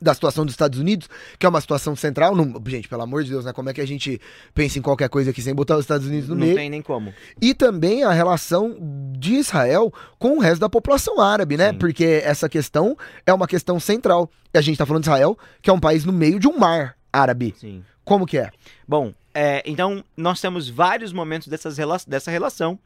da 0.00 0.14
situação 0.14 0.46
dos 0.46 0.54
Estados 0.54 0.78
Unidos, 0.78 1.10
que 1.38 1.44
é 1.44 1.48
uma 1.50 1.60
situação 1.60 1.94
central. 1.94 2.34
Não, 2.34 2.54
gente, 2.66 2.88
pelo 2.88 3.02
amor 3.02 3.24
de 3.24 3.28
Deus, 3.28 3.44
né? 3.44 3.52
Como 3.52 3.68
é 3.68 3.74
que 3.74 3.80
a 3.82 3.86
gente 3.86 4.18
pensa 4.54 4.78
em 4.78 4.82
qualquer 4.82 5.10
coisa 5.10 5.32
aqui 5.32 5.42
sem 5.42 5.54
botar 5.54 5.76
os 5.76 5.82
Estados 5.82 6.06
Unidos 6.06 6.30
no 6.30 6.34
Não 6.34 6.46
meio? 6.46 6.56
tem 6.56 6.70
nem 6.70 6.80
como. 6.80 7.12
E 7.38 7.52
também 7.52 8.04
a 8.04 8.10
relação 8.10 8.74
de 9.18 9.34
Israel 9.34 9.92
com 10.18 10.38
o 10.38 10.40
resto 10.40 10.60
da 10.62 10.70
população 10.70 11.20
árabe, 11.20 11.58
né? 11.58 11.72
Sim. 11.72 11.78
Porque 11.78 12.22
essa 12.24 12.48
questão 12.48 12.96
é 13.26 13.34
uma 13.34 13.46
questão 13.46 13.78
central. 13.78 14.30
E 14.54 14.56
a 14.56 14.62
gente 14.62 14.78
tá 14.78 14.86
falando 14.86 15.02
de 15.02 15.10
Israel, 15.10 15.36
que 15.60 15.68
é 15.68 15.72
um 15.74 15.78
país 15.78 16.06
no 16.06 16.12
meio 16.12 16.40
de 16.40 16.48
um 16.48 16.56
mar 16.56 16.96
árabe. 17.12 17.54
Sim. 17.58 17.84
Como 18.02 18.24
que 18.26 18.38
é? 18.38 18.50
Bom, 18.88 19.12
é, 19.34 19.62
então 19.64 20.04
nós 20.16 20.40
temos 20.40 20.68
vários 20.68 21.12
momentos 21.12 21.48
dessas 21.48 21.76
dessa 22.04 22.30
relação. 22.30 22.78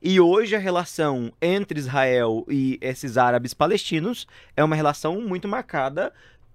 E 0.00 0.20
hoje 0.20 0.54
a 0.54 0.60
relação 0.60 1.32
entre 1.42 1.78
Israel 1.78 2.46
e 2.48 2.78
esses 2.80 3.16
árabes 3.18 3.52
palestinos 3.52 4.28
é 4.56 4.62
uma 4.62 4.76
relação 4.76 5.20
muito 5.20 5.48
marcada 5.48 6.12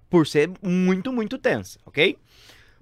por 0.08 0.26
ser 0.26 0.50
muito, 0.62 1.12
muito 1.12 1.36
tensa, 1.36 1.78
ok? 1.84 2.16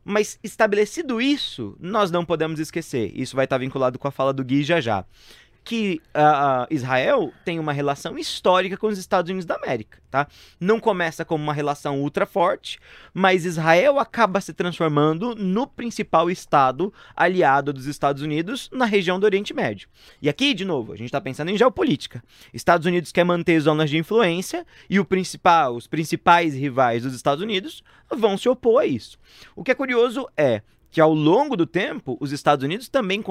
Mas 0.05 0.39
estabelecido 0.43 1.21
isso, 1.21 1.77
nós 1.81 2.11
não 2.11 2.25
podemos 2.25 2.61
esquecer, 2.61 3.11
isso 3.15 3.35
vai 3.35 3.45
estar 3.45 3.59
vinculado 3.59 3.99
com 3.99 4.07
a 4.07 4.13
fala 4.13 4.33
do 4.33 4.45
Gui 4.45 4.63
já 4.63 4.81
já, 4.81 5.05
que 5.65 6.01
ah, 6.13 6.63
ah, 6.63 6.67
Israel 6.71 7.33
tem 7.45 7.59
uma 7.59 7.73
relação 7.73 8.19
histórica 8.19 8.77
com 8.77 8.89
os 8.89 8.99
Estados 8.99 9.31
Unidos 9.31 9.47
da 9.47 9.55
América, 9.55 9.99
tá? 10.11 10.27
Não 10.59 10.81
começa 10.81 11.25
como 11.25 11.43
uma 11.43 11.55
relação 11.55 12.01
ultra 12.01 12.27
forte, 12.27 12.81
mas 13.15 13.45
Israel 13.45 13.99
acaba 13.99 14.41
se 14.41 14.53
transformando 14.53 15.35
no 15.35 15.67
principal 15.67 16.31
estado 16.31 16.93
aliado 17.15 17.73
dos 17.73 17.87
Estados 17.87 18.23
Unidos 18.23 18.69
na 18.73 18.85
região 18.85 19.21
do 19.21 19.25
Oriente 19.25 19.55
Médio. 19.55 19.89
E 20.21 20.29
aqui, 20.29 20.53
de 20.53 20.65
novo, 20.65 20.93
a 20.93 20.97
gente 20.97 21.07
está 21.07 21.21
pensando 21.21 21.51
em 21.51 21.57
geopolítica. 21.57 22.23
Estados 22.53 22.87
Unidos 22.87 23.13
quer 23.13 23.25
manter 23.25 23.61
zonas 23.61 23.89
de 23.89 23.99
influência 23.99 24.67
e 24.91 24.99
o 24.99 25.05
principal, 25.05 25.77
os 25.77 25.87
principais 25.87 26.55
rivais 26.55 27.05
dos 27.05 27.15
Estados 27.15 27.43
Unidos 27.43 27.85
vão 28.11 28.37
se 28.37 28.49
opor 28.49 28.83
a 28.83 28.87
isso. 28.87 29.19
O 29.55 29.63
que 29.63 29.71
é 29.71 29.75
curioso 29.75 30.29
é 30.37 30.63
que 30.93 31.01
ao 31.01 31.13
longo 31.13 31.57
do 31.57 31.67
tempo, 31.67 32.19
os 32.21 32.31
Estados 32.33 32.63
Unidos 32.63 32.89
também 32.89 33.25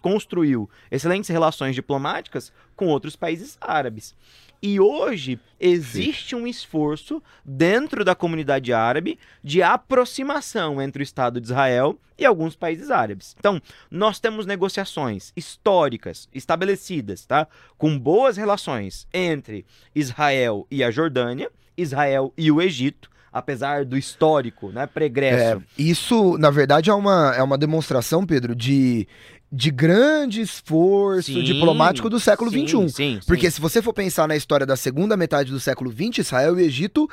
construiu 0.00 0.68
excelentes 0.90 1.28
relações 1.28 1.74
diplomáticas 1.74 2.50
com 2.74 2.86
outros 2.86 3.14
países 3.14 3.58
árabes. 3.60 4.16
E 4.62 4.80
hoje 4.80 5.38
existe 5.58 6.34
um 6.34 6.46
esforço 6.46 7.22
dentro 7.44 8.04
da 8.04 8.14
comunidade 8.14 8.72
árabe 8.72 9.18
de 9.44 9.62
aproximação 9.62 10.80
entre 10.80 11.02
o 11.02 11.04
Estado 11.04 11.40
de 11.40 11.46
Israel 11.46 11.98
e 12.18 12.24
alguns 12.26 12.56
países 12.56 12.90
árabes. 12.90 13.34
Então, 13.38 13.60
nós 13.90 14.18
temos 14.18 14.46
negociações 14.46 15.32
históricas 15.36 16.28
estabelecidas, 16.32 17.24
tá? 17.24 17.46
Com 17.78 17.98
boas 17.98 18.36
relações 18.36 19.06
entre 19.12 19.64
Israel 19.94 20.66
e 20.70 20.82
a 20.82 20.90
Jordânia, 20.90 21.50
Israel 21.76 22.32
e 22.36 22.50
o 22.50 22.60
Egito, 22.60 23.10
apesar 23.32 23.84
do 23.84 23.96
histórico, 23.96 24.70
né, 24.70 24.86
pregresso. 24.86 25.58
É, 25.58 25.82
isso, 25.82 26.36
na 26.38 26.50
verdade, 26.50 26.90
é 26.90 26.94
uma, 26.94 27.34
é 27.36 27.42
uma 27.42 27.56
demonstração, 27.56 28.26
Pedro, 28.26 28.54
de, 28.54 29.06
de 29.52 29.70
grande 29.70 30.40
esforço 30.40 31.32
Sim, 31.32 31.42
diplomático 31.42 32.10
do 32.10 32.20
século 32.20 32.50
sim, 32.50 32.66
XXI. 32.66 32.88
Sim, 32.88 33.20
Porque 33.26 33.50
se 33.50 33.60
você 33.60 33.80
for 33.80 33.92
pensar 33.92 34.28
na 34.28 34.36
história 34.36 34.66
da 34.66 34.76
segunda 34.76 35.16
metade 35.16 35.50
do 35.50 35.60
século 35.60 35.90
XX, 35.90 36.18
Israel 36.18 36.58
e 36.58 36.64
Egito 36.64 37.08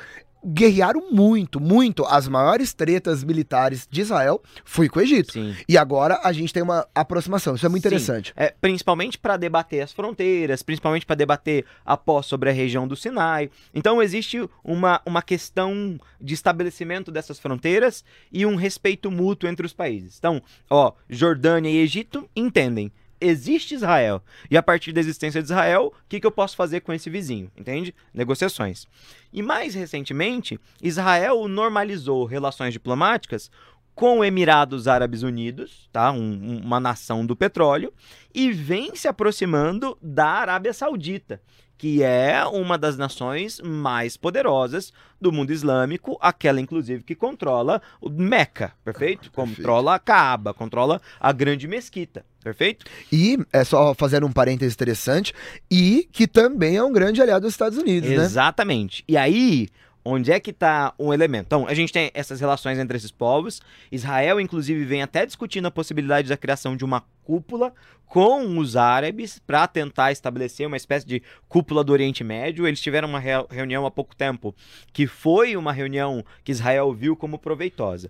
guerrearam 0.45 1.11
muito, 1.11 1.59
muito. 1.59 2.05
As 2.05 2.27
maiores 2.27 2.73
tretas 2.73 3.23
militares 3.23 3.87
de 3.89 4.01
Israel 4.01 4.41
foi 4.63 4.89
com 4.89 4.99
o 4.99 5.01
Egito. 5.01 5.33
Sim. 5.33 5.55
E 5.67 5.77
agora 5.77 6.19
a 6.23 6.31
gente 6.31 6.53
tem 6.53 6.63
uma 6.63 6.87
aproximação. 6.93 7.55
Isso 7.55 7.65
é 7.65 7.69
muito 7.69 7.85
interessante. 7.85 8.33
É, 8.35 8.53
principalmente 8.59 9.17
para 9.17 9.37
debater 9.37 9.81
as 9.81 9.91
fronteiras, 9.91 10.61
principalmente 10.63 11.05
para 11.05 11.15
debater 11.15 11.65
a 11.85 11.97
pós 11.97 12.25
sobre 12.25 12.49
a 12.49 12.53
região 12.53 12.87
do 12.87 12.95
Sinai. 12.95 13.49
Então 13.73 14.01
existe 14.01 14.47
uma, 14.63 15.01
uma 15.05 15.21
questão 15.21 15.99
de 16.19 16.33
estabelecimento 16.33 17.11
dessas 17.11 17.39
fronteiras 17.39 18.03
e 18.31 18.45
um 18.45 18.55
respeito 18.55 19.11
mútuo 19.11 19.49
entre 19.49 19.65
os 19.65 19.73
países. 19.73 20.15
Então, 20.17 20.41
ó, 20.69 20.93
Jordânia 21.09 21.69
e 21.69 21.77
Egito 21.77 22.29
entendem. 22.35 22.91
Existe 23.19 23.73
Israel. 23.73 24.21
E 24.49 24.57
a 24.57 24.63
partir 24.63 24.91
da 24.91 24.99
existência 24.99 25.41
de 25.41 25.47
Israel, 25.47 25.93
o 25.93 26.07
que, 26.07 26.19
que 26.19 26.27
eu 26.27 26.31
posso 26.31 26.55
fazer 26.55 26.81
com 26.81 26.93
esse 26.93 27.09
vizinho? 27.09 27.51
Entende? 27.57 27.93
Negociações. 28.13 28.87
E 29.33 29.41
mais 29.41 29.73
recentemente, 29.73 30.59
Israel 30.81 31.47
normalizou 31.47 32.25
relações 32.25 32.73
diplomáticas 32.73 33.51
com 33.97 34.23
Emirados 34.23 34.87
Árabes 34.87 35.23
Unidos, 35.23 35.89
tá? 35.91 36.11
Um- 36.11 36.19
um- 36.19 36.61
uma 36.63 36.79
nação 36.79 37.25
do 37.25 37.35
petróleo, 37.35 37.91
e 38.31 38.51
vem 38.51 38.95
se 38.95 39.07
aproximando 39.07 39.97
da 39.99 40.27
Arábia 40.27 40.71
Saudita, 40.71 41.41
que 41.79 42.03
é 42.03 42.45
uma 42.45 42.77
das 42.77 42.95
nações 42.95 43.59
mais 43.59 44.15
poderosas 44.15 44.93
do 45.19 45.31
mundo 45.31 45.51
islâmico, 45.51 46.15
aquela 46.21 46.61
inclusive 46.61 47.03
que 47.03 47.15
controla 47.15 47.81
o 47.99 48.07
Meca, 48.07 48.71
perfeito? 48.85 49.31
Perfeito. 49.31 49.31
Controla 49.31 49.95
a 49.95 49.99
Kaaba, 49.99 50.53
controla 50.53 51.01
a 51.19 51.31
grande 51.31 51.67
mesquita, 51.67 52.23
perfeito? 52.43 52.85
E 53.11 53.39
é 53.51 53.63
só 53.63 53.95
fazendo 53.95 54.27
um 54.27 54.31
parênteses 54.31 54.75
interessante, 54.75 55.33
e 55.71 56.07
que 56.11 56.27
também 56.27 56.75
é 56.77 56.83
um 56.83 56.93
grande 56.93 57.19
aliado 57.19 57.41
dos 57.47 57.53
Estados 57.55 57.79
Unidos, 57.79 58.07
né? 58.11 58.15
Exatamente. 58.17 59.03
E 59.07 59.17
aí, 59.17 59.69
onde 60.07 60.31
é 60.31 60.39
que 60.39 60.53
tá 60.53 60.93
um 60.97 61.13
elemento? 61.13 61.45
Então, 61.47 61.67
a 61.67 61.73
gente 61.73 61.91
tem 61.91 62.11
essas 62.13 62.39
relações 62.39 62.79
entre 62.79 62.97
esses 62.97 63.11
povos. 63.11 63.61
Israel, 63.91 64.39
inclusive, 64.39 64.85
vem 64.85 65.01
até 65.01 65.25
discutindo 65.25 65.65
a 65.65 65.71
possibilidade 65.71 66.29
da 66.29 66.37
criação 66.37 66.75
de 66.75 66.85
uma 66.85 67.03
cúpula 67.23 67.73
com 68.05 68.57
os 68.57 68.77
árabes 68.77 69.37
para 69.39 69.67
tentar 69.67 70.11
estabelecer 70.11 70.65
uma 70.65 70.77
espécie 70.77 71.05
de 71.05 71.21
cúpula 71.49 71.83
do 71.83 71.91
Oriente 71.91 72.23
Médio. 72.23 72.65
Eles 72.65 72.79
tiveram 72.79 73.09
uma 73.09 73.19
reu- 73.19 73.47
reunião 73.49 73.85
há 73.85 73.91
pouco 73.91 74.15
tempo 74.15 74.55
que 74.93 75.05
foi 75.05 75.57
uma 75.57 75.73
reunião 75.73 76.23
que 76.43 76.53
Israel 76.53 76.93
viu 76.93 77.15
como 77.15 77.37
proveitosa. 77.37 78.09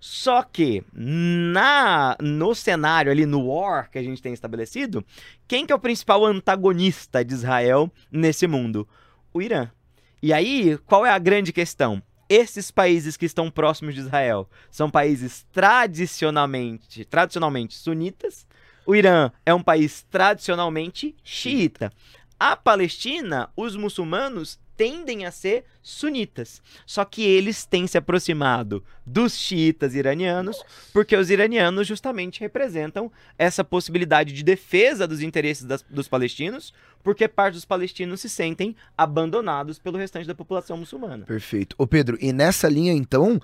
Só 0.00 0.42
que 0.42 0.84
na 0.94 2.16
no 2.20 2.54
cenário 2.54 3.10
ali 3.10 3.24
no 3.24 3.46
war 3.46 3.90
que 3.90 3.98
a 3.98 4.02
gente 4.02 4.20
tem 4.20 4.32
estabelecido, 4.32 5.04
quem 5.48 5.64
que 5.64 5.72
é 5.72 5.76
o 5.76 5.80
principal 5.80 6.24
antagonista 6.24 7.24
de 7.24 7.34
Israel 7.34 7.90
nesse 8.10 8.46
mundo? 8.46 8.86
O 9.32 9.40
Irã. 9.40 9.70
E 10.22 10.32
aí, 10.32 10.78
qual 10.86 11.04
é 11.04 11.10
a 11.10 11.18
grande 11.18 11.52
questão? 11.52 12.02
Esses 12.28 12.70
países 12.70 13.16
que 13.16 13.26
estão 13.26 13.50
próximos 13.50 13.94
de 13.94 14.00
Israel 14.00 14.48
são 14.70 14.90
países 14.90 15.46
tradicionalmente, 15.52 17.04
tradicionalmente 17.04 17.74
sunitas. 17.74 18.46
O 18.84 18.94
Irã 18.94 19.30
é 19.44 19.54
um 19.54 19.62
país 19.62 20.04
tradicionalmente 20.10 21.14
xiita. 21.22 21.92
A 22.38 22.56
Palestina, 22.56 23.48
os 23.56 23.76
muçulmanos 23.76 24.58
tendem 24.76 25.24
a 25.24 25.30
ser 25.30 25.64
sunitas. 25.82 26.60
Só 26.84 27.04
que 27.04 27.22
eles 27.22 27.64
têm 27.64 27.86
se 27.86 27.96
aproximado 27.96 28.84
dos 29.04 29.34
xiitas 29.34 29.94
iranianos, 29.94 30.62
porque 30.92 31.16
os 31.16 31.30
iranianos 31.30 31.86
justamente 31.86 32.40
representam 32.40 33.10
essa 33.38 33.64
possibilidade 33.64 34.32
de 34.32 34.42
defesa 34.42 35.06
dos 35.06 35.22
interesses 35.22 35.64
das, 35.64 35.82
dos 35.82 36.08
palestinos, 36.08 36.74
porque 37.02 37.28
parte 37.28 37.54
dos 37.54 37.64
palestinos 37.64 38.20
se 38.20 38.28
sentem 38.28 38.76
abandonados 38.96 39.78
pelo 39.78 39.98
restante 39.98 40.26
da 40.26 40.34
população 40.34 40.76
muçulmana. 40.76 41.24
Perfeito. 41.24 41.74
Ô 41.78 41.86
Pedro, 41.86 42.18
e 42.20 42.32
nessa 42.32 42.68
linha 42.68 42.92
então, 42.92 43.40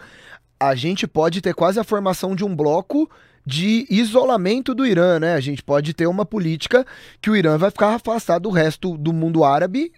a 0.59 0.74
gente 0.74 1.07
pode 1.07 1.41
ter 1.41 1.55
quase 1.55 1.80
a 1.80 1.85
formação 1.85 2.35
de 2.37 2.45
um 2.45 2.55
bloco 2.55 3.11
de 3.45 3.87
isolamento 3.91 4.74
do 4.74 4.87
Irã, 4.87 5.18
né? 5.18 5.35
A 5.35 5.41
gente 5.41 5.62
pode 5.62 5.93
ter 5.93 6.07
uma 6.07 6.24
política 6.24 6.87
que 7.20 7.30
o 7.30 7.37
Irã 7.37 7.59
vai 7.59 7.70
ficar 7.70 7.95
afastado 7.95 8.43
do 8.43 8.51
resto 8.51 8.97
do 8.97 9.12
mundo 9.12 9.43
árabe 9.43 9.93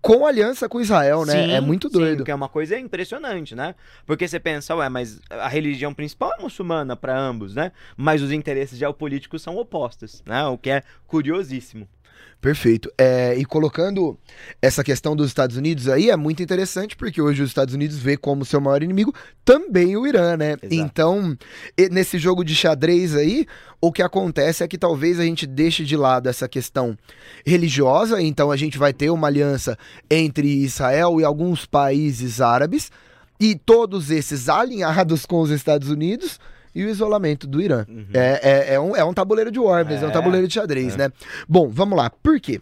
com 0.00 0.26
aliança 0.26 0.68
com 0.68 0.80
Israel, 0.80 1.24
né? 1.24 1.32
Sim, 1.32 1.52
é 1.52 1.60
muito 1.60 1.88
doido. 1.88 2.18
Sim, 2.18 2.24
que 2.24 2.30
é 2.30 2.34
uma 2.34 2.48
coisa 2.48 2.78
impressionante, 2.78 3.54
né? 3.54 3.74
Porque 4.04 4.26
você 4.26 4.38
pensa, 4.38 4.74
ué, 4.74 4.88
mas 4.88 5.20
a 5.30 5.48
religião 5.48 5.94
principal 5.94 6.32
é 6.38 6.42
muçulmana 6.42 6.96
para 6.96 7.18
ambos, 7.18 7.54
né? 7.54 7.72
Mas 7.96 8.22
os 8.22 8.32
interesses 8.32 8.78
geopolíticos 8.78 9.42
são 9.42 9.56
opostos, 9.56 10.22
né? 10.26 10.44
O 10.46 10.58
que 10.58 10.70
é 10.70 10.82
curiosíssimo. 11.06 11.88
Perfeito. 12.40 12.92
É, 12.96 13.34
e 13.36 13.44
colocando 13.44 14.16
essa 14.60 14.84
questão 14.84 15.16
dos 15.16 15.28
Estados 15.28 15.56
Unidos 15.56 15.88
aí, 15.88 16.10
é 16.10 16.16
muito 16.16 16.42
interessante, 16.42 16.94
porque 16.94 17.20
hoje 17.20 17.42
os 17.42 17.50
Estados 17.50 17.74
Unidos 17.74 17.96
vê 17.96 18.16
como 18.16 18.44
seu 18.44 18.60
maior 18.60 18.82
inimigo 18.82 19.12
também 19.44 19.96
o 19.96 20.06
Irã, 20.06 20.36
né? 20.36 20.52
Exato. 20.52 20.66
Então, 20.70 21.36
nesse 21.90 22.18
jogo 22.18 22.44
de 22.44 22.54
xadrez 22.54 23.16
aí, 23.16 23.46
o 23.80 23.90
que 23.90 24.02
acontece 24.02 24.62
é 24.62 24.68
que 24.68 24.78
talvez 24.78 25.18
a 25.18 25.24
gente 25.24 25.46
deixe 25.46 25.84
de 25.84 25.96
lado 25.96 26.28
essa 26.28 26.48
questão 26.48 26.96
religiosa, 27.44 28.20
então 28.22 28.50
a 28.50 28.56
gente 28.56 28.78
vai 28.78 28.92
ter 28.92 29.10
uma 29.10 29.26
aliança 29.26 29.76
entre 30.10 30.46
Israel 30.46 31.20
e 31.20 31.24
alguns 31.24 31.66
países 31.66 32.40
árabes, 32.40 32.92
e 33.40 33.54
todos 33.54 34.10
esses 34.10 34.48
alinhados 34.48 35.24
com 35.26 35.40
os 35.40 35.50
Estados 35.50 35.90
Unidos. 35.90 36.38
E 36.76 36.84
o 36.84 36.90
isolamento 36.90 37.46
do 37.46 37.62
Irã. 37.62 37.86
Uhum. 37.88 38.06
É, 38.12 38.40
é, 38.42 38.74
é 38.74 38.80
um, 38.80 38.94
é 38.94 39.02
um 39.02 39.14
tabuleiro 39.14 39.50
de 39.50 39.58
war, 39.58 39.82
mesmo, 39.82 40.04
é 40.04 40.08
um 40.08 40.10
É, 40.10 40.12
tabuleiro 40.12 40.46
de 40.46 40.52
xadrez, 40.52 40.92
é. 40.92 40.98
né? 40.98 41.12
Bom, 41.48 41.70
vamos 41.70 41.96
lá. 41.96 42.10
Por 42.10 42.38
quê? 42.38 42.60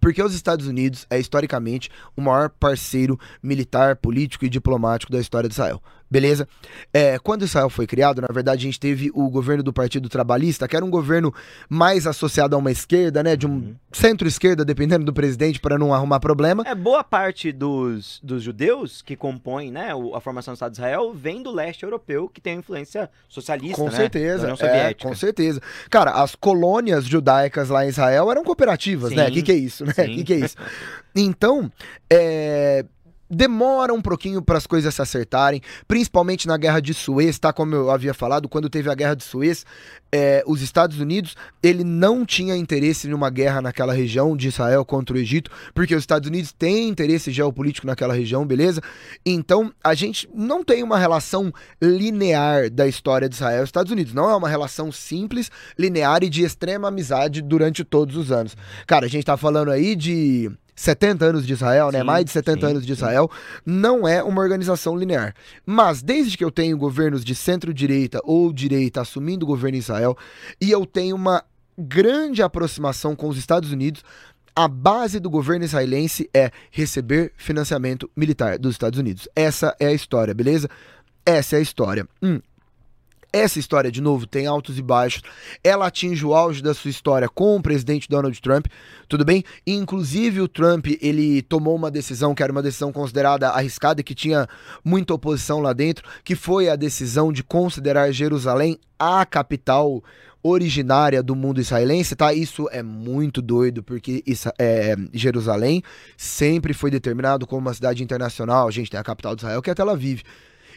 Porque 0.00 0.22
os 0.22 0.34
Estados 0.34 0.66
Unidos 0.66 1.06
é 1.10 1.18
historicamente 1.18 1.90
o 2.16 2.22
maior 2.22 2.48
parceiro 2.48 3.20
militar, 3.42 3.96
político 3.96 4.46
e 4.46 4.48
diplomático 4.48 5.12
da 5.12 5.20
história 5.20 5.50
de 5.50 5.54
Israel. 5.54 5.82
Beleza? 6.10 6.48
É, 6.92 7.18
quando 7.20 7.44
Israel 7.44 7.70
foi 7.70 7.86
criado, 7.86 8.20
na 8.20 8.28
verdade, 8.32 8.58
a 8.60 8.64
gente 8.64 8.80
teve 8.80 9.10
o 9.14 9.30
governo 9.30 9.62
do 9.62 9.72
Partido 9.72 10.08
Trabalhista, 10.08 10.66
que 10.66 10.74
era 10.74 10.84
um 10.84 10.90
governo 10.90 11.32
mais 11.68 12.06
associado 12.06 12.56
a 12.56 12.58
uma 12.58 12.70
esquerda, 12.72 13.22
né? 13.22 13.36
De 13.36 13.46
um 13.46 13.50
Uhum. 13.50 13.74
centro-esquerda, 13.92 14.64
dependendo 14.64 15.04
do 15.04 15.12
presidente, 15.12 15.60
para 15.60 15.78
não 15.78 15.94
arrumar 15.94 16.18
problema. 16.18 16.64
É, 16.66 16.74
boa 16.74 17.04
parte 17.04 17.52
dos, 17.52 18.18
dos 18.22 18.42
judeus 18.42 19.02
que 19.02 19.14
compõem 19.14 19.70
né, 19.70 19.94
o- 19.94 20.14
a 20.16 20.20
formação 20.20 20.52
do 20.52 20.56
Estado 20.56 20.72
de 20.72 20.78
Israel 20.78 21.12
vem 21.14 21.42
do 21.42 21.50
leste 21.52 21.82
europeu, 21.84 22.28
que 22.28 22.40
tem 22.40 22.58
influência 22.58 23.08
socialista, 23.28 23.76
Com 23.76 23.84
né? 23.90 23.96
certeza, 23.96 24.38
Da 24.46 24.52
União 24.52 24.54
é, 24.54 24.56
Soviética. 24.56 25.08
com 25.08 25.14
certeza. 25.14 25.60
Cara, 25.88 26.10
as 26.22 26.34
colônias 26.34 27.04
judaicas 27.04 27.68
lá 27.68 27.84
em 27.84 27.88
Israel 27.88 28.30
eram 28.30 28.42
cooperativas, 28.42 29.12
né? 29.12 29.24
O 29.24 29.26
Sim, 29.28 29.32
que, 29.34 29.42
que 29.42 29.52
é 29.52 29.56
isso, 29.56 29.84
né? 29.84 29.92
O 29.92 29.94
que, 29.94 30.24
que 30.24 30.32
é 30.34 30.38
isso? 30.38 30.56
Então, 31.14 31.70
é, 32.08 32.84
demora 33.30 33.94
um 33.94 34.02
pouquinho 34.02 34.42
para 34.42 34.58
as 34.58 34.66
coisas 34.66 34.94
se 34.94 35.00
acertarem, 35.00 35.62
principalmente 35.86 36.48
na 36.48 36.56
Guerra 36.56 36.80
de 36.80 36.92
Suez, 36.92 37.38
tá? 37.38 37.52
Como 37.52 37.74
eu 37.74 37.90
havia 37.90 38.12
falado, 38.12 38.48
quando 38.48 38.68
teve 38.68 38.90
a 38.90 38.94
Guerra 38.94 39.14
de 39.14 39.22
Suez, 39.22 39.64
é, 40.12 40.42
os 40.46 40.60
Estados 40.60 40.98
Unidos, 40.98 41.36
ele 41.62 41.84
não 41.84 42.26
tinha 42.26 42.56
interesse 42.56 43.08
em 43.08 43.12
uma 43.12 43.30
guerra 43.30 43.62
naquela 43.62 43.92
região 43.92 44.36
de 44.36 44.48
Israel 44.48 44.84
contra 44.84 45.14
o 45.14 45.18
Egito, 45.18 45.50
porque 45.72 45.94
os 45.94 46.02
Estados 46.02 46.28
Unidos 46.28 46.52
têm 46.52 46.88
interesse 46.88 47.30
geopolítico 47.30 47.86
naquela 47.86 48.12
região, 48.12 48.44
beleza? 48.44 48.82
Então, 49.24 49.72
a 49.84 49.94
gente 49.94 50.28
não 50.34 50.64
tem 50.64 50.82
uma 50.82 50.98
relação 50.98 51.52
linear 51.80 52.68
da 52.70 52.88
história 52.88 53.28
de 53.28 53.36
Israel 53.36 53.60
e 53.60 53.64
Estados 53.64 53.92
Unidos. 53.92 54.12
Não 54.12 54.28
é 54.28 54.34
uma 54.34 54.48
relação 54.48 54.90
simples, 54.90 55.50
linear 55.78 56.24
e 56.24 56.28
de 56.28 56.42
extrema 56.42 56.88
amizade 56.88 57.40
durante 57.40 57.84
todos 57.84 58.16
os 58.16 58.32
anos. 58.32 58.56
Cara, 58.86 59.06
a 59.06 59.08
gente 59.08 59.24
tá 59.24 59.36
falando 59.36 59.70
aí 59.70 59.94
de 59.94 60.50
70 60.80 61.24
anos 61.26 61.46
de 61.46 61.52
Israel, 61.52 61.92
né? 61.92 61.98
Sim, 61.98 62.04
Mais 62.06 62.24
de 62.24 62.30
70 62.30 62.60
sim, 62.60 62.66
anos 62.72 62.86
de 62.86 62.88
sim. 62.88 62.92
Israel. 62.94 63.30
Não 63.66 64.08
é 64.08 64.22
uma 64.22 64.40
organização 64.40 64.96
linear. 64.96 65.34
Mas 65.66 66.02
desde 66.02 66.38
que 66.38 66.44
eu 66.44 66.50
tenho 66.50 66.76
governos 66.78 67.22
de 67.22 67.34
centro-direita 67.34 68.18
ou 68.24 68.50
direita 68.50 69.02
assumindo 69.02 69.44
o 69.44 69.46
governo 69.46 69.76
em 69.76 69.80
Israel, 69.80 70.16
e 70.58 70.70
eu 70.70 70.86
tenho 70.86 71.16
uma 71.16 71.44
grande 71.76 72.42
aproximação 72.42 73.14
com 73.14 73.28
os 73.28 73.36
Estados 73.36 73.70
Unidos, 73.70 74.02
a 74.56 74.66
base 74.66 75.20
do 75.20 75.28
governo 75.28 75.66
israelense 75.66 76.28
é 76.32 76.50
receber 76.70 77.32
financiamento 77.36 78.10
militar 78.16 78.58
dos 78.58 78.72
Estados 78.72 78.98
Unidos. 78.98 79.28
Essa 79.36 79.76
é 79.78 79.88
a 79.88 79.92
história, 79.92 80.32
beleza? 80.32 80.68
Essa 81.26 81.56
é 81.56 81.58
a 81.58 81.62
história. 81.62 82.08
Hum. 82.22 82.40
Essa 83.32 83.58
história, 83.58 83.92
de 83.92 84.00
novo, 84.00 84.26
tem 84.26 84.46
altos 84.46 84.78
e 84.78 84.82
baixos. 84.82 85.22
Ela 85.62 85.86
atinge 85.86 86.24
o 86.26 86.34
auge 86.34 86.62
da 86.62 86.74
sua 86.74 86.90
história 86.90 87.28
com 87.28 87.56
o 87.56 87.62
presidente 87.62 88.08
Donald 88.08 88.40
Trump, 88.40 88.66
tudo 89.08 89.24
bem? 89.24 89.44
Inclusive, 89.66 90.40
o 90.40 90.48
Trump, 90.48 90.86
ele 91.00 91.40
tomou 91.42 91.76
uma 91.76 91.90
decisão 91.90 92.34
que 92.34 92.42
era 92.42 92.50
uma 92.50 92.62
decisão 92.62 92.92
considerada 92.92 93.50
arriscada 93.50 94.00
e 94.00 94.04
que 94.04 94.14
tinha 94.14 94.48
muita 94.84 95.14
oposição 95.14 95.60
lá 95.60 95.72
dentro, 95.72 96.04
que 96.24 96.34
foi 96.34 96.68
a 96.68 96.76
decisão 96.76 97.32
de 97.32 97.44
considerar 97.44 98.10
Jerusalém 98.10 98.78
a 98.98 99.24
capital 99.24 100.02
originária 100.42 101.22
do 101.22 101.36
mundo 101.36 101.60
israelense, 101.60 102.16
tá? 102.16 102.32
Isso 102.32 102.68
é 102.72 102.82
muito 102.82 103.42
doido, 103.42 103.82
porque 103.82 104.22
Isa- 104.26 104.54
é, 104.58 104.96
Jerusalém 105.12 105.82
sempre 106.16 106.72
foi 106.72 106.90
determinado 106.90 107.46
como 107.46 107.60
uma 107.60 107.74
cidade 107.74 108.02
internacional. 108.02 108.66
A 108.66 108.70
gente 108.70 108.90
tem 108.90 108.98
a 108.98 109.04
capital 109.04 109.36
de 109.36 109.42
Israel, 109.42 109.60
que 109.62 109.70
é 109.70 109.74
Tel 109.74 109.90
Aviv. 109.90 110.22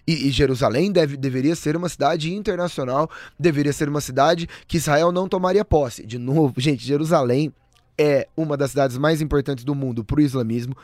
E, 0.05 0.27
e 0.27 0.31
Jerusalém 0.31 0.91
deve, 0.91 1.15
deveria 1.15 1.55
ser 1.55 1.75
uma 1.75 1.89
cidade 1.89 2.33
internacional, 2.33 3.09
deveria 3.39 3.73
ser 3.73 3.87
uma 3.87 4.01
cidade 4.01 4.47
que 4.67 4.77
Israel 4.77 5.11
não 5.11 5.27
tomaria 5.27 5.63
posse. 5.63 6.05
De 6.05 6.17
novo, 6.17 6.53
gente, 6.57 6.85
Jerusalém 6.85 7.53
é 7.97 8.27
uma 8.35 8.57
das 8.57 8.71
cidades 8.71 8.97
mais 8.97 9.21
importantes 9.21 9.63
do 9.63 9.75
mundo 9.75 10.03
para 10.03 10.19
o 10.19 10.21
islamismo, 10.21 10.75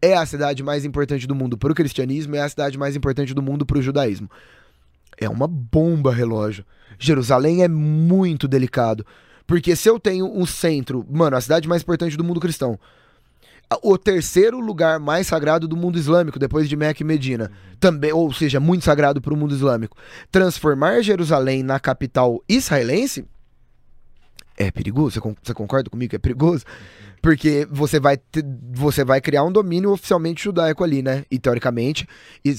é 0.00 0.14
a 0.14 0.26
cidade 0.26 0.62
mais 0.62 0.84
importante 0.84 1.26
do 1.26 1.34
mundo 1.34 1.56
para 1.56 1.72
o 1.72 1.74
cristianismo, 1.74 2.36
é 2.36 2.40
a 2.40 2.48
cidade 2.48 2.78
mais 2.78 2.94
importante 2.94 3.34
do 3.34 3.42
mundo 3.42 3.64
para 3.64 3.78
o 3.78 3.82
judaísmo. 3.82 4.30
É 5.20 5.28
uma 5.28 5.48
bomba 5.48 6.12
relógio. 6.12 6.64
Jerusalém 6.98 7.62
é 7.62 7.68
muito 7.68 8.46
delicado. 8.46 9.04
Porque 9.46 9.74
se 9.74 9.88
eu 9.88 9.98
tenho 9.98 10.30
um 10.30 10.44
centro, 10.44 11.04
mano, 11.10 11.34
a 11.36 11.40
cidade 11.40 11.66
mais 11.66 11.82
importante 11.82 12.16
do 12.16 12.22
mundo 12.22 12.38
cristão, 12.38 12.78
o 13.82 13.98
terceiro 13.98 14.58
lugar 14.60 14.98
mais 14.98 15.26
sagrado 15.26 15.68
do 15.68 15.76
mundo 15.76 15.98
islâmico, 15.98 16.38
depois 16.38 16.68
de 16.68 16.76
Meca 16.76 17.02
e 17.02 17.06
Medina, 17.06 17.50
também, 17.78 18.12
ou 18.12 18.32
seja, 18.32 18.58
muito 18.58 18.84
sagrado 18.84 19.20
para 19.20 19.34
o 19.34 19.36
mundo 19.36 19.54
islâmico, 19.54 19.96
transformar 20.32 21.02
Jerusalém 21.02 21.62
na 21.62 21.78
capital 21.78 22.42
israelense 22.48 23.26
é 24.56 24.70
perigoso. 24.70 25.12
Você, 25.14 25.20
con- 25.20 25.36
você 25.42 25.54
concorda 25.54 25.88
comigo 25.90 26.10
que 26.10 26.16
é 26.16 26.18
perigoso? 26.18 26.64
Porque 27.22 27.66
você 27.70 27.98
vai, 28.00 28.18
você 28.72 29.04
vai 29.04 29.20
criar 29.20 29.44
um 29.44 29.52
domínio 29.52 29.92
oficialmente 29.92 30.44
judaico 30.44 30.84
ali, 30.84 31.02
né? 31.02 31.24
E 31.30 31.38
teoricamente, 31.38 32.06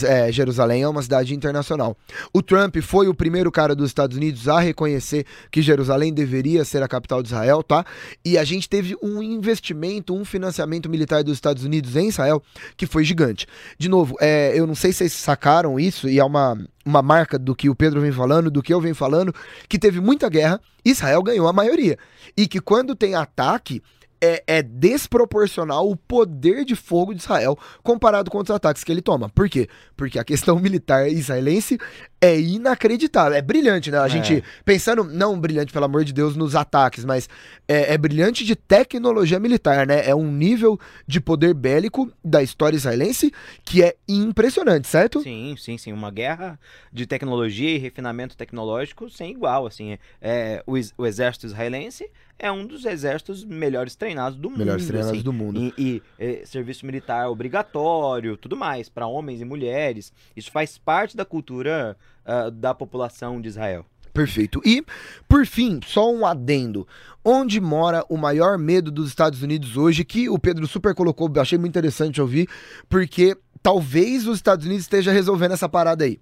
é, 0.05 0.31
Jerusalém 0.31 0.83
é 0.83 0.87
uma 0.87 1.01
cidade 1.01 1.33
internacional. 1.33 1.97
O 2.33 2.41
Trump 2.41 2.77
foi 2.81 3.07
o 3.07 3.13
primeiro 3.13 3.51
cara 3.51 3.75
dos 3.75 3.89
Estados 3.89 4.17
Unidos 4.17 4.47
a 4.47 4.59
reconhecer 4.59 5.25
que 5.51 5.61
Jerusalém 5.61 6.13
deveria 6.13 6.65
ser 6.65 6.83
a 6.83 6.87
capital 6.87 7.21
de 7.21 7.29
Israel, 7.29 7.63
tá? 7.63 7.85
E 8.23 8.37
a 8.37 8.43
gente 8.43 8.69
teve 8.69 8.95
um 9.01 9.21
investimento, 9.21 10.13
um 10.13 10.25
financiamento 10.25 10.89
militar 10.89 11.23
dos 11.23 11.33
Estados 11.33 11.63
Unidos 11.63 11.95
em 11.95 12.07
Israel 12.07 12.41
que 12.75 12.85
foi 12.85 13.03
gigante. 13.03 13.47
De 13.77 13.89
novo, 13.89 14.15
é, 14.19 14.51
eu 14.55 14.67
não 14.67 14.75
sei 14.75 14.91
se 14.91 14.99
vocês 14.99 15.13
sacaram 15.13 15.79
isso, 15.79 16.09
e 16.09 16.19
é 16.19 16.23
uma, 16.23 16.57
uma 16.85 17.01
marca 17.01 17.37
do 17.37 17.55
que 17.55 17.69
o 17.69 17.75
Pedro 17.75 18.01
vem 18.01 18.11
falando, 18.11 18.51
do 18.51 18.61
que 18.61 18.73
eu 18.73 18.81
venho 18.81 18.95
falando, 18.95 19.33
que 19.67 19.79
teve 19.79 19.99
muita 19.99 20.29
guerra, 20.29 20.59
Israel 20.83 21.23
ganhou 21.23 21.47
a 21.47 21.53
maioria. 21.53 21.97
E 22.35 22.47
que 22.47 22.59
quando 22.59 22.95
tem 22.95 23.15
ataque, 23.15 23.81
é, 24.21 24.43
é 24.47 24.61
desproporcional 24.63 25.89
o 25.89 25.95
poder 25.95 26.65
de 26.65 26.75
fogo 26.75 27.13
de 27.13 27.21
Israel 27.21 27.57
comparado 27.83 28.29
com 28.29 28.37
os 28.39 28.49
ataques 28.49 28.83
que 28.83 28.91
ele 28.91 29.01
toma. 29.01 29.29
Por 29.29 29.49
quê? 29.49 29.67
Porque 29.95 30.19
a 30.19 30.23
questão 30.23 30.57
militar 30.59 31.09
israelense 31.09 31.77
é 32.21 32.39
inacreditável. 32.39 33.37
É 33.37 33.41
brilhante, 33.41 33.89
né? 33.91 33.97
A 33.99 34.05
É. 34.05 34.09
gente, 34.09 34.43
pensando, 34.65 35.03
não 35.03 35.39
brilhante, 35.39 35.71
pelo 35.71 35.85
amor 35.85 36.03
de 36.03 36.11
Deus, 36.11 36.35
nos 36.35 36.55
ataques, 36.55 37.05
mas 37.05 37.29
é, 37.67 37.93
é 37.93 37.97
brilhante 37.97 38.43
de 38.43 38.55
tecnologia 38.55 39.39
militar, 39.39 39.87
né? 39.87 40.05
É 40.07 40.13
um 40.13 40.29
nível 40.31 40.77
de 41.07 41.21
poder 41.21 41.53
bélico 41.53 42.11
da 42.23 42.43
história 42.43 42.75
israelense 42.75 43.31
que 43.63 43.81
é 43.83 43.95
impressionante, 44.07 44.87
certo? 44.87 45.21
Sim, 45.21 45.55
sim, 45.57 45.77
sim. 45.77 45.93
Uma 45.93 46.11
guerra 46.11 46.59
de 46.91 47.05
tecnologia 47.05 47.69
e 47.69 47.77
refinamento 47.77 48.35
tecnológico 48.35 49.09
sem 49.09 49.31
igual. 49.31 49.65
Assim, 49.65 49.97
é, 50.21 50.61
o, 50.67 50.73
o 50.97 51.05
exército 51.05 51.45
israelense 51.45 52.09
é 52.37 52.49
um 52.51 52.65
dos 52.65 52.85
exércitos 52.85 53.43
melhores 53.43 53.95
treinados 53.95 54.08
do 54.15 54.49
Melhores 54.49 54.83
mundo. 54.83 54.87
treinados 54.87 55.19
assim. 55.19 55.23
do 55.23 55.33
mundo. 55.33 55.59
E, 55.59 55.73
e, 55.77 56.03
eh, 56.17 56.43
serviço 56.45 56.85
militar 56.85 57.29
obrigatório, 57.29 58.37
tudo 58.37 58.55
mais, 58.55 58.89
para 58.89 59.07
homens 59.07 59.41
e 59.41 59.45
mulheres. 59.45 60.11
Isso 60.35 60.51
faz 60.51 60.77
parte 60.77 61.15
da 61.15 61.25
cultura 61.25 61.97
ah, 62.25 62.51
da 62.51 62.75
população 62.75 63.41
de 63.41 63.47
Israel. 63.47 63.85
Perfeito. 64.13 64.61
E, 64.63 64.83
por 65.27 65.45
fim, 65.47 65.79
só 65.83 66.13
um 66.13 66.25
adendo. 66.25 66.87
Onde 67.25 67.59
mora 67.59 68.05
o 68.07 68.17
maior 68.17 68.57
medo 68.57 68.91
dos 68.91 69.07
Estados 69.09 69.41
Unidos 69.41 69.75
hoje, 69.75 70.05
que 70.05 70.29
o 70.29 70.37
Pedro 70.37 70.67
super 70.67 70.93
colocou, 70.93 71.31
achei 71.37 71.57
muito 71.57 71.71
interessante 71.71 72.21
ouvir, 72.21 72.47
porque 72.87 73.35
talvez 73.63 74.27
os 74.27 74.37
Estados 74.37 74.65
Unidos 74.65 74.83
esteja 74.83 75.11
resolvendo 75.11 75.53
essa 75.53 75.67
parada 75.67 76.05
aí. 76.05 76.19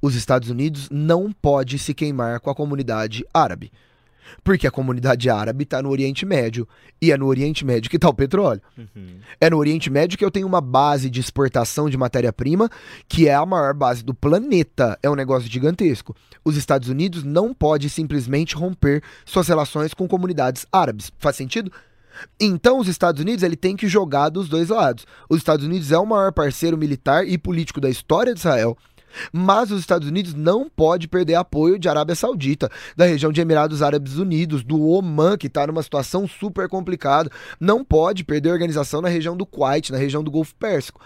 Os 0.00 0.14
Estados 0.14 0.50
Unidos 0.50 0.88
não 0.90 1.32
pode 1.32 1.78
se 1.78 1.94
queimar 1.94 2.38
com 2.40 2.50
a 2.50 2.54
comunidade 2.54 3.24
árabe. 3.32 3.72
Porque 4.42 4.66
a 4.66 4.70
comunidade 4.70 5.28
árabe 5.28 5.64
está 5.64 5.82
no 5.82 5.90
Oriente 5.90 6.24
Médio. 6.24 6.68
E 7.00 7.12
é 7.12 7.16
no 7.16 7.26
Oriente 7.26 7.64
Médio 7.64 7.90
que 7.90 7.96
está 7.96 8.08
o 8.08 8.14
petróleo. 8.14 8.60
É 9.40 9.50
no 9.50 9.56
Oriente 9.58 9.90
Médio 9.90 10.18
que 10.18 10.24
eu 10.24 10.30
tenho 10.30 10.46
uma 10.46 10.60
base 10.60 11.10
de 11.10 11.20
exportação 11.20 11.90
de 11.90 11.96
matéria-prima, 11.96 12.70
que 13.08 13.28
é 13.28 13.34
a 13.34 13.44
maior 13.44 13.74
base 13.74 14.04
do 14.04 14.14
planeta. 14.14 14.98
É 15.02 15.10
um 15.10 15.14
negócio 15.14 15.50
gigantesco. 15.50 16.14
Os 16.44 16.56
Estados 16.56 16.88
Unidos 16.88 17.24
não 17.24 17.52
pode 17.52 17.88
simplesmente 17.90 18.54
romper 18.54 19.02
suas 19.24 19.48
relações 19.48 19.92
com 19.92 20.08
comunidades 20.08 20.66
árabes. 20.72 21.12
Faz 21.18 21.36
sentido? 21.36 21.70
Então, 22.40 22.78
os 22.78 22.88
Estados 22.88 23.20
Unidos 23.20 23.42
ele 23.42 23.56
tem 23.56 23.76
que 23.76 23.88
jogar 23.88 24.28
dos 24.28 24.48
dois 24.48 24.70
lados. 24.70 25.06
Os 25.28 25.38
Estados 25.38 25.66
Unidos 25.66 25.92
é 25.92 25.98
o 25.98 26.06
maior 26.06 26.32
parceiro 26.32 26.76
militar 26.76 27.26
e 27.26 27.36
político 27.36 27.80
da 27.80 27.90
história 27.90 28.32
de 28.32 28.40
Israel. 28.40 28.76
Mas 29.32 29.70
os 29.70 29.80
Estados 29.80 30.08
Unidos 30.08 30.34
não 30.34 30.68
pode 30.68 31.08
perder 31.08 31.34
apoio 31.34 31.78
de 31.78 31.88
Arábia 31.88 32.14
Saudita, 32.14 32.70
da 32.96 33.04
região 33.04 33.32
de 33.32 33.40
Emirados 33.40 33.82
Árabes 33.82 34.16
Unidos, 34.16 34.62
do 34.62 34.82
Oman, 34.86 35.36
que 35.36 35.46
está 35.46 35.66
numa 35.66 35.82
situação 35.82 36.26
super 36.26 36.68
complicada. 36.68 37.30
Não 37.58 37.84
pode 37.84 38.24
perder 38.24 38.50
organização 38.50 39.00
na 39.00 39.08
região 39.08 39.36
do 39.36 39.46
Kuwait, 39.46 39.90
na 39.90 39.98
região 39.98 40.22
do 40.22 40.30
Golfo 40.30 40.54
Pérsico. 40.54 41.00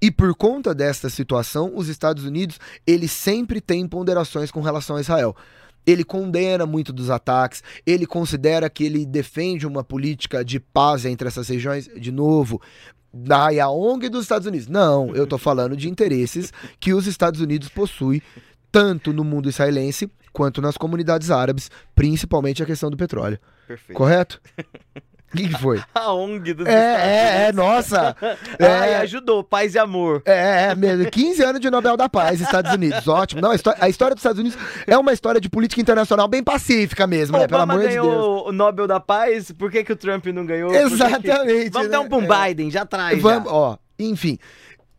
E 0.00 0.10
por 0.10 0.34
conta 0.34 0.74
desta 0.74 1.08
situação, 1.08 1.72
os 1.76 1.88
Estados 1.88 2.24
Unidos, 2.24 2.58
ele 2.84 3.06
sempre 3.06 3.60
tem 3.60 3.86
ponderações 3.86 4.50
com 4.50 4.60
relação 4.60 4.96
a 4.96 5.00
Israel. 5.00 5.36
Ele 5.86 6.04
condena 6.04 6.66
muito 6.66 6.92
dos 6.92 7.10
ataques, 7.10 7.62
ele 7.86 8.06
considera 8.06 8.68
que 8.70 8.84
ele 8.84 9.04
defende 9.04 9.66
uma 9.66 9.82
política 9.82 10.44
de 10.44 10.58
paz 10.58 11.04
entre 11.04 11.28
essas 11.28 11.48
regiões, 11.48 11.88
de 11.96 12.10
novo, 12.12 12.60
da 13.12 13.70
ONG 13.70 14.08
dos 14.08 14.22
Estados 14.22 14.46
Unidos. 14.46 14.68
Não, 14.68 15.14
eu 15.14 15.26
tô 15.26 15.36
falando 15.38 15.76
de 15.76 15.88
interesses 15.88 16.52
que 16.80 16.94
os 16.94 17.06
Estados 17.06 17.40
Unidos 17.40 17.68
possuem 17.68 18.22
tanto 18.70 19.12
no 19.12 19.22
mundo 19.22 19.48
israelense 19.48 20.10
quanto 20.32 20.62
nas 20.62 20.78
comunidades 20.78 21.30
árabes, 21.30 21.70
principalmente 21.94 22.62
a 22.62 22.66
questão 22.66 22.90
do 22.90 22.96
petróleo. 22.96 23.38
Perfeito. 23.68 23.96
Correto? 23.96 24.40
O 25.32 25.36
que, 25.36 25.48
que 25.48 25.58
foi? 25.60 25.80
A 25.94 26.12
ONG 26.12 26.52
dos 26.54 26.66
É, 26.66 26.72
é, 26.72 27.46
é, 27.48 27.52
nossa. 27.52 28.14
Ai, 28.20 28.92
É, 28.92 28.96
ajudou, 28.98 29.42
paz 29.42 29.74
e 29.74 29.78
amor. 29.78 30.22
é, 30.26 30.68
é 30.70 30.74
mesmo. 30.74 31.10
15 31.10 31.42
anos 31.42 31.60
de 31.60 31.70
Nobel 31.70 31.96
da 31.96 32.08
Paz, 32.08 32.40
Estados 32.40 32.72
Unidos. 32.72 33.06
Ótimo. 33.08 33.40
Não, 33.40 33.50
a 33.50 33.54
histó- 33.54 33.74
a 33.80 33.88
história 33.88 34.14
dos 34.14 34.20
Estados 34.20 34.38
Unidos 34.40 34.58
é 34.86 34.96
uma 34.98 35.12
história 35.12 35.40
de 35.40 35.48
política 35.48 35.80
internacional 35.80 36.28
bem 36.28 36.42
pacífica 36.42 37.06
mesmo, 37.06 37.38
né? 37.38 37.46
Pelo 37.48 37.62
amor 37.62 37.80
de 37.80 37.88
Deus. 37.88 38.06
ganhou 38.06 38.48
o 38.48 38.52
Nobel 38.52 38.86
da 38.86 39.00
Paz, 39.00 39.50
por 39.52 39.70
que, 39.70 39.82
que 39.82 39.92
o 39.92 39.96
Trump 39.96 40.26
não 40.26 40.44
ganhou? 40.44 40.70
Por 40.70 40.78
que 40.78 40.84
Exatamente. 40.94 41.70
Vamos 41.70 41.88
né? 41.88 41.92
dar 41.92 42.00
um 42.00 42.08
um 42.18 42.32
É. 42.32 42.48
Biden, 42.48 42.70
já 42.70 42.84
traz. 42.84 43.20
Vamos, 43.22 43.48
já. 43.50 43.56
ó, 43.56 43.76
enfim. 43.98 44.38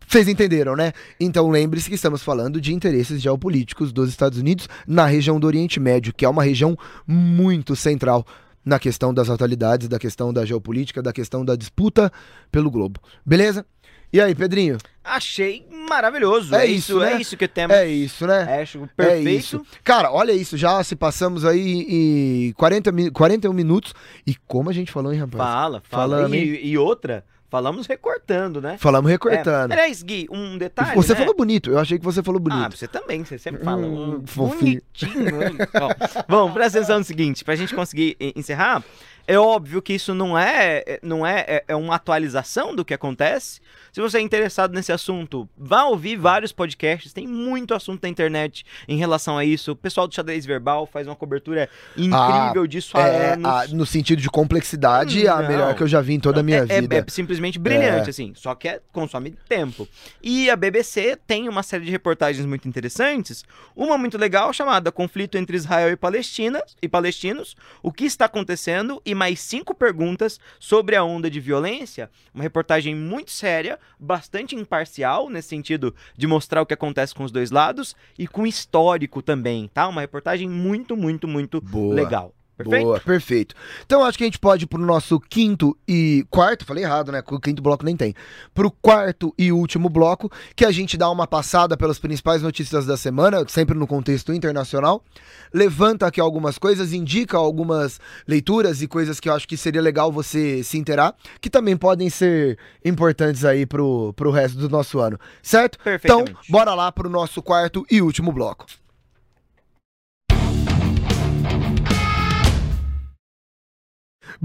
Vocês 0.07 0.27
entenderam, 0.27 0.75
né? 0.75 0.91
Então 1.19 1.49
lembre-se 1.49 1.89
que 1.89 1.95
estamos 1.95 2.21
falando 2.21 2.59
de 2.61 2.73
interesses 2.73 3.21
geopolíticos 3.21 3.91
dos 3.91 4.09
Estados 4.09 4.38
Unidos 4.38 4.67
na 4.86 5.05
região 5.05 5.39
do 5.39 5.47
Oriente 5.47 5.79
Médio, 5.79 6.13
que 6.13 6.25
é 6.25 6.29
uma 6.29 6.43
região 6.43 6.77
muito 7.07 7.75
central 7.75 8.25
na 8.66 8.80
questão 8.80 9.14
das 9.14 9.30
atualidades, 9.30 9.88
da 9.88 9.99
questão 9.99 10.32
da 10.34 10.45
geopolítica, 10.45 11.01
da 11.01 11.11
questão 11.14 11.43
da 11.43 11.55
disputa 11.55 12.11
pelo 12.51 12.72
globo. 12.72 12.99
Beleza? 13.26 13.66
E 14.11 14.22
aí, 14.22 14.36
Pedrinho? 14.36 14.78
Achei 15.03 15.66
maravilhoso. 15.89 16.53
É 16.55 16.64
É, 16.64 16.66
isso, 16.68 16.93
isso, 16.93 16.99
né? 16.99 17.14
é 17.14 17.22
isso 17.22 17.36
que 17.36 17.47
temos. 17.47 17.76
É 17.76 17.88
isso, 17.88 18.28
né? 18.28 18.45
É, 18.59 18.61
acho 18.61 18.88
perfeito. 18.95 19.28
É 19.28 19.32
isso. 19.32 19.66
Cara, 19.84 20.11
olha 20.11 20.32
isso, 20.32 20.55
já 20.55 20.84
se 20.84 20.95
passamos 20.95 21.43
aí 21.43 21.82
em 21.89 22.53
40, 22.53 22.91
mi- 22.91 23.09
41 23.11 23.51
minutos. 23.53 23.93
E 24.26 24.36
como 24.47 24.70
a 24.70 24.74
gente 24.74 24.91
falou, 24.91 25.11
hein, 25.11 25.20
rapaz? 25.20 25.43
Fala, 25.43 25.82
fala. 25.89 26.16
Falamos, 26.18 26.38
e, 26.38 26.59
e 26.68 26.78
outra, 26.78 27.26
falamos 27.54 27.86
recortando, 27.86 28.60
né? 28.60 28.78
Falamos 28.80 29.12
recortando. 29.12 29.72
É, 29.72 29.76
aliás, 29.76 30.01
Gui, 30.01 30.26
um 30.32 30.58
detalhe. 30.58 30.95
você 30.95 31.14
né? 31.14 31.20
falou 31.20 31.36
bonito, 31.36 31.70
eu 31.70 31.78
achei 31.78 31.99
que 31.99 32.04
você 32.04 32.24
falou 32.24 32.41
Ah, 32.47 32.49
bonito. 32.49 32.76
você 32.76 32.88
também, 32.88 33.24
você 33.24 33.38
sempre 33.38 33.64
fala. 33.64 33.86
Hum, 33.86 34.22
um 34.24 34.26
fofinho. 34.26 34.82
bonitinho. 34.82 35.58
Bom, 35.72 35.89
Bom, 36.28 36.51
presta 36.51 36.80
atenção 36.80 36.97
no 36.97 37.04
seguinte, 37.06 37.43
pra 37.45 37.56
gente 37.56 37.76
conseguir 37.76 38.18
encerrar, 38.36 38.84
é 39.28 39.38
óbvio 39.38 39.82
que 39.82 39.93
isso 39.93 40.13
não 40.13 40.38
é, 40.38 40.84
é- 40.86 40.99
não 41.01 41.26
é, 41.26 41.39
é, 41.47 41.63
é 41.69 41.76
uma 41.76 41.95
atualização 41.95 42.76
do 42.76 42.84
que 42.84 42.93
acontece. 42.93 43.61
Se 43.91 44.01
você 44.01 44.17
é 44.17 44.21
interessado 44.21 44.74
nesse 44.74 44.91
assunto, 44.91 45.47
vá 45.57 45.84
ouvir 45.84 46.15
vários 46.17 46.51
podcasts, 46.51 47.13
tem 47.13 47.28
muito 47.28 47.74
assunto 47.76 48.01
na 48.03 48.09
internet 48.09 48.65
em 48.88 48.97
relação 48.97 49.38
a 49.38 49.45
isso. 49.45 49.71
O 49.71 49.76
pessoal 49.76 50.07
do 50.07 50.15
Xadrez 50.15 50.45
Verbal 50.45 50.86
faz 50.88 51.07
uma 51.07 51.15
cobertura 51.15 51.69
incrível 51.95 52.65
disso 52.67 52.97
há 52.97 53.07
É, 53.07 53.34
anos. 53.34 53.45
a- 53.45 53.67
no 53.67 53.86
sentido 53.86 54.21
de 54.21 54.30
complexidade, 54.30 55.28
a 55.28 55.41
Não. 55.41 55.47
melhor 55.47 55.76
que 55.76 55.84
eu 55.84 55.88
já 55.88 56.01
vi 56.01 56.13
em 56.15 56.19
toda 56.19 56.39
a 56.39 56.43
minha 56.43 56.59
é, 56.59 56.78
é- 56.78 56.82
vida. 56.82 56.95
é 56.97 57.05
simplesmente 57.07 57.59
brilhante, 57.59 58.07
É. 58.07 58.09
assim. 58.09 58.34
Só 58.36 58.55
que 58.55 58.67
é- 58.67 58.82
consome 58.91 59.36
tempo. 59.47 59.88
E 60.21 60.49
a 60.49 60.55
BBC 60.55 61.15
tem 61.28 61.47
uma 61.47 61.63
série 61.63 61.86
de 61.86 61.91
reportagens 61.91 62.45
muito 62.45 62.67
interessantes. 62.67 63.43
Uma 63.76 63.97
muito 63.97 64.17
legal 64.17 64.51
chamada 64.53 64.91
Conflito 64.91 65.38
entre 65.38 65.55
Israel 65.55 65.89
e 65.91 65.95
Palestina 65.95 66.61
e 66.82 66.88
palestinos. 66.89 67.55
O 67.82 67.91
que 67.91 68.05
está 68.05 68.26
acontecendo? 68.26 69.01
E 69.05 69.12
mais 69.14 69.39
cinco 69.39 69.74
perguntas 69.74 70.39
sobre 70.59 70.95
a 70.95 71.03
onda 71.03 71.30
de 71.30 71.39
violência. 71.39 72.09
Uma 72.34 72.43
reportagem 72.43 72.95
muito 72.95 73.32
séria, 73.32 73.80
bastante 73.99 74.55
imparcial 74.55 75.30
nesse 75.30 75.49
sentido 75.49 75.95
de 76.18 76.28
mostrar 76.28 76.61
o 76.61 76.66
que 76.66 76.74
acontece 76.74 77.14
com 77.14 77.24
os 77.24 77.32
dois 77.32 77.51
lados 77.51 77.95
e 78.18 78.28
com 78.28 78.45
histórico 78.45 79.22
também, 79.22 79.70
tá? 79.74 79.88
Uma 79.88 80.01
reportagem 80.01 80.49
muito, 80.49 80.95
muito, 80.97 81.28
muito 81.28 81.61
Boa. 81.61 81.95
legal. 81.95 82.34
Perfeito? 82.56 82.84
Boa, 82.84 82.99
perfeito. 82.99 83.56
Então 83.84 84.04
acho 84.04 84.18
que 84.18 84.24
a 84.24 84.28
gente 84.28 84.38
pode 84.38 84.66
ir 84.66 84.68
pro 84.68 84.80
nosso 84.80 85.20
quinto 85.20 85.76
e 85.88 86.24
quarto, 86.30 86.66
falei 86.66 86.84
errado, 86.84 87.12
né? 87.12 87.24
O 87.32 87.39
quinto 87.39 87.64
bloco 87.64 87.84
nem 87.84 87.97
tem. 87.97 88.14
Pro 88.54 88.70
quarto 88.70 89.34
e 89.38 89.51
último 89.51 89.89
bloco, 89.89 90.32
que 90.56 90.64
a 90.64 90.72
gente 90.72 90.95
dá 90.95 91.10
uma 91.10 91.26
passada 91.26 91.76
pelas 91.76 91.97
principais 91.97 92.43
notícias 92.43 92.86
da 92.86 92.95
semana, 92.95 93.43
sempre 93.47 93.78
no 93.78 93.88
contexto 93.88 94.32
internacional. 94.32 95.04
Levanta 95.51 96.06
aqui 96.06 96.22
algumas 96.22 96.60
coisas, 96.60 96.93
indica 96.93 97.38
algumas 97.38 97.99
leituras 98.28 98.82
e 98.84 98.88
coisas 98.88 99.20
que 99.20 99.30
eu 99.30 99.34
acho 99.34 99.47
que 99.47 99.58
seria 99.58 99.82
legal 99.82 100.12
você 100.12 100.64
se 100.64 100.78
inteirar, 100.78 101.16
que 101.41 101.49
também 101.49 101.76
podem 101.76 102.10
ser 102.10 102.60
importantes 102.86 103.43
aí 103.43 103.66
pro, 103.66 104.14
pro 104.14 104.30
resto 104.30 104.60
do 104.60 104.70
nosso 104.70 104.99
ano, 104.99 105.20
certo? 105.41 105.80
Então, 106.04 106.24
bora 106.49 106.76
lá 106.76 106.91
pro 106.91 107.10
nosso 107.10 107.41
quarto 107.41 107.84
e 107.89 108.01
último 108.01 108.32
bloco. 108.32 108.66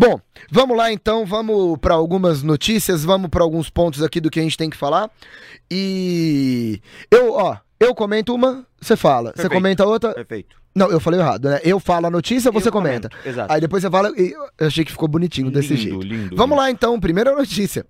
Bom, 0.00 0.20
vamos 0.48 0.76
lá 0.76 0.92
então, 0.92 1.26
vamos 1.26 1.76
para 1.80 1.92
algumas 1.94 2.40
notícias, 2.44 3.02
vamos 3.04 3.28
para 3.28 3.42
alguns 3.42 3.68
pontos 3.68 4.00
aqui 4.00 4.20
do 4.20 4.30
que 4.30 4.38
a 4.38 4.42
gente 4.44 4.56
tem 4.56 4.70
que 4.70 4.76
falar. 4.76 5.10
E 5.68 6.80
eu, 7.10 7.32
ó, 7.32 7.56
eu 7.80 7.92
comento 7.96 8.32
uma, 8.32 8.64
você 8.80 8.96
fala. 8.96 9.32
Você 9.34 9.48
comenta 9.48 9.84
outra. 9.84 10.14
Perfeito. 10.14 10.56
Não, 10.72 10.88
eu 10.88 11.00
falei 11.00 11.18
errado, 11.18 11.48
né? 11.50 11.58
Eu 11.64 11.80
falo 11.80 12.06
a 12.06 12.10
notícia, 12.10 12.52
você 12.52 12.68
Eu 12.68 12.72
comenta. 12.72 13.08
comento, 13.08 13.28
Exato. 13.28 13.52
Aí 13.52 13.60
depois 13.60 13.82
você 13.82 13.90
fala, 13.90 14.12
e 14.16 14.32
eu 14.60 14.66
achei 14.68 14.84
que 14.84 14.92
ficou 14.92 15.08
bonitinho 15.08 15.50
desse 15.50 15.74
Lindo, 15.74 15.82
jeito. 15.82 16.00
lindo, 16.02 16.36
Vamos 16.36 16.56
lá 16.56 16.70
então, 16.70 17.00
primeira 17.00 17.34
notícia. 17.34 17.84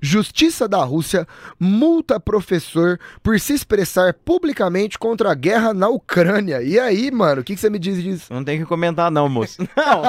Justiça 0.00 0.68
da 0.68 0.82
Rússia 0.84 1.26
multa 1.58 2.18
professor 2.20 2.98
por 3.22 3.38
se 3.40 3.54
expressar 3.54 4.14
publicamente 4.14 4.98
contra 4.98 5.30
a 5.30 5.34
guerra 5.34 5.72
na 5.74 5.88
Ucrânia. 5.88 6.62
E 6.62 6.78
aí, 6.78 7.10
mano, 7.10 7.40
o 7.40 7.44
que, 7.44 7.54
que 7.54 7.60
você 7.60 7.70
me 7.70 7.78
diz 7.78 8.02
disso? 8.02 8.32
Não 8.32 8.44
tem 8.44 8.58
que 8.58 8.66
comentar, 8.66 9.10
não, 9.10 9.28
moço. 9.28 9.62
Não, 9.76 10.02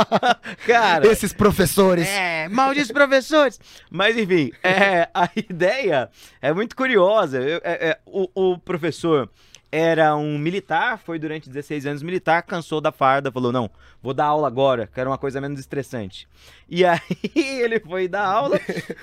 cara. 0.66 1.08
Esses 1.08 1.34
professores. 1.34 2.08
É, 2.08 2.48
malditos 2.50 2.92
professores. 2.92 3.60
Mas 3.90 4.18
enfim, 4.18 4.52
é, 4.64 5.10
a 5.14 5.30
ideia 5.36 6.10
é 6.42 6.54
muito 6.54 6.76
curiosa. 6.76 7.40
É- 7.42 7.62
é, 7.64 8.00
o, 8.06 8.30
o 8.54 8.58
professor 8.58 9.30
era 9.78 10.16
um 10.16 10.38
militar, 10.38 10.98
foi 10.98 11.20
durante 11.20 11.50
16 11.50 11.86
anos 11.86 12.02
militar, 12.02 12.42
cansou 12.44 12.80
da 12.80 12.94
farda, 12.94 13.30
falou: 13.30 13.52
não, 13.52 13.70
vou 14.02 14.14
dar 14.14 14.28
aula 14.28 14.48
agora, 14.48 14.88
quero 14.88 15.10
uma 15.10 15.18
coisa 15.18 15.42
menos 15.42 15.60
estressante. 15.60 16.30
E 16.70 16.86
aí 16.86 17.02
ele 17.36 17.82
foi 17.82 18.08
dar 18.08 18.26
aula 18.26 18.58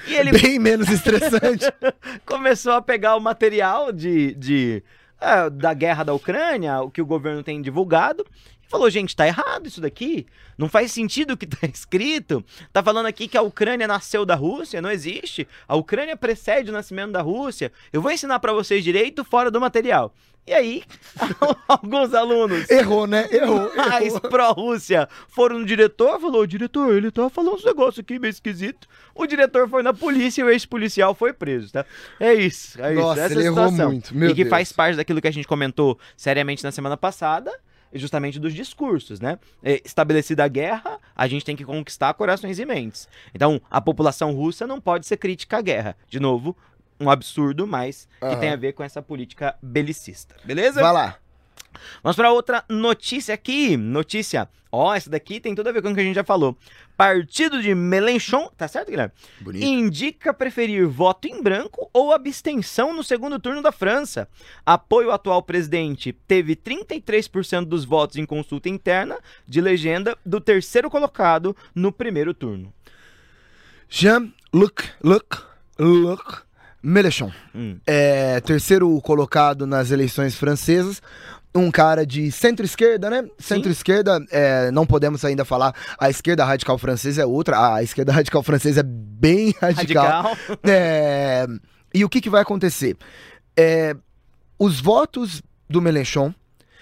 e 0.08 0.14
ele 0.14 0.32
Bem 0.32 0.58
menos 0.58 0.88
estressante. 0.88 1.66
começou 2.24 2.72
a 2.72 2.80
pegar 2.80 3.16
o 3.16 3.20
material 3.20 3.92
de, 3.92 4.34
de 4.34 4.82
é, 5.20 5.50
da 5.50 5.74
guerra 5.74 6.04
da 6.04 6.14
Ucrânia, 6.14 6.80
o 6.80 6.90
que 6.90 7.02
o 7.02 7.06
governo 7.06 7.42
tem 7.42 7.60
divulgado, 7.60 8.24
e 8.66 8.70
falou, 8.70 8.88
gente, 8.88 9.14
tá 9.14 9.26
errado 9.26 9.66
isso 9.66 9.80
daqui. 9.80 10.26
Não 10.56 10.70
faz 10.70 10.90
sentido 10.90 11.34
o 11.34 11.36
que 11.36 11.46
tá 11.46 11.66
escrito. 11.68 12.42
Tá 12.72 12.82
falando 12.82 13.06
aqui 13.06 13.28
que 13.28 13.36
a 13.36 13.42
Ucrânia 13.42 13.86
nasceu 13.86 14.24
da 14.24 14.34
Rússia, 14.34 14.80
não 14.80 14.90
existe. 14.90 15.46
A 15.68 15.76
Ucrânia 15.76 16.16
precede 16.16 16.70
o 16.70 16.72
nascimento 16.72 17.12
da 17.12 17.20
Rússia. 17.20 17.70
Eu 17.92 18.00
vou 18.00 18.10
ensinar 18.10 18.38
pra 18.38 18.54
vocês 18.54 18.82
direito 18.82 19.22
fora 19.22 19.50
do 19.50 19.60
material. 19.60 20.14
E 20.44 20.52
aí, 20.52 20.82
alguns 21.68 22.12
alunos 22.12 22.68
Errou, 22.68 23.06
né? 23.06 23.28
Errou. 23.30 23.70
mais 23.76 24.18
pró-Rússia 24.18 25.08
foram 25.28 25.60
no 25.60 25.64
diretor, 25.64 26.20
falou, 26.20 26.44
diretor, 26.46 26.96
ele 26.96 27.12
tá 27.12 27.30
falando 27.30 27.54
uns 27.54 27.64
negócios 27.64 28.00
aqui 28.00 28.18
meio 28.18 28.30
esquisito. 28.30 28.88
O 29.14 29.24
diretor 29.24 29.68
foi 29.68 29.84
na 29.84 29.94
polícia 29.94 30.40
e 30.40 30.44
o 30.44 30.50
ex-policial 30.50 31.14
foi 31.14 31.32
preso, 31.32 31.72
tá? 31.72 31.86
É 32.18 32.34
isso, 32.34 32.82
é 32.82 32.92
isso. 32.92 33.00
Nossa, 33.02 33.20
essa 33.20 33.34
ele 33.34 33.42
a 33.42 33.46
errou 33.46 33.68
situação. 33.68 33.92
muito, 33.92 34.16
meu 34.16 34.30
e 34.30 34.34
que 34.34 34.42
Deus. 34.42 34.50
faz 34.50 34.72
parte 34.72 34.96
daquilo 34.96 35.20
que 35.20 35.28
a 35.28 35.32
gente 35.32 35.46
comentou 35.46 35.96
seriamente 36.16 36.64
na 36.64 36.72
semana 36.72 36.96
passada, 36.96 37.52
justamente 37.94 38.40
dos 38.40 38.54
discursos, 38.54 39.20
né? 39.20 39.38
É, 39.62 39.80
Estabelecida 39.84 40.42
a 40.44 40.48
guerra, 40.48 40.98
a 41.14 41.28
gente 41.28 41.44
tem 41.44 41.54
que 41.54 41.64
conquistar 41.64 42.14
corações 42.14 42.58
e 42.58 42.64
mentes. 42.64 43.08
Então, 43.34 43.60
a 43.70 43.80
população 43.80 44.32
russa 44.32 44.66
não 44.66 44.80
pode 44.80 45.06
ser 45.06 45.18
crítica 45.18 45.58
à 45.58 45.60
guerra. 45.60 45.96
De 46.08 46.18
novo, 46.18 46.56
um 47.02 47.10
absurdo, 47.10 47.66
mas 47.66 48.08
que 48.20 48.36
tem 48.36 48.50
a 48.50 48.56
ver 48.56 48.72
com 48.72 48.82
essa 48.82 49.02
política 49.02 49.56
belicista. 49.62 50.36
Beleza? 50.44 50.80
Vai 50.80 50.92
lá. 50.92 51.16
Vamos 52.02 52.16
para 52.16 52.30
outra 52.30 52.64
notícia 52.68 53.34
aqui. 53.34 53.76
Notícia. 53.76 54.48
Ó, 54.70 54.94
essa 54.94 55.10
daqui 55.10 55.38
tem 55.38 55.54
tudo 55.54 55.68
a 55.68 55.72
ver 55.72 55.82
com 55.82 55.90
o 55.90 55.94
que 55.94 56.00
a 56.00 56.04
gente 56.04 56.14
já 56.14 56.24
falou. 56.24 56.56
Partido 56.96 57.60
de 57.60 57.74
Melenchon, 57.74 58.50
tá 58.56 58.66
certo, 58.66 58.90
Guilherme? 58.90 59.12
Bonito. 59.40 59.64
Indica 59.64 60.32
preferir 60.32 60.86
voto 60.86 61.28
em 61.28 61.42
branco 61.42 61.90
ou 61.92 62.12
abstenção 62.12 62.94
no 62.94 63.04
segundo 63.04 63.38
turno 63.38 63.60
da 63.60 63.70
França. 63.70 64.28
Apoio 64.64 65.08
ao 65.08 65.16
atual 65.16 65.42
presidente 65.42 66.12
teve 66.12 66.56
33% 66.56 67.66
dos 67.66 67.84
votos 67.84 68.16
em 68.16 68.24
consulta 68.24 68.68
interna 68.70 69.18
de 69.46 69.60
legenda 69.60 70.16
do 70.24 70.40
terceiro 70.40 70.88
colocado 70.88 71.54
no 71.74 71.92
primeiro 71.92 72.32
turno. 72.32 72.72
Jean-Luc 73.90 74.90
Luc, 75.02 75.36
Luc 75.78 76.44
Mélenchon. 76.82 77.30
Hum. 77.54 77.78
É, 77.86 78.40
terceiro 78.40 79.00
colocado 79.00 79.66
nas 79.66 79.90
eleições 79.90 80.34
francesas. 80.34 81.00
Um 81.54 81.70
cara 81.70 82.06
de 82.06 82.32
centro-esquerda, 82.32 83.10
né? 83.10 83.28
Centro-esquerda, 83.38 84.18
é, 84.30 84.70
não 84.70 84.86
podemos 84.86 85.22
ainda 85.22 85.44
falar. 85.44 85.74
A 85.98 86.08
esquerda 86.08 86.44
radical 86.44 86.78
francesa 86.78 87.22
é 87.22 87.26
outra. 87.26 87.74
A 87.74 87.82
esquerda 87.82 88.10
radical 88.12 88.42
francesa 88.42 88.80
é 88.80 88.82
bem 88.82 89.54
radical. 89.60 90.22
Radical. 90.22 90.58
É, 90.64 91.46
e 91.94 92.04
o 92.04 92.08
que, 92.08 92.20
que 92.20 92.30
vai 92.30 92.40
acontecer? 92.40 92.96
É, 93.56 93.94
os 94.58 94.80
votos 94.80 95.42
do 95.68 95.82
Mélenchon 95.82 96.34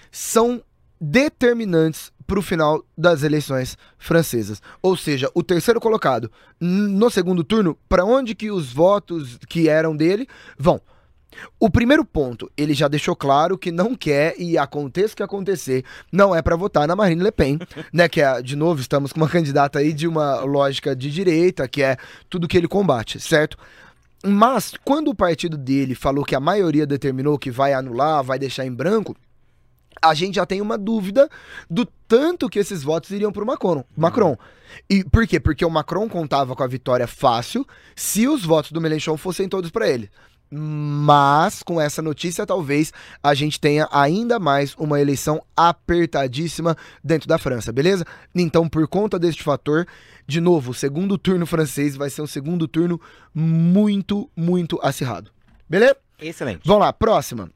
são 0.09 0.63
determinantes 0.99 2.11
para 2.31 2.39
o 2.39 2.41
final 2.41 2.81
das 2.97 3.23
eleições 3.23 3.77
francesas. 3.97 4.61
Ou 4.81 4.95
seja, 4.95 5.29
o 5.33 5.43
terceiro 5.43 5.81
colocado 5.81 6.31
no 6.61 7.09
segundo 7.09 7.43
turno, 7.43 7.77
para 7.89 8.05
onde 8.05 8.33
que 8.33 8.49
os 8.49 8.71
votos 8.71 9.37
que 9.49 9.67
eram 9.67 9.93
dele 9.93 10.25
vão? 10.57 10.79
O 11.59 11.69
primeiro 11.69 12.05
ponto, 12.05 12.49
ele 12.55 12.73
já 12.73 12.87
deixou 12.87 13.17
claro 13.17 13.57
que 13.57 13.69
não 13.69 13.95
quer, 13.95 14.35
e 14.39 14.57
aconteça 14.57 15.13
o 15.13 15.17
que 15.17 15.23
acontecer, 15.23 15.83
não 16.09 16.33
é 16.33 16.41
para 16.41 16.55
votar 16.55 16.87
na 16.87 16.95
Marine 16.95 17.21
Le 17.21 17.33
Pen, 17.33 17.59
né? 17.91 18.07
Que 18.07 18.21
é, 18.21 18.41
de 18.41 18.55
novo, 18.55 18.79
estamos 18.79 19.11
com 19.11 19.19
uma 19.19 19.29
candidata 19.29 19.79
aí 19.79 19.91
de 19.91 20.07
uma 20.07 20.39
lógica 20.39 20.95
de 20.95 21.11
direita, 21.11 21.67
que 21.67 21.83
é 21.83 21.97
tudo 22.29 22.47
que 22.47 22.57
ele 22.57 22.67
combate, 22.67 23.19
certo? 23.19 23.57
Mas, 24.25 24.73
quando 24.85 25.09
o 25.09 25.15
partido 25.15 25.57
dele 25.57 25.95
falou 25.95 26.23
que 26.23 26.35
a 26.35 26.39
maioria 26.39 26.87
determinou 26.87 27.37
que 27.37 27.51
vai 27.51 27.73
anular, 27.73 28.23
vai 28.23 28.39
deixar 28.39 28.65
em 28.65 28.71
branco, 28.71 29.15
a 30.01 30.13
gente 30.13 30.35
já 30.35 30.45
tem 30.45 30.61
uma 30.61 30.77
dúvida 30.77 31.29
do 31.69 31.85
tanto 32.07 32.49
que 32.49 32.59
esses 32.59 32.83
votos 32.83 33.11
iriam 33.11 33.31
pro 33.31 33.45
Macron. 33.45 33.83
Macron. 33.95 34.37
E 34.89 35.03
por 35.03 35.27
quê? 35.27 35.39
Porque 35.39 35.63
o 35.63 35.69
Macron 35.69 36.09
contava 36.09 36.55
com 36.55 36.63
a 36.63 36.67
vitória 36.67 37.07
fácil 37.07 37.65
se 37.95 38.27
os 38.27 38.43
votos 38.43 38.71
do 38.71 38.81
Mélenchon 38.81 39.17
fossem 39.17 39.47
todos 39.47 39.69
para 39.69 39.87
ele. 39.87 40.09
Mas 40.53 41.63
com 41.63 41.79
essa 41.79 42.01
notícia, 42.01 42.45
talvez 42.45 42.91
a 43.23 43.33
gente 43.33 43.57
tenha 43.57 43.87
ainda 43.89 44.37
mais 44.37 44.75
uma 44.77 44.99
eleição 44.99 45.41
apertadíssima 45.55 46.75
dentro 47.01 47.25
da 47.25 47.37
França, 47.37 47.71
beleza? 47.71 48.05
Então, 48.35 48.67
por 48.67 48.85
conta 48.85 49.17
deste 49.17 49.43
fator, 49.43 49.87
de 50.27 50.41
novo, 50.41 50.71
o 50.71 50.73
segundo 50.73 51.17
turno 51.17 51.45
francês 51.45 51.95
vai 51.95 52.09
ser 52.09 52.21
um 52.21 52.27
segundo 52.27 52.67
turno 52.67 52.99
muito, 53.33 54.29
muito 54.35 54.77
acirrado. 54.83 55.31
Beleza? 55.69 55.95
Excelente. 56.19 56.61
Vamos 56.65 56.81
lá, 56.81 56.91
próxima. 56.91 57.49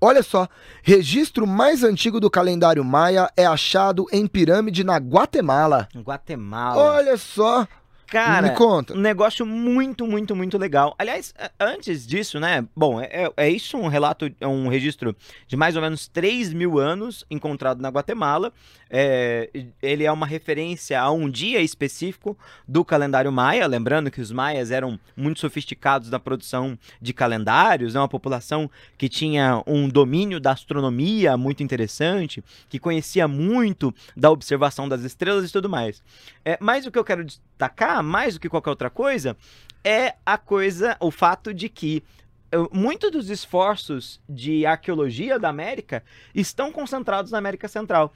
Olha 0.00 0.22
só, 0.22 0.48
registro 0.82 1.46
mais 1.46 1.84
antigo 1.84 2.18
do 2.18 2.30
calendário 2.30 2.82
maia 2.82 3.30
é 3.36 3.44
achado 3.44 4.06
em 4.10 4.26
pirâmide 4.26 4.82
na 4.82 4.96
Guatemala. 4.96 5.88
Guatemala. 5.94 6.80
Olha 6.80 7.18
só, 7.18 7.68
Cara, 8.10 8.48
me 8.48 8.54
conta. 8.56 8.92
um 8.94 9.00
negócio 9.00 9.46
muito, 9.46 10.06
muito, 10.06 10.34
muito 10.34 10.58
legal. 10.58 10.94
Aliás, 10.98 11.32
antes 11.58 12.06
disso, 12.06 12.40
né? 12.40 12.66
Bom, 12.74 13.00
é, 13.00 13.06
é- 13.12 13.32
é 13.36 13.48
isso 13.48 13.76
um 13.78 13.86
relato, 13.86 14.28
é 14.40 14.46
um 14.46 14.66
registro 14.68 15.14
de 15.46 15.56
mais 15.56 15.76
ou 15.76 15.82
menos 15.82 16.08
3 16.08 16.52
mil 16.52 16.78
anos 16.78 17.24
encontrado 17.30 17.80
na 17.80 17.88
Guatemala. 17.88 18.52
É, 18.92 19.48
ele 19.80 20.02
é 20.04 20.10
uma 20.10 20.26
referência 20.26 21.00
a 21.00 21.10
um 21.12 21.30
dia 21.30 21.60
específico 21.60 22.36
do 22.66 22.84
calendário 22.84 23.30
maia. 23.30 23.66
Lembrando 23.68 24.10
que 24.10 24.20
os 24.20 24.32
maias 24.32 24.72
eram 24.72 24.98
muito 25.16 25.38
sofisticados 25.38 26.10
na 26.10 26.18
produção 26.18 26.76
de 27.00 27.12
calendários, 27.14 27.94
né, 27.94 28.00
uma 28.00 28.08
população 28.08 28.68
que 28.98 29.08
tinha 29.08 29.62
um 29.66 29.88
domínio 29.88 30.40
da 30.40 30.50
astronomia 30.50 31.36
muito 31.36 31.62
interessante, 31.62 32.42
que 32.68 32.80
conhecia 32.80 33.28
muito 33.28 33.94
da 34.16 34.30
observação 34.30 34.88
das 34.88 35.02
estrelas 35.02 35.48
e 35.48 35.52
tudo 35.52 35.68
mais. 35.68 36.02
É, 36.44 36.58
mas 36.60 36.84
o 36.84 36.90
que 36.90 36.98
eu 36.98 37.04
quero 37.04 37.24
destacar, 37.60 38.02
mais 38.02 38.34
do 38.34 38.40
que 38.40 38.48
qualquer 38.48 38.70
outra 38.70 38.88
coisa, 38.88 39.36
é 39.84 40.14
a 40.24 40.38
coisa, 40.38 40.96
o 40.98 41.10
fato 41.10 41.52
de 41.52 41.68
que 41.68 42.02
muitos 42.72 43.10
dos 43.10 43.30
esforços 43.30 44.20
de 44.28 44.64
arqueologia 44.64 45.38
da 45.38 45.48
América 45.48 46.02
estão 46.34 46.72
concentrados 46.72 47.30
na 47.30 47.38
América 47.38 47.68
Central. 47.68 48.12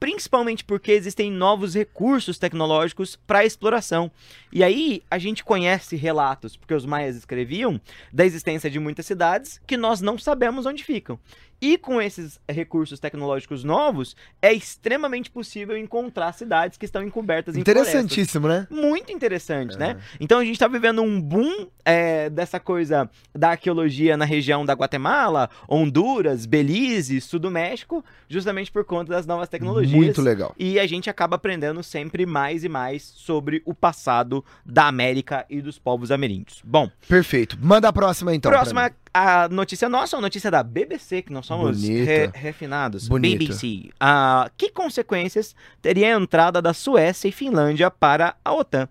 Principalmente 0.00 0.64
porque 0.64 0.92
existem 0.92 1.30
novos 1.30 1.74
recursos 1.74 2.38
tecnológicos 2.38 3.16
para 3.26 3.44
exploração. 3.44 4.10
E 4.52 4.62
aí 4.62 5.02
a 5.10 5.18
gente 5.18 5.44
conhece 5.44 5.96
relatos, 5.96 6.56
porque 6.56 6.74
os 6.74 6.84
maias 6.84 7.16
escreviam, 7.16 7.80
da 8.12 8.24
existência 8.24 8.70
de 8.70 8.78
muitas 8.78 9.06
cidades 9.06 9.60
que 9.66 9.76
nós 9.76 10.00
não 10.00 10.18
sabemos 10.18 10.66
onde 10.66 10.84
ficam. 10.84 11.18
E 11.60 11.78
com 11.78 12.00
esses 12.00 12.38
recursos 12.48 13.00
tecnológicos 13.00 13.64
novos, 13.64 14.14
é 14.40 14.52
extremamente 14.52 15.30
possível 15.30 15.76
encontrar 15.76 16.32
cidades 16.32 16.76
que 16.76 16.84
estão 16.84 17.02
encobertas 17.02 17.56
em 17.56 17.64
florestas. 17.64 17.94
Interessantíssimo, 17.94 18.48
né? 18.48 18.66
Muito 18.70 19.12
interessante, 19.12 19.78
né? 19.78 19.96
Então 20.20 20.38
a 20.38 20.44
gente 20.44 20.54
está 20.54 20.68
vivendo 20.68 21.02
um 21.02 21.20
boom 21.20 21.68
é, 21.84 22.28
dessa 22.30 22.60
coisa 22.60 23.08
da 23.34 23.50
arqueologia 23.50 24.16
na 24.16 24.24
região 24.24 24.64
da 24.64 24.74
Guatemala, 24.74 25.48
Honduras, 25.68 26.46
Belize, 26.46 27.20
sul 27.20 27.40
do 27.40 27.50
México, 27.50 28.04
justamente 28.28 28.70
por 28.70 28.84
conta 28.84 29.12
das 29.12 29.26
novas 29.26 29.48
tecnologias. 29.48 29.94
Muito 29.94 30.22
legal. 30.22 30.54
E 30.58 30.78
a 30.78 30.86
gente 30.86 31.08
acaba 31.08 31.36
aprendendo 31.36 31.82
sempre 31.82 32.26
mais 32.26 32.64
e 32.64 32.68
mais 32.68 33.02
sobre 33.02 33.62
o 33.64 33.74
passado 33.74 34.44
da 34.64 34.86
América 34.86 35.46
e 35.48 35.60
dos 35.60 35.78
povos 35.78 36.10
ameríndios. 36.10 36.60
Bom, 36.64 36.90
Perfeito. 37.08 37.58
Manda 37.60 37.88
a 37.88 37.92
próxima 37.92 38.34
então. 38.34 38.50
pra 38.50 38.60
próxima. 38.60 39.03
A 39.14 39.48
notícia 39.48 39.88
nossa, 39.88 40.14
é 40.14 40.18
uma 40.18 40.22
notícia 40.22 40.50
da 40.50 40.60
BBC, 40.62 41.22
que 41.22 41.32
nós 41.32 41.46
somos 41.46 41.80
re- 41.84 42.30
refinados. 42.34 43.06
Bonita. 43.08 43.38
BBC. 43.38 43.90
Ah, 44.00 44.50
que 44.56 44.70
consequências 44.70 45.54
teria 45.80 46.16
a 46.16 46.20
entrada 46.20 46.60
da 46.60 46.74
Suécia 46.74 47.28
e 47.28 47.32
Finlândia 47.32 47.90
para 47.92 48.34
a 48.44 48.52
OTAN? 48.52 48.88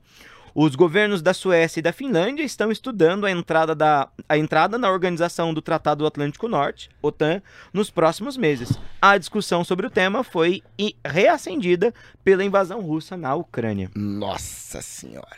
Os 0.56 0.76
governos 0.76 1.22
da 1.22 1.34
Suécia 1.34 1.80
e 1.80 1.84
da 1.84 1.92
Finlândia 1.92 2.44
estão 2.44 2.72
estudando 2.72 3.26
a 3.26 3.32
entrada, 3.32 3.74
da, 3.74 4.08
a 4.30 4.38
entrada 4.38 4.78
na 4.78 4.90
Organização 4.90 5.52
do 5.54 5.62
Tratado 5.64 6.04
do 6.04 6.08
Atlântico 6.08 6.48
Norte, 6.48 6.90
OTAN, 7.02 7.42
nos 7.74 7.90
próximos 7.90 8.38
meses. 8.38 8.72
A 9.02 9.18
discussão 9.18 9.64
sobre 9.64 9.88
o 9.88 9.90
tema 9.90 10.24
foi 10.24 10.62
reacendida 11.04 11.92
pela 12.24 12.46
invasão 12.46 12.82
russa 12.82 13.18
na 13.18 13.34
Ucrânia. 13.36 13.90
Nossa 13.96 14.80
senhora. 14.82 15.38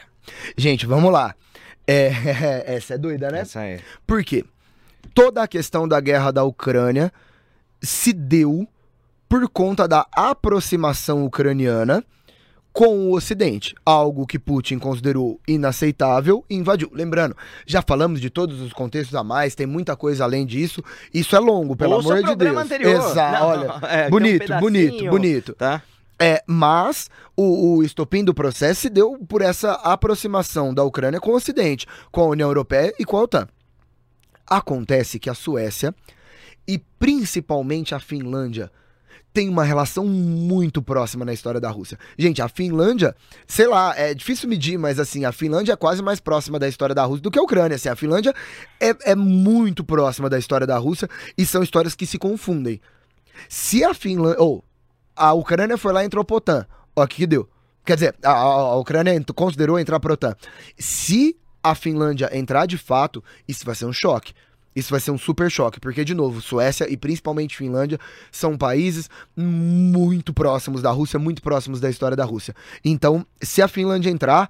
Gente, 0.57 0.86
vamos 0.86 1.11
lá. 1.11 1.33
É, 1.88 2.11
essa 2.75 2.95
é 2.95 2.97
doida, 2.97 3.31
né? 3.31 3.39
Essa 3.39 3.63
é. 3.63 3.79
Por 4.05 4.23
quê? 4.23 4.43
Toda 5.14 5.43
a 5.43 5.47
questão 5.47 5.88
da 5.88 5.99
guerra 5.99 6.32
da 6.32 6.43
Ucrânia 6.43 7.12
se 7.82 8.12
deu 8.14 8.68
por 9.28 9.47
conta 9.49 9.88
da 9.88 10.06
aproximação 10.14 11.26
ucraniana 11.26 12.03
com 12.76 13.08
o 13.08 13.16
Ocidente, 13.16 13.74
algo 13.86 14.28
que 14.28 14.38
Putin 14.38 14.78
considerou 14.78 15.39
inaceitável 15.47 16.43
e 16.49 16.56
invadiu. 16.56 16.91
Lembrando, 16.93 17.36
já 17.66 17.82
falamos 17.82 18.20
de 18.20 18.30
todos 18.30 18.60
os 18.60 18.74
contextos 18.74 19.16
a 19.16 19.24
mais, 19.24 19.56
tem 19.56 19.66
muita 19.66 19.95
coisa 19.95 20.26
além 20.26 20.45
disso. 20.45 20.84
Isso 21.14 21.38
é 21.38 21.39
longo, 21.39 21.78
pelo 21.78 21.95
Ouça 21.95 22.12
amor 22.12 22.24
de 22.24 22.36
Deus. 22.36 22.58
anterior. 22.58 22.95
Exato, 22.95 23.39
Não, 23.39 23.47
olha. 23.47 23.80
é, 23.88 23.97
tem 23.97 24.08
um 24.08 24.10
bonito, 24.10 24.60
bonito, 24.60 24.88
pedacinho, 24.89 25.12
bonito. 25.12 25.53
Tá? 25.53 25.82
É, 26.20 26.43
mas 26.45 27.10
o, 27.36 27.78
o 27.78 27.84
estopim 27.84 28.26
do 28.26 28.34
processo 28.34 28.82
se 28.82 28.89
deu 28.89 29.18
por 29.26 29.41
essa 29.41 29.74
aproximação 29.76 30.74
da 30.74 30.84
Ucrânia 30.84 31.22
com 31.22 31.32
o 31.32 31.36
Ocidente, 31.36 31.88
com 32.12 32.22
a 32.24 32.28
União 32.28 32.49
Europeia 32.49 32.93
e 32.99 33.06
com 33.06 33.16
a 33.16 33.24
OTAN. 33.24 33.47
Acontece 34.48 35.20
que 35.20 35.30
a 35.30 35.34
Suécia 35.34 35.93
e 36.68 36.78
principalmente 37.00 37.93
a 37.96 38.00
Finlândia 38.00 38.72
tem 39.34 39.50
uma 39.50 39.66
relação 39.66 40.06
muito 40.06 40.82
próxima 40.82 41.26
na 41.26 41.34
história 41.34 41.60
da 41.60 41.70
Rússia. 41.70 42.00
Gente, 42.18 42.41
a 42.41 42.48
Finlândia, 42.48 43.14
sei 43.46 43.68
lá, 43.68 43.93
é 43.98 44.14
difícil 44.14 44.48
medir, 44.48 44.78
mas 44.80 44.98
assim, 44.98 45.26
a 45.26 45.32
Finlândia 45.34 45.74
é 45.74 45.76
quase 45.76 46.02
mais 46.02 46.22
próxima 46.22 46.58
da 46.58 46.70
história 46.70 46.96
da 46.96 47.04
Rússia 47.04 47.22
do 47.24 47.30
que 47.32 47.38
a 47.38 47.41
Ucrânia. 47.41 47.76
Assim, 47.76 47.89
a 47.89 47.96
Finlândia 47.98 48.34
é, 48.80 48.96
é 49.12 49.16
muito 49.16 49.84
próxima 49.84 50.30
da 50.30 50.39
história 50.39 50.66
da 50.66 50.78
Rússia 50.78 51.10
e 51.38 51.46
são 51.46 51.62
histórias 51.62 51.96
que 51.96 52.06
se 52.06 52.18
confundem. 52.18 52.80
Se 53.50 53.84
a 53.84 53.93
Finlândia. 53.93 54.41
Ou, 54.41 54.64
a 55.14 55.34
Ucrânia 55.34 55.78
foi 55.78 55.91
lá 55.91 56.02
e 56.04 56.06
entrou 56.06 56.24
pro 56.24 56.38
OTAN. 56.38 56.66
Ó, 56.96 57.04
o 57.04 57.08
que, 57.08 57.28
deu? 57.28 57.50
Quer 57.86 57.96
dizer, 57.96 58.16
a, 58.24 58.32
a- 58.32 58.76
Ucrânia 58.78 59.22
considerou 59.36 59.78
entrar 59.78 60.00
pro 60.00 60.14
OTAN. 60.14 60.34
Se 60.78 61.36
a 61.66 61.74
Finlândia 61.74 62.30
entrar 62.32 62.68
de 62.68 62.78
fato, 62.78 63.24
isso 63.47 63.66
vai 63.66 63.74
ser 63.74 63.86
um 63.86 63.93
choque. 63.93 64.34
Isso 64.76 64.91
vai 64.91 64.99
ser 64.99 65.11
um 65.11 65.18
super 65.18 65.49
choque, 65.49 65.80
porque, 65.80 66.03
de 66.03 66.13
novo, 66.13 66.41
Suécia 66.41 66.91
e 66.91 66.97
principalmente 66.97 67.55
Finlândia 67.55 67.97
são 68.30 68.57
países 68.57 69.09
muito 69.36 70.34
próximos 70.34 70.82
da 70.82 70.91
Rússia, 70.91 71.18
muito 71.18 71.41
próximos 71.41 71.80
da 71.80 71.89
história 71.89 72.16
da 72.16 72.26
Rússia. 72.26 72.53
Então, 72.84 73.26
se 73.41 73.61
a 73.61 73.70
Finlândia 73.70 74.09
entrar, 74.09 74.49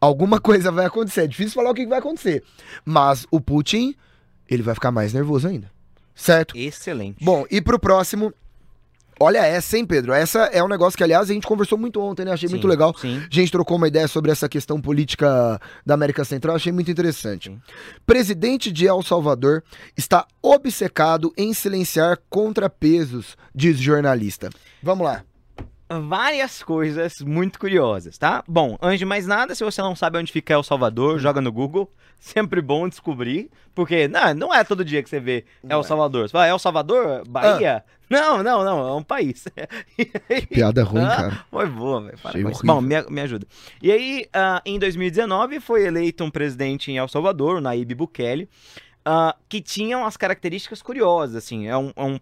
alguma 0.00 0.38
coisa 0.42 0.72
vai 0.72 0.84
acontecer. 0.84 1.22
É 1.22 1.26
difícil 1.26 1.54
falar 1.54 1.70
o 1.70 1.74
que 1.74 1.86
vai 1.86 2.00
acontecer. 2.00 2.42
Mas 2.84 3.26
o 3.30 3.40
Putin, 3.40 3.94
ele 4.50 4.62
vai 4.62 4.74
ficar 4.74 4.90
mais 4.90 5.14
nervoso 5.14 5.46
ainda. 5.46 5.70
Certo? 6.14 6.56
Excelente. 6.56 7.24
Bom, 7.24 7.46
e 7.50 7.62
pro 7.62 7.78
próximo. 7.78 8.34
Olha 9.18 9.38
essa, 9.44 9.76
hein, 9.78 9.86
Pedro? 9.86 10.12
Essa 10.12 10.44
é 10.46 10.62
um 10.62 10.68
negócio 10.68 10.96
que, 10.96 11.04
aliás, 11.04 11.30
a 11.30 11.32
gente 11.32 11.46
conversou 11.46 11.78
muito 11.78 12.00
ontem, 12.00 12.24
né? 12.24 12.32
Achei 12.32 12.48
muito 12.48 12.62
Sim, 12.62 12.68
legal. 12.68 12.94
Sim. 12.96 13.18
A 13.18 13.34
gente 13.34 13.52
trocou 13.52 13.76
uma 13.76 13.88
ideia 13.88 14.08
sobre 14.08 14.30
essa 14.30 14.48
questão 14.48 14.80
política 14.80 15.60
da 15.84 15.94
América 15.94 16.24
Central, 16.24 16.56
achei 16.56 16.72
muito 16.72 16.90
interessante. 16.90 17.50
Sim. 17.50 17.60
Presidente 18.06 18.72
de 18.72 18.86
El 18.86 19.02
Salvador 19.02 19.62
está 19.96 20.26
obcecado 20.42 21.32
em 21.36 21.52
silenciar 21.54 22.18
contrapesos, 22.28 23.36
diz 23.54 23.78
jornalista. 23.78 24.50
Vamos 24.82 25.04
lá. 25.06 25.22
Várias 25.88 26.62
coisas 26.62 27.14
muito 27.20 27.58
curiosas, 27.58 28.16
tá? 28.16 28.42
Bom, 28.48 28.78
antes 28.80 28.98
de 28.98 29.04
mais 29.04 29.26
nada, 29.26 29.54
se 29.54 29.62
você 29.62 29.82
não 29.82 29.94
sabe 29.94 30.18
onde 30.18 30.32
fica 30.32 30.54
El 30.54 30.62
Salvador, 30.62 31.18
joga 31.18 31.40
no 31.40 31.52
Google. 31.52 31.90
Sempre 32.18 32.62
bom 32.62 32.88
descobrir, 32.88 33.50
porque 33.74 34.08
não, 34.08 34.32
não 34.32 34.54
é 34.54 34.64
todo 34.64 34.82
dia 34.82 35.02
que 35.02 35.10
você 35.10 35.20
vê 35.20 35.44
El 35.68 35.80
é. 35.80 35.82
Salvador. 35.82 36.26
Você 36.26 36.32
fala, 36.32 36.48
El 36.48 36.58
Salvador? 36.58 37.22
Bahia? 37.28 37.84
Não, 38.08 38.42
não, 38.42 38.64
não, 38.64 38.88
é 38.88 38.92
um 38.94 39.02
país. 39.02 39.44
Piada 40.48 40.84
ruim, 40.84 41.02
Ah, 41.02 41.16
cara. 41.16 41.44
Foi 41.50 41.66
boa, 41.66 42.00
velho. 42.00 42.50
Bom, 42.64 42.80
me, 42.80 42.94
me 43.10 43.20
ajuda. 43.20 43.46
E 43.82 43.92
aí, 43.92 44.26
ah, 44.32 44.62
em 44.64 44.78
2019, 44.78 45.60
foi 45.60 45.84
eleito 45.84 46.24
um 46.24 46.30
presidente 46.30 46.90
em 46.90 46.96
El 46.96 47.08
Salvador, 47.08 47.56
o 47.56 47.60
Nayib 47.60 47.94
Bukele, 47.94 48.48
ah, 49.04 49.36
que 49.46 49.60
tinha 49.60 49.98
umas 49.98 50.16
características 50.16 50.80
curiosas, 50.80 51.36
assim. 51.36 51.66
É 51.66 51.76
um, 51.76 51.92
é 51.94 52.04
um, 52.04 52.18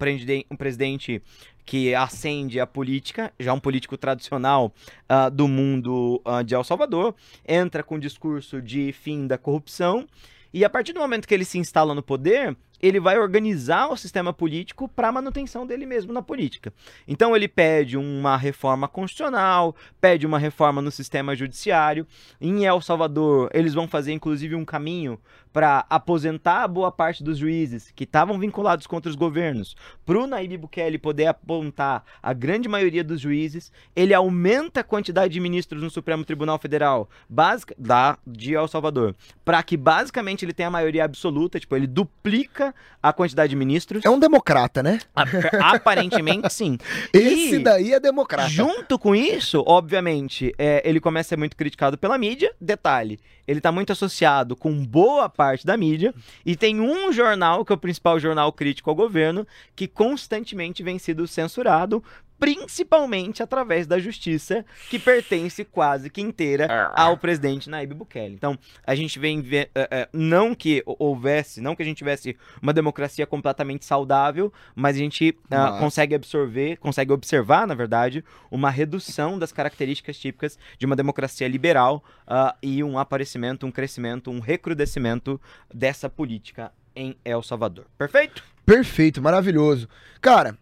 um 0.51 0.57
presidente 0.57 1.23
que 1.65 1.95
ascende 1.95 2.59
a 2.61 2.67
política, 2.67 3.33
já 3.39 3.53
um 3.53 3.61
político 3.61 3.97
tradicional 3.97 4.73
ah, 5.09 5.29
do 5.29 5.47
mundo 5.47 6.21
ah, 6.25 6.43
de 6.43 6.55
El 6.55 6.65
Salvador, 6.65 7.15
entra 7.47 7.83
com 7.83 7.97
o 7.97 8.01
discurso 8.01 8.61
de 8.61 8.93
fim 8.93 9.27
da 9.27 9.39
corrupção, 9.39 10.07
e 10.53 10.65
a 10.65 10.71
partir 10.71 10.93
do 10.93 11.01
momento 11.01 11.27
que 11.27 11.33
ele 11.33 11.47
se 11.47 11.59
instala 11.59 11.95
no 11.95 12.03
poder, 12.03 12.55
ele 12.83 12.99
vai 12.99 13.17
organizar 13.17 13.89
o 13.89 13.97
sistema 13.97 14.33
político 14.33 14.89
para 14.89 15.09
a 15.09 15.13
manutenção 15.13 15.65
dele 15.65 15.87
mesmo 15.87 16.13
na 16.13 16.21
política. 16.21 16.73
Então 17.07 17.37
ele 17.37 17.47
pede 17.47 17.97
uma 17.97 18.37
reforma 18.37 18.89
constitucional, 18.89 19.77
pede 20.01 20.27
uma 20.27 20.39
reforma 20.39 20.83
no 20.83 20.91
sistema 20.91 21.37
judiciário. 21.37 22.05
Em 22.41 22.65
El 22.67 22.81
Salvador, 22.81 23.49
eles 23.55 23.73
vão 23.73 23.87
fazer 23.87 24.13
inclusive 24.13 24.57
um 24.57 24.65
caminho 24.65 25.21
para 25.53 25.85
aposentar 25.91 26.67
boa 26.67 26.91
parte 26.91 27.23
dos 27.23 27.39
juízes 27.39 27.93
que 27.95 28.05
estavam 28.05 28.39
vinculados 28.39 28.87
contra 28.87 29.11
os 29.11 29.17
governos, 29.17 29.77
para 30.05 30.19
o 30.19 30.27
Nayib 30.27 30.57
Bukele 30.57 30.99
poder 30.99 31.27
apontar 31.27 32.05
a 32.23 32.33
grande 32.33 32.69
maioria 32.69 33.05
dos 33.05 33.21
juízes. 33.21 33.71
Ele 33.95 34.15
aumenta 34.15 34.81
a 34.81 34.85
quantidade 34.85 35.33
de 35.33 35.41
ministros 35.41 35.83
no 35.83 35.91
Supremo 35.91 36.25
Tribunal 36.25 36.59
Federal, 36.59 37.09
básica 37.29 37.75
da 37.79 38.19
de 38.27 38.55
El 38.55 38.67
Salvador, 38.67 39.15
para 39.45 39.63
que 39.63 39.77
basicamente 39.77 40.45
ele 40.45 40.55
tenha 40.55 40.69
a 40.69 40.71
maioria 40.73 41.05
absoluta, 41.05 41.61
tipo, 41.61 41.77
ele 41.77 41.87
duplica 41.87 42.72
a 43.03 43.13
quantidade 43.13 43.51
de 43.51 43.57
ministros. 43.57 44.05
É 44.05 44.11
um 44.11 44.19
democrata, 44.19 44.83
né? 44.83 44.99
Ap- 45.15 45.29
Aparentemente 45.61 46.49
sim. 46.53 46.79
Esse 47.13 47.57
E- 47.57 47.59
daí 47.59 47.93
é 47.93 48.01
democrata. 48.01 48.49
Junto 48.49 48.99
com 48.99 49.15
isso, 49.15 49.63
obviamente, 49.67 50.55
é, 50.59 50.83
ele 50.89 51.01
começa 51.01 51.29
a 51.29 51.31
ser 51.31 51.37
muito 51.37 51.57
criticado 51.57 51.99
pela 51.99 52.17
mídia. 52.19 52.53
Detalhe, 52.61 53.19
ele 53.47 53.61
tá 53.61 53.73
muito 53.73 53.93
associado 53.93 54.55
com 54.57 54.73
boa 54.85 55.29
parte 55.29 55.67
da 55.67 55.77
mídia. 55.77 56.15
E 56.47 56.55
tem 56.57 56.81
um 56.81 57.13
jornal, 57.13 57.65
que 57.65 57.73
é 57.73 57.75
o 57.75 57.79
principal 57.79 58.19
jornal 58.21 58.53
crítico 58.53 58.91
ao 58.91 58.97
governo, 58.97 59.47
que 59.75 59.87
constantemente 59.89 60.83
vem 60.83 60.99
sido 60.99 61.27
censurado, 61.27 62.03
principalmente 62.43 63.41
através 63.41 63.87
da 63.87 64.01
justiça, 64.01 64.67
que 64.91 64.99
pertence 64.99 65.65
quase 65.65 66.11
que 66.11 66.21
inteira 66.21 66.91
ao 66.93 67.17
presidente 67.17 67.71
Nayib 67.71 67.95
Bukele. 67.95 68.35
Então, 68.35 68.59
a 68.85 68.97
gente 68.97 69.17
vem 69.21 69.41
ver, 69.41 69.71
é, 69.73 69.89
é, 69.93 70.09
não 70.13 70.53
que 70.53 70.83
houvesse, 70.85 71.61
não 71.61 71.77
que 71.77 71.83
a 71.83 71.85
gente 71.85 71.99
tivesse 71.99 72.37
uma 72.61 72.73
democracia 72.73 73.25
completamente 73.29 73.85
saudável, 73.85 74.53
mas 74.75 74.97
a 74.97 74.99
gente 74.99 75.39
Mas- 75.49 75.79
consegue 75.79 76.17
absorver, 76.17 76.79
consegue 76.79 77.13
observar, 77.13 77.65
na 77.65 77.77
verdade, 77.77 78.25
uma 78.51 78.71
redução 78.71 79.39
das 79.39 79.53
características 79.53 80.19
típicas 80.19 80.59
de 80.77 80.85
uma 80.85 80.97
democracia 80.97 81.47
liberal 81.47 82.03
ah, 82.27 82.57
e 82.61 82.83
um 82.83 82.99
aparecimento, 82.99 83.65
um 83.67 83.71
crescimento, 83.71 84.33
um 84.33 84.41
recrudescimento 84.41 85.41
dessa 85.73 86.11
política 86.11 86.73
em 86.97 87.17
El 87.25 87.41
Salvador. 87.41 87.87
Perfeito? 87.97 88.43
Perfeito, 88.67 89.23
maravilhoso. 89.23 89.89
Cara, 90.21 90.59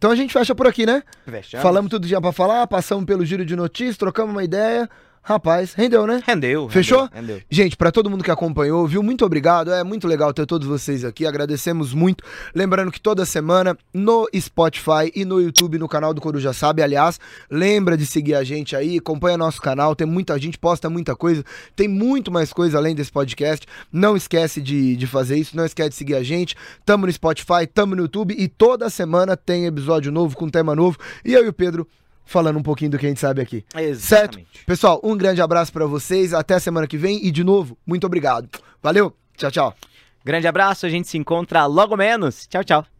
então 0.00 0.10
a 0.10 0.16
gente 0.16 0.32
fecha 0.32 0.54
por 0.54 0.66
aqui, 0.66 0.86
né? 0.86 1.02
Fechamos. 1.26 1.62
Falamos 1.62 1.90
tudo 1.90 2.06
tinha 2.06 2.18
pra 2.18 2.32
falar, 2.32 2.66
passamos 2.66 3.04
pelo 3.04 3.22
giro 3.22 3.44
de 3.44 3.54
notícias, 3.54 3.98
trocamos 3.98 4.34
uma 4.34 4.42
ideia. 4.42 4.88
Rapaz, 5.22 5.74
rendeu, 5.74 6.06
né? 6.06 6.22
Rendeu. 6.26 6.68
Fechou? 6.70 7.02
Rendeu. 7.02 7.20
rendeu. 7.20 7.42
Gente, 7.50 7.76
pra 7.76 7.92
todo 7.92 8.08
mundo 8.08 8.24
que 8.24 8.30
acompanhou, 8.30 8.86
viu? 8.86 9.02
Muito 9.02 9.24
obrigado. 9.24 9.70
É 9.70 9.84
muito 9.84 10.08
legal 10.08 10.32
ter 10.32 10.46
todos 10.46 10.66
vocês 10.66 11.04
aqui. 11.04 11.26
Agradecemos 11.26 11.92
muito. 11.92 12.24
Lembrando 12.54 12.90
que 12.90 13.00
toda 13.00 13.26
semana 13.26 13.76
no 13.92 14.26
Spotify 14.34 15.12
e 15.14 15.24
no 15.24 15.40
YouTube, 15.40 15.78
no 15.78 15.88
canal 15.88 16.14
do 16.14 16.22
Coruja 16.22 16.54
Sabe. 16.54 16.82
Aliás, 16.82 17.20
lembra 17.50 17.98
de 17.98 18.06
seguir 18.06 18.34
a 18.34 18.42
gente 18.42 18.74
aí, 18.74 18.96
acompanha 18.96 19.36
nosso 19.36 19.60
canal. 19.60 19.94
Tem 19.94 20.06
muita 20.06 20.38
gente, 20.38 20.58
posta 20.58 20.88
muita 20.88 21.14
coisa. 21.14 21.44
Tem 21.76 21.86
muito 21.86 22.32
mais 22.32 22.50
coisa 22.50 22.78
além 22.78 22.94
desse 22.94 23.12
podcast. 23.12 23.66
Não 23.92 24.16
esquece 24.16 24.60
de, 24.60 24.96
de 24.96 25.06
fazer 25.06 25.36
isso. 25.36 25.54
Não 25.54 25.66
esquece 25.66 25.90
de 25.90 25.96
seguir 25.96 26.14
a 26.14 26.22
gente. 26.22 26.56
Tamo 26.84 27.04
no 27.04 27.12
Spotify, 27.12 27.66
tamo 27.72 27.94
no 27.94 28.02
YouTube 28.02 28.34
e 28.36 28.48
toda 28.48 28.88
semana 28.88 29.36
tem 29.36 29.66
episódio 29.66 30.10
novo 30.10 30.34
com 30.34 30.48
tema 30.48 30.74
novo. 30.74 30.96
E 31.24 31.34
eu 31.34 31.44
e 31.44 31.48
o 31.48 31.52
Pedro 31.52 31.86
falando 32.30 32.58
um 32.58 32.62
pouquinho 32.62 32.92
do 32.92 32.98
que 32.98 33.06
a 33.06 33.08
gente 33.08 33.20
sabe 33.20 33.42
aqui. 33.42 33.64
Certo? 33.72 34.38
Exatamente. 34.38 34.64
Pessoal, 34.64 35.00
um 35.02 35.16
grande 35.16 35.42
abraço 35.42 35.72
pra 35.72 35.84
vocês. 35.84 36.32
Até 36.32 36.54
a 36.54 36.60
semana 36.60 36.86
que 36.86 36.96
vem. 36.96 37.26
E 37.26 37.30
de 37.30 37.42
novo, 37.42 37.76
muito 37.84 38.06
obrigado. 38.06 38.48
Valeu. 38.80 39.12
Tchau, 39.36 39.50
tchau. 39.50 39.74
Grande 40.24 40.46
abraço, 40.46 40.86
a 40.86 40.88
gente 40.88 41.08
se 41.08 41.18
encontra 41.18 41.66
logo 41.66 41.96
menos. 41.96 42.46
Tchau, 42.46 42.62
tchau. 42.62 42.99